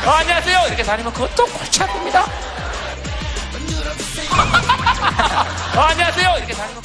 어, 0.06 0.10
안녕하세요. 0.10 0.58
이렇게 0.68 0.82
다니면 0.82 1.12
그것도 1.12 1.44
골치 1.46 1.80
아픕니다. 1.80 2.51
어, 5.34 5.80
안녕하세요. 5.80 6.36
이렇게 6.38 6.52
다니면 6.52 6.82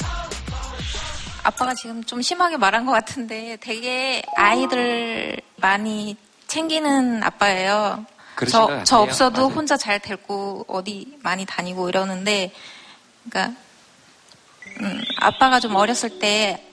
아빠가 1.42 1.74
지금 1.74 2.02
좀 2.04 2.22
심하게 2.22 2.56
말한 2.56 2.86
것 2.86 2.92
같은데 2.92 3.58
되게 3.60 4.22
아이들 4.36 5.36
많이 5.56 6.16
챙기는 6.46 7.22
아빠예요. 7.22 8.06
저. 8.50 8.82
저 8.84 9.00
없어도 9.00 9.42
맞아요. 9.42 9.54
혼자 9.54 9.76
잘 9.76 9.98
데리고 9.98 10.64
어디 10.68 11.18
많이 11.22 11.44
다니고 11.44 11.88
이러는데, 11.88 12.52
그러니까 13.28 13.54
음, 14.80 15.02
아빠가 15.18 15.60
좀 15.60 15.74
어렸을 15.74 16.18
때 16.18 16.64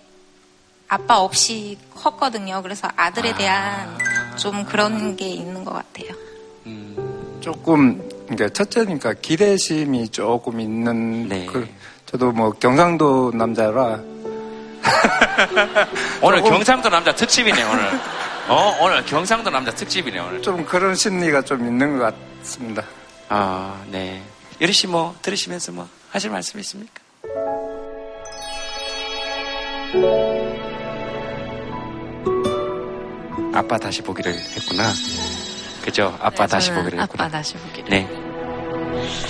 아빠 0.88 1.19
없이 1.19 1.78
컸거든요. 1.95 2.61
그래서 2.61 2.88
아들에 2.95 3.34
대한 3.36 3.97
좀 4.38 4.63
그런 4.63 5.15
게 5.17 5.28
있는 5.28 5.65
것 5.65 5.73
같아요. 5.73 6.15
조금 7.41 8.07
그러니까 8.28 8.49
첫째니까 8.49 9.13
기대심이 9.21 10.09
조금 10.09 10.59
있는 10.59 11.30
그, 11.47 11.67
저도 12.05 12.32
뭐 12.32 12.51
경상도 12.51 13.32
남자라 13.34 13.99
오늘 16.21 16.41
경상도 16.41 16.89
남자 16.89 17.13
특집이네 17.13 17.63
오늘. 17.63 17.86
어 18.47 18.78
오늘 18.82 19.03
경상도 19.05 19.49
남자 19.49 19.71
특집이네 19.71 20.19
오늘. 20.19 20.41
좀 20.41 20.65
그런 20.65 20.95
심리가 20.95 21.41
좀 21.41 21.65
있는 21.65 21.97
것 21.97 22.13
같습니다. 22.41 22.84
아 23.30 23.82
네. 23.91 24.21
여리 24.61 24.71
씨 24.71 24.88
뭐 24.88 25.15
들으시면서 25.21 25.71
뭐 25.71 25.88
하실 26.11 26.30
말씀 26.30 26.59
있습니까? 26.59 27.01
아빠 33.53 33.78
다시 33.78 34.01
보기를 34.01 34.34
했구나. 34.34 34.91
그죠? 35.86 36.17
아빠 36.19 36.47
네, 36.47 36.51
다시 36.51 36.71
했구나. 36.71 37.03
아빠 37.03 37.29
다시 37.29 37.53
보기를. 37.55 37.89
네. 37.89 38.09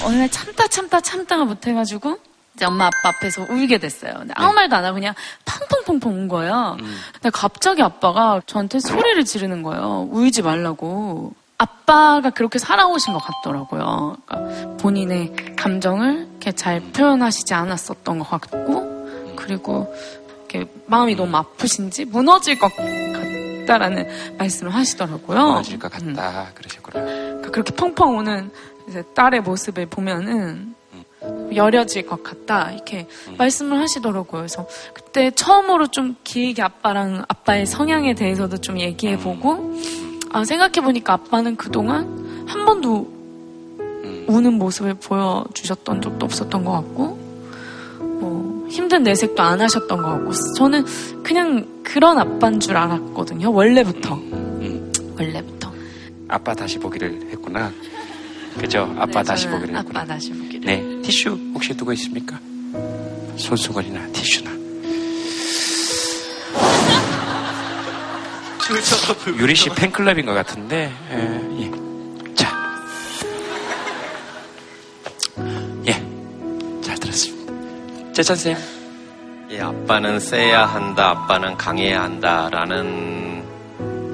어느 0.06 0.16
날 0.16 0.30
참다 0.30 0.68
참다 0.70 1.02
참다가 1.02 1.44
못해가지고 1.44 2.18
이제 2.56 2.64
엄마 2.64 2.86
아빠 2.86 3.10
앞에서 3.10 3.46
울게 3.50 3.78
됐어요. 3.78 4.14
근데 4.20 4.34
아무 4.38 4.54
말도 4.54 4.74
안 4.74 4.86
하고 4.86 4.94
그냥 4.96 5.14
팡팡팡팡 5.44 6.14
운 6.14 6.28
거예요. 6.30 6.78
근데 7.14 7.30
갑자기 7.30 7.82
아빠가 7.82 8.42
저한테 8.46 8.80
소리를 8.80 9.26
지르는 9.26 9.64
거예요. 9.64 10.08
울지 10.10 10.42
말라고. 10.44 11.34
아빠가 11.58 12.30
그렇게 12.30 12.58
살아오신 12.58 13.14
것 13.14 13.20
같더라고요. 13.20 14.18
그러니까 14.26 14.78
본인의 14.78 15.34
감정을 15.58 16.28
이렇게 16.32 16.52
잘 16.54 16.80
표현하시지 16.80 17.54
않았었던 17.54 18.20
것 18.20 18.30
같고, 18.30 19.36
그리고 19.38 19.94
이렇게 20.50 20.70
마음이 20.86 21.16
너무 21.16 21.36
아프신지 21.38 22.06
무너질 22.06 22.60
것 22.60 22.70
같 22.76 23.35
다라는 23.66 24.08
말씀을 24.38 24.74
하시더라고요. 24.74 25.38
무너질 25.38 25.80
것 25.80 25.92
같다. 25.92 26.52
그러셨구나. 26.56 27.06
그러니까 27.06 27.52
그렇게 27.52 27.74
펑펑 27.76 28.50
이제 28.88 29.04
딸의 29.14 29.42
모습을 29.42 29.88
보면은 29.88 30.76
여려질 31.56 32.06
것 32.06 32.22
같다 32.24 32.72
이렇게 32.72 33.08
말씀을 33.38 33.80
하시더라고요. 33.80 34.42
그래서 34.42 34.68
그때 34.94 35.32
처음으로 35.32 35.88
좀 35.88 36.16
길게 36.24 36.62
아빠랑 36.62 37.26
아빠의 37.28 37.66
성향에 37.66 38.14
대해서도 38.14 38.58
좀 38.58 38.80
얘기해보고 38.80 39.76
아, 40.32 40.44
생각해보니까 40.44 41.14
아빠는 41.14 41.56
그동안 41.56 42.46
한 42.48 42.66
번도 42.66 43.16
우는 44.28 44.54
모습을 44.54 44.96
보여주셨던 44.96 46.02
적도 46.02 46.26
없었던 46.26 46.64
것 46.64 46.72
같고 46.72 47.04
뭐 47.04 47.25
힘든 48.70 49.04
내색도 49.04 49.42
안 49.42 49.62
하셨던 49.62 50.02
것 50.02 50.10
같고 50.10 50.32
저는 50.58 50.86
그냥 51.24 51.68
그런 51.84 52.18
아빠인 52.20 52.60
줄 52.60 52.76
알았거든요. 52.78 53.52
원래부터 53.54 54.20
원래부터. 55.18 55.72
아빠 56.28 56.54
다시 56.54 56.78
보기를 56.80 57.30
했구나. 57.32 57.72
그죠? 58.60 58.94
아빠 58.98 59.22
네, 59.22 59.28
다시 59.28 59.48
보기를 59.48 59.76
했구나. 59.76 60.02
아빠 60.02 60.14
다시 60.14 60.32
보기를. 60.32 60.62
네. 60.62 61.02
티슈 61.02 61.38
혹시 61.54 61.76
두고 61.76 61.94
있습니까? 61.94 62.40
손수건이나 63.38 64.08
티슈나. 64.12 64.52
유리 69.38 69.56
씨 69.56 69.70
팬클럽인 69.70 70.26
것 70.26 70.34
같은데, 70.34 70.92
예, 71.12 71.62
예. 71.62 71.72
재찬 78.16 78.38
쌤. 78.38 78.56
예, 79.52 79.60
아빠는 79.60 80.22
세야 80.22 80.66
한다, 80.66 81.10
아빠는 81.10 81.58
강해야 81.58 82.02
한다라는 82.04 83.44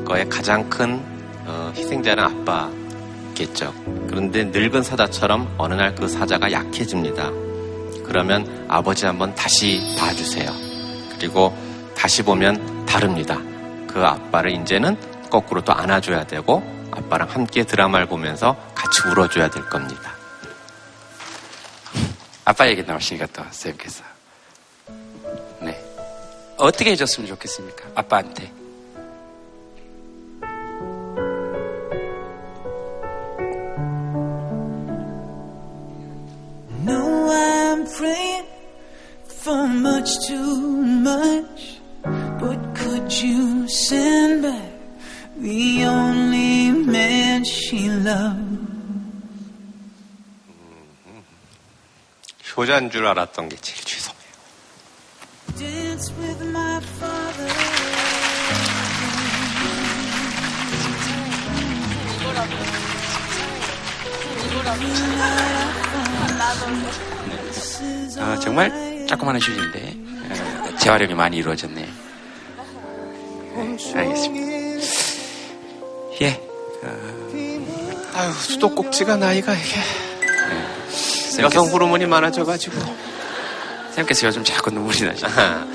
거에 0.04 0.26
가장 0.26 0.68
큰 0.70 1.00
어, 1.46 1.72
희생자는 1.76 2.24
아빠겠죠. 2.24 3.74
그런데 4.10 4.46
늙은 4.46 4.82
사자처럼 4.82 5.54
어느 5.60 5.76
날 5.76 5.94
그 5.94 6.08
사자가 6.08 6.52
약해집니다. 6.52 7.30
그러면 8.04 8.66
아버지 8.68 9.06
한번 9.06 9.36
다시 9.36 9.80
봐주세요. 10.00 10.52
그리고 11.18 11.56
다시 11.96 12.24
보면 12.24 12.88
다릅니다. 12.88 13.38
그 13.88 14.04
아빠를 14.04 14.52
이제는 14.62 14.98
거꾸로 15.30 15.62
또 15.62 15.74
안아줘야 15.74 16.26
되고 16.26 16.64
아빠랑 16.92 17.30
함께 17.30 17.64
드라마를 17.64 18.08
보면서 18.08 18.56
같이 18.74 19.08
울어줘야 19.08 19.48
될 19.52 19.64
겁니다. 19.70 20.14
아빠 22.44 22.68
얘기 22.68 22.84
나오시니까 22.84 23.28
또 23.28 23.44
쌤께서. 23.52 24.04
네. 25.62 25.80
어떻게 26.58 26.92
해줬으면 26.92 27.28
좋겠습니까? 27.28 27.90
아빠한테. 27.96 28.52
No, 36.84 37.30
I'm 37.30 37.86
praying 37.86 38.46
for 39.28 39.68
much 39.68 40.10
too 40.28 40.82
much. 40.82 41.80
But 42.04 42.58
could 42.76 43.12
you 43.22 43.68
send 43.68 44.42
back 44.42 44.74
the 45.38 45.86
only 45.86 46.72
man 46.72 47.44
she 47.46 47.88
loved? 47.88 48.61
효자인 52.58 52.92
줄 52.92 53.08
알았던 53.08 53.50
게 53.50 53.56
제일 53.58 53.84
죄송해요. 53.84 54.22
아, 68.20 68.40
정말 68.40 69.08
조그마한 69.08 69.40
어, 70.30 70.78
재활용이 70.78 71.14
많이 71.14 71.38
이루어졌네요. 71.38 71.88
네, 73.56 73.78
알겠습니다. 73.96 74.52
예. 76.22 76.42
아유, 78.14 78.32
수도꼭지가 78.34 79.16
나이가 79.18 79.54
이게. 79.54 80.11
여성 81.42 81.68
호르몬이 81.68 82.06
많아져가지고. 82.06 82.76
쌤께서 83.92 84.28
요즘 84.28 84.44
자꾸 84.44 84.72
눈물이 84.72 85.04
나죠. 85.06 85.28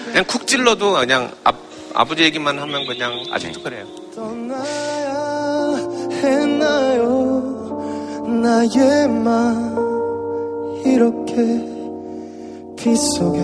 그냥 0.07 0.25
쿡 0.27 0.47
찔러도 0.47 0.93
그냥 0.95 1.31
아, 1.45 1.53
아버지 1.95 2.23
얘기만 2.23 2.59
하면 2.59 2.87
그냥 2.87 3.13
아직도 3.31 3.63
그래요. 3.63 3.85
떠나야 4.15 5.77
했나요 6.13 7.43
나의 8.43 9.09
맘 9.09 9.77
이렇게 10.87 11.35
빗속에 12.83 13.39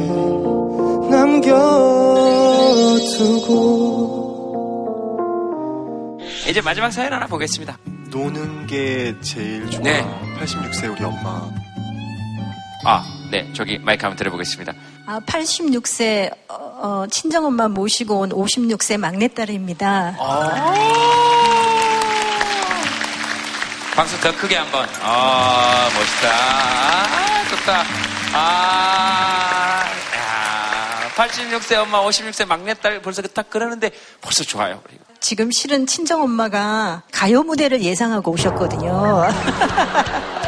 남겨두고 4.02 6.18
이제 6.48 6.60
마지막 6.60 6.90
사연 6.90 7.12
하나 7.12 7.26
보겠습니다. 7.26 7.78
노는 8.10 8.66
게 8.66 9.14
제일 9.22 9.68
좋아. 9.70 9.80
네. 9.82 10.04
86세 10.40 10.90
우리 10.92 11.04
엄마. 11.04 11.48
아, 12.84 13.04
네. 13.30 13.48
저기 13.52 13.78
마이크 13.78 14.02
한번 14.04 14.16
들어보겠습니다. 14.16 14.72
아, 15.06 15.20
86세 15.20 16.30
어, 16.48 17.04
친정엄마 17.10 17.68
모시고 17.68 18.20
온 18.20 18.30
56세 18.30 18.98
막내딸입니다. 18.98 20.16
박수 23.94 24.18
더 24.20 24.34
크게 24.36 24.56
한번. 24.56 24.88
아, 25.02 25.88
멋있다. 25.94 26.28
아, 26.34 27.48
좋다. 27.50 27.82
아, 28.34 29.84
야, 30.16 31.10
86세 31.14 31.76
엄마, 31.76 32.02
56세 32.02 32.46
막내딸 32.46 33.02
벌써 33.02 33.22
딱 33.22 33.50
그러는데 33.50 33.90
벌써 34.20 34.42
좋아요. 34.44 34.82
지금 35.20 35.50
실은 35.52 35.86
친정엄마가 35.86 37.02
가요 37.12 37.42
무대를 37.42 37.82
예상하고 37.82 38.32
오셨거든요. 38.32 39.22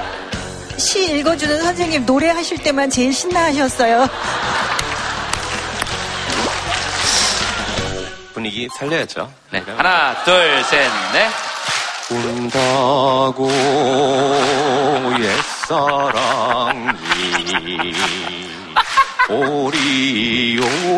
시 0.84 1.18
읽어주는 1.18 1.62
선생님 1.62 2.04
노래하실 2.04 2.62
때만 2.62 2.90
제일 2.90 3.12
신나하셨어요. 3.12 4.06
분위기 8.34 8.68
살려야죠. 8.76 9.32
네. 9.50 9.64
하나, 9.76 10.22
둘, 10.24 10.62
셋, 10.64 10.90
넷. 11.12 11.30
운다고 12.10 13.50
옛사랑이 15.20 16.90
오리요마는 19.30 20.92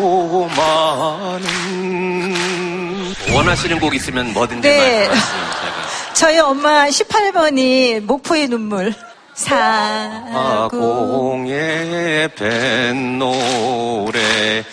원하시는 3.33 3.79
곡 3.79 3.95
있으면 3.95 4.33
뭐든지 4.33 4.67
네. 4.67 5.07
말씀하시면 5.07 5.51
제가 5.51 6.13
저희 6.13 6.39
엄마 6.39 6.87
18번이 6.87 8.01
목포의 8.01 8.49
눈물. 8.49 8.93
사고 9.37 10.35
아공에 10.73 12.27
밴 12.35 13.19
노래 13.19 14.65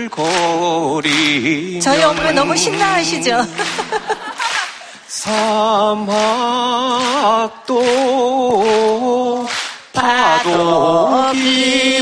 가물거리 0.00 1.80
저희 1.80 2.04
엄마 2.04 2.30
너무 2.30 2.56
신나하시죠? 2.56 3.44
사막도 5.08 6.14
파도 9.92 11.32
깊 11.32 11.97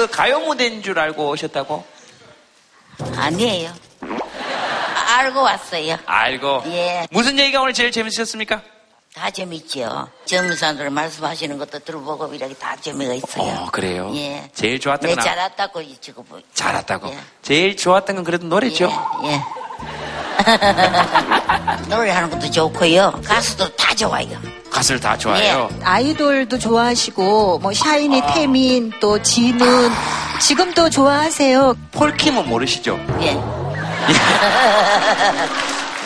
그 0.00 0.06
가요 0.08 0.40
무대인 0.40 0.82
줄 0.82 0.98
알고 0.98 1.28
오셨다고? 1.28 1.84
아니에요. 3.16 3.70
알고 5.18 5.42
왔어요. 5.42 5.98
알고. 6.06 6.62
예. 6.68 7.06
무슨 7.10 7.38
얘기가 7.38 7.60
오늘 7.60 7.74
제일 7.74 7.92
재밌으셨습니까? 7.92 8.62
다 9.14 9.30
재밌죠. 9.30 10.08
젊은 10.24 10.56
사람들 10.56 10.88
말씀하시는 10.88 11.58
것도 11.58 11.80
들어보고 11.80 12.32
이렇게 12.32 12.54
다 12.54 12.76
재미가 12.80 13.12
있어요. 13.12 13.42
어, 13.64 13.68
그래요? 13.70 14.10
예. 14.14 14.48
제일 14.54 14.80
좋았던 14.80 15.10
네, 15.10 15.14
건 15.16 15.20
아- 15.20 15.22
잘했다고 15.22 15.82
지금 16.00 16.24
뭐. 16.30 16.40
잘했다고. 16.54 17.14
제일 17.42 17.76
좋았던 17.76 18.16
건 18.16 18.24
그래도 18.24 18.46
노래죠? 18.46 18.90
예. 19.24 19.40
노래하는 21.90 22.30
것도 22.30 22.50
좋고요. 22.50 23.20
가수도 23.26 23.68
다 23.76 23.94
좋아요. 23.94 24.40
가수를 24.70 25.00
다 25.00 25.16
좋아해요. 25.18 25.68
아이돌도 25.82 26.58
좋아하시고 26.58 27.58
뭐 27.58 27.72
샤이니 27.72 28.22
태민 28.34 28.92
또 29.00 29.20
진은 29.22 29.90
지금도 30.40 30.90
좋아하세요. 30.90 31.76
폴킴은 31.92 32.48
모르시죠? 32.48 32.98
예. 33.20 33.34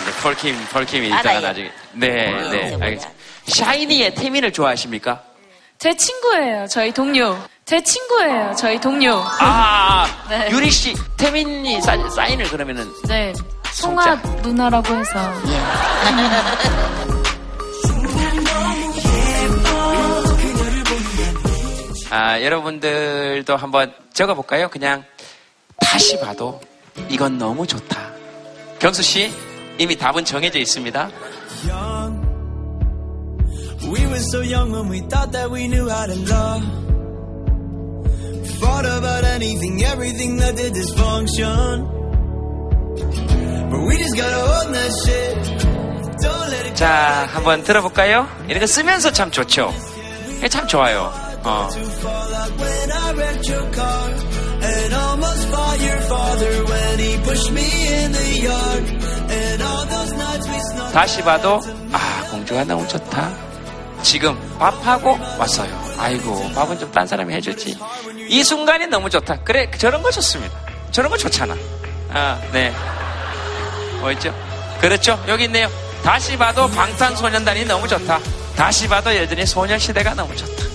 네, 0.04 0.12
폴킴, 0.22 0.56
폴킴이 0.72 1.06
일단은 1.08 1.36
알아요. 1.38 1.46
아직. 1.48 1.70
네, 1.92 2.08
네, 2.50 2.76
알겠습니다. 2.80 3.10
샤이니의 3.46 4.14
태민을 4.14 4.52
좋아하십니까? 4.52 5.22
제 5.78 5.94
친구예요. 5.96 6.66
저희 6.68 6.92
동료. 6.92 7.36
제 7.64 7.82
친구예요. 7.82 8.54
저희 8.56 8.80
동료. 8.80 9.22
아, 9.38 10.06
네. 10.28 10.48
유리 10.50 10.70
씨, 10.70 10.94
태민이 11.16 11.80
사, 11.82 11.96
사인을 12.10 12.48
그러면은. 12.48 12.90
네. 13.06 13.32
송아 13.72 14.14
누나라고 14.42 14.94
해서. 14.94 15.32
아, 22.16 22.40
여러분들도 22.40 23.56
한번 23.56 23.92
적어볼까요? 24.12 24.68
그냥 24.70 25.02
다시 25.80 26.20
봐도 26.20 26.60
이건 27.08 27.38
너무 27.38 27.66
좋다. 27.66 28.12
경수 28.78 29.02
씨, 29.02 29.32
이미 29.78 29.96
답은 29.96 30.24
정해져 30.24 30.60
있습니다. 30.60 31.10
We 33.82 34.06
were 34.06 34.20
so 34.20 34.42
young 34.42 34.70
when 34.72 34.88
we 34.88 35.00
thought 35.08 35.32
that 35.32 35.50
we 35.52 35.66
knew 35.66 35.90
how 35.90 36.06
to 36.06 36.14
love. 36.14 36.62
thought 38.60 38.86
about 38.86 39.24
anything, 39.24 39.82
everything 39.82 40.38
that 40.38 40.54
did 40.54 40.72
dysfunction. 40.72 41.82
But 43.70 43.80
we 43.88 43.98
just 43.98 44.14
gotta 44.14 44.38
own 44.38 44.72
that 44.72 44.92
shit. 45.02 45.34
자, 46.76 47.26
한번 47.32 47.64
들어볼까요? 47.64 48.28
이런 48.46 48.60
거 48.60 48.66
쓰면서 48.68 49.10
참 49.10 49.32
좋죠. 49.32 49.74
참 50.48 50.68
좋아요. 50.68 51.23
어. 51.44 51.68
다시 60.92 61.22
봐도 61.22 61.60
아 61.92 62.26
공주가 62.30 62.64
너무 62.64 62.86
좋다. 62.88 63.30
지금 64.02 64.38
밥하고 64.58 65.18
왔어요. 65.38 65.84
아이고 65.98 66.50
밥은 66.54 66.78
좀 66.78 66.92
딴 66.92 67.06
사람이 67.06 67.32
해주지. 67.34 67.76
이 68.28 68.44
순간이 68.44 68.86
너무 68.86 69.10
좋다. 69.10 69.40
그래 69.44 69.70
저런 69.78 70.02
거 70.02 70.10
좋습니다. 70.10 70.56
저런 70.90 71.10
거 71.10 71.16
좋잖아. 71.16 71.54
아 72.10 72.40
네. 72.52 72.72
뭐 74.00 74.10
있죠? 74.12 74.34
그렇죠. 74.80 75.22
여기 75.28 75.44
있네요. 75.44 75.68
다시 76.02 76.36
봐도 76.36 76.68
방탄소년단이 76.68 77.64
너무 77.64 77.88
좋다. 77.88 78.18
다시 78.56 78.86
봐도 78.88 79.14
여전히 79.16 79.44
소녀시대가 79.46 80.14
너무 80.14 80.34
좋다. 80.36 80.73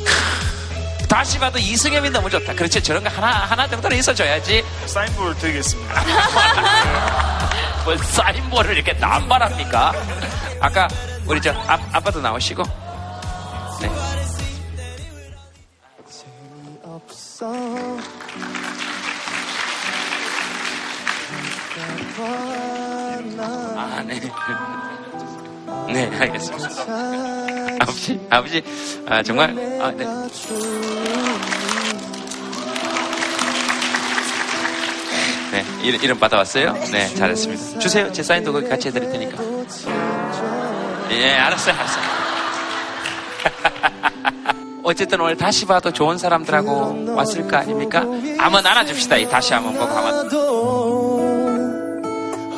크. 1.10 1.16
다시 1.16 1.40
봐도 1.40 1.58
이승엽이 1.60 2.10
너무 2.12 2.30
좋다. 2.30 2.54
그렇지. 2.54 2.82
저런 2.82 3.04
거 3.04 3.10
하나 3.10 3.46
하나 3.46 3.68
정도는 3.68 3.98
있어줘야지. 3.98 4.64
사인볼 4.86 5.36
드리겠습니다. 5.38 6.04
뭘 7.84 7.98
사인볼을 7.98 8.76
이렇게 8.76 8.94
남발합니까? 8.94 9.94
아까 10.62 10.88
우리 11.26 11.42
저 11.42 11.52
아, 11.52 11.80
아빠도 11.92 12.22
나오시고 12.22 12.64
네. 13.82 13.90
아, 23.78 24.04
네. 24.06 24.20
네, 25.94 26.10
알겠습니다. 26.20 26.70
아버지, 27.82 28.20
아버지, 28.30 28.64
아, 29.08 29.24
정말, 29.24 29.50
아, 29.82 29.92
네. 29.92 30.06
네, 35.52 35.66
이름, 35.84 36.00
이름 36.04 36.20
받아왔어요? 36.20 36.74
네, 36.92 37.08
잘했습니다. 37.16 37.80
주세요. 37.80 38.12
제 38.12 38.22
사인도 38.22 38.54
거기 38.54 38.68
같이 38.70 38.90
해드릴 38.90 39.10
테니까. 39.12 39.44
예, 41.12 41.32
알았어요, 41.34 41.76
알았어요. 41.76 42.04
어쨌든 44.84 45.22
오늘 45.22 45.36
다시 45.38 45.66
봐도 45.66 45.92
좋은 45.92 46.18
사람들하고 46.18 47.14
왔을 47.16 47.48
거 47.48 47.58
아닙니까? 47.58 48.02
한번 48.38 48.66
안아줍시다. 48.66 49.18
이 49.18 49.30
다시 49.30 49.54
한번 49.54 49.74
보고 49.74 49.92
한번. 49.92 50.30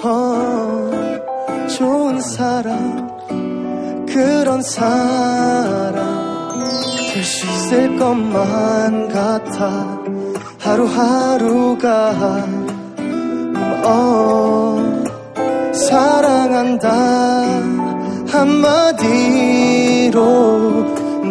어, 0.04 1.68
좋은 1.68 2.20
사람 2.22 3.11
그런 4.14 4.62
사람 4.62 5.96
될 7.14 7.24
수 7.24 7.46
있을 7.46 7.98
것만 7.98 9.10
같아. 9.10 10.00
하루하루가 10.60 12.12
음, 13.00 13.56
어, 13.84 14.78
사랑한다. 15.74 16.90
한마디로 20.02 20.22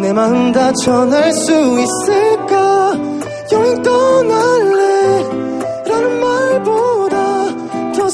내 0.01 0.13
마음 0.13 0.51
다 0.51 0.71
전할 0.83 1.31
수 1.33 1.51
있을까? 1.79 2.93
여행 3.51 3.81
떠날래? 3.81 5.23
라는 5.87 6.19
말보다 6.21 7.45
더 7.95 8.09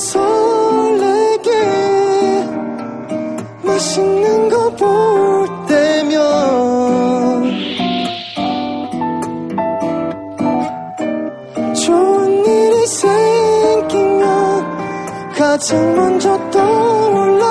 맛있는 3.78 4.50
거 4.50 4.72
볼 4.72 5.48
때면 5.68 6.18
좋은 11.76 12.46
일이 12.46 12.88
생기면 12.88 14.66
가장 15.36 15.96
먼저 15.96 16.50
떠올라. 16.50 17.46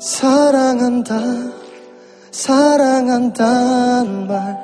사랑한다 0.00 1.14
사랑한단 2.32 4.26
말 4.26 4.58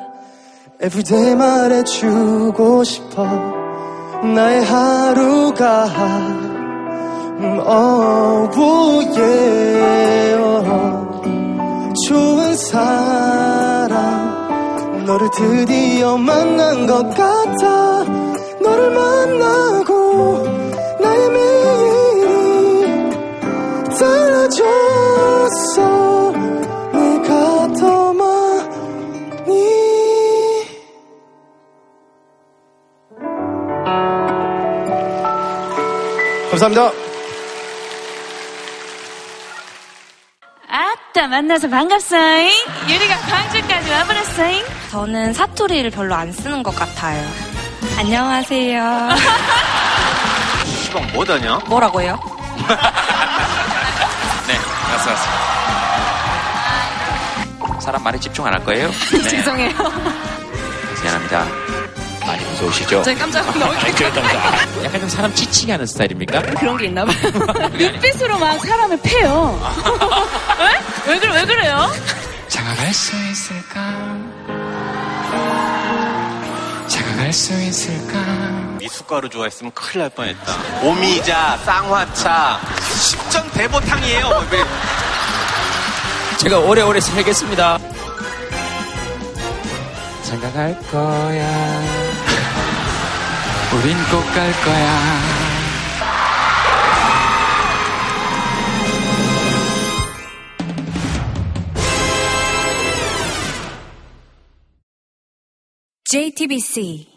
everyday 0.83 1.37
말해주고 1.37 2.83
싶어. 2.83 3.25
나의 4.35 4.65
하루가 4.65 5.85
너를 15.07 15.31
드디어 15.31 16.17
만난 16.17 16.87
것 16.87 17.09
같아. 17.11 18.05
너를 18.61 18.91
만나고 18.91 20.43
나의 21.01 21.31
매일이 21.31 23.11
달라졌어. 23.99 24.73
내가 26.93 27.73
더 27.79 28.13
많이. 28.15 29.53
감사합니다. 36.51 37.04
아따 41.25 41.29
만나서 41.29 41.69
반갑소잉. 41.71 42.51
유리가 42.89 43.17
광주까지 43.17 43.91
와버렸어잉. 43.91 44.63
저는 44.91 45.33
사투리를 45.33 45.91
별로 45.91 46.15
안 46.15 46.31
쓰는 46.33 46.63
것 46.63 46.75
같아요. 46.77 47.27
안녕하세요. 47.99 49.09
시방 50.85 51.11
뭐다냐? 51.15 51.61
뭐라고요? 51.67 52.19
네, 54.47 54.59
왔어, 54.93 55.11
왔어. 55.11 55.25
사람 57.81 58.03
말에 58.03 58.19
집중 58.19 58.45
안 58.47 58.53
할 58.55 58.63
거예요? 58.65 58.91
네. 59.13 59.23
죄송해요. 59.31 59.73
미안합니다. 61.03 61.47
무서우시죠? 62.65 63.03
저희 63.03 63.15
깜짝 63.15 63.45
놀랐어요. 63.53 63.95
그렇답니다. 63.95 64.85
약간 64.85 65.01
좀 65.01 65.09
사람 65.09 65.35
지치게 65.35 65.73
하는 65.73 65.87
스타일입니까? 65.87 66.43
그런 66.43 66.77
게 66.77 66.87
있나 66.87 67.05
봐요. 67.05 67.17
눈빛으로 67.77 68.39
막 68.39 68.59
사람을 68.65 68.99
패요. 69.03 69.61
왜? 71.07 71.13
왜, 71.15 71.19
그래, 71.21 71.35
왜 71.35 71.45
그래요? 71.47 71.91
다가갈 72.53 72.95
수 72.95 73.15
있을까? 73.17 73.81
다가갈 76.91 77.33
수 77.33 77.53
있을까? 77.53 78.19
미숫가루 78.79 79.29
좋아했으면 79.29 79.73
큰일 79.73 80.01
날 80.03 80.11
뻔했다. 80.11 80.53
오미자, 80.83 81.59
쌍화차, 81.65 82.61
십전 83.01 83.51
대보탕이에요. 83.51 84.29
뭐, 84.29 84.45
왜- 84.51 84.65
제가 86.39 86.59
오래오래 86.59 87.01
살겠습니다. 87.01 87.79
생각할 90.23 90.77
거야. 90.91 92.04
우린 93.75 93.97
꼭 94.11 94.23
갈 94.35 94.53
거야. 94.65 95.45
JTBC 106.05 107.14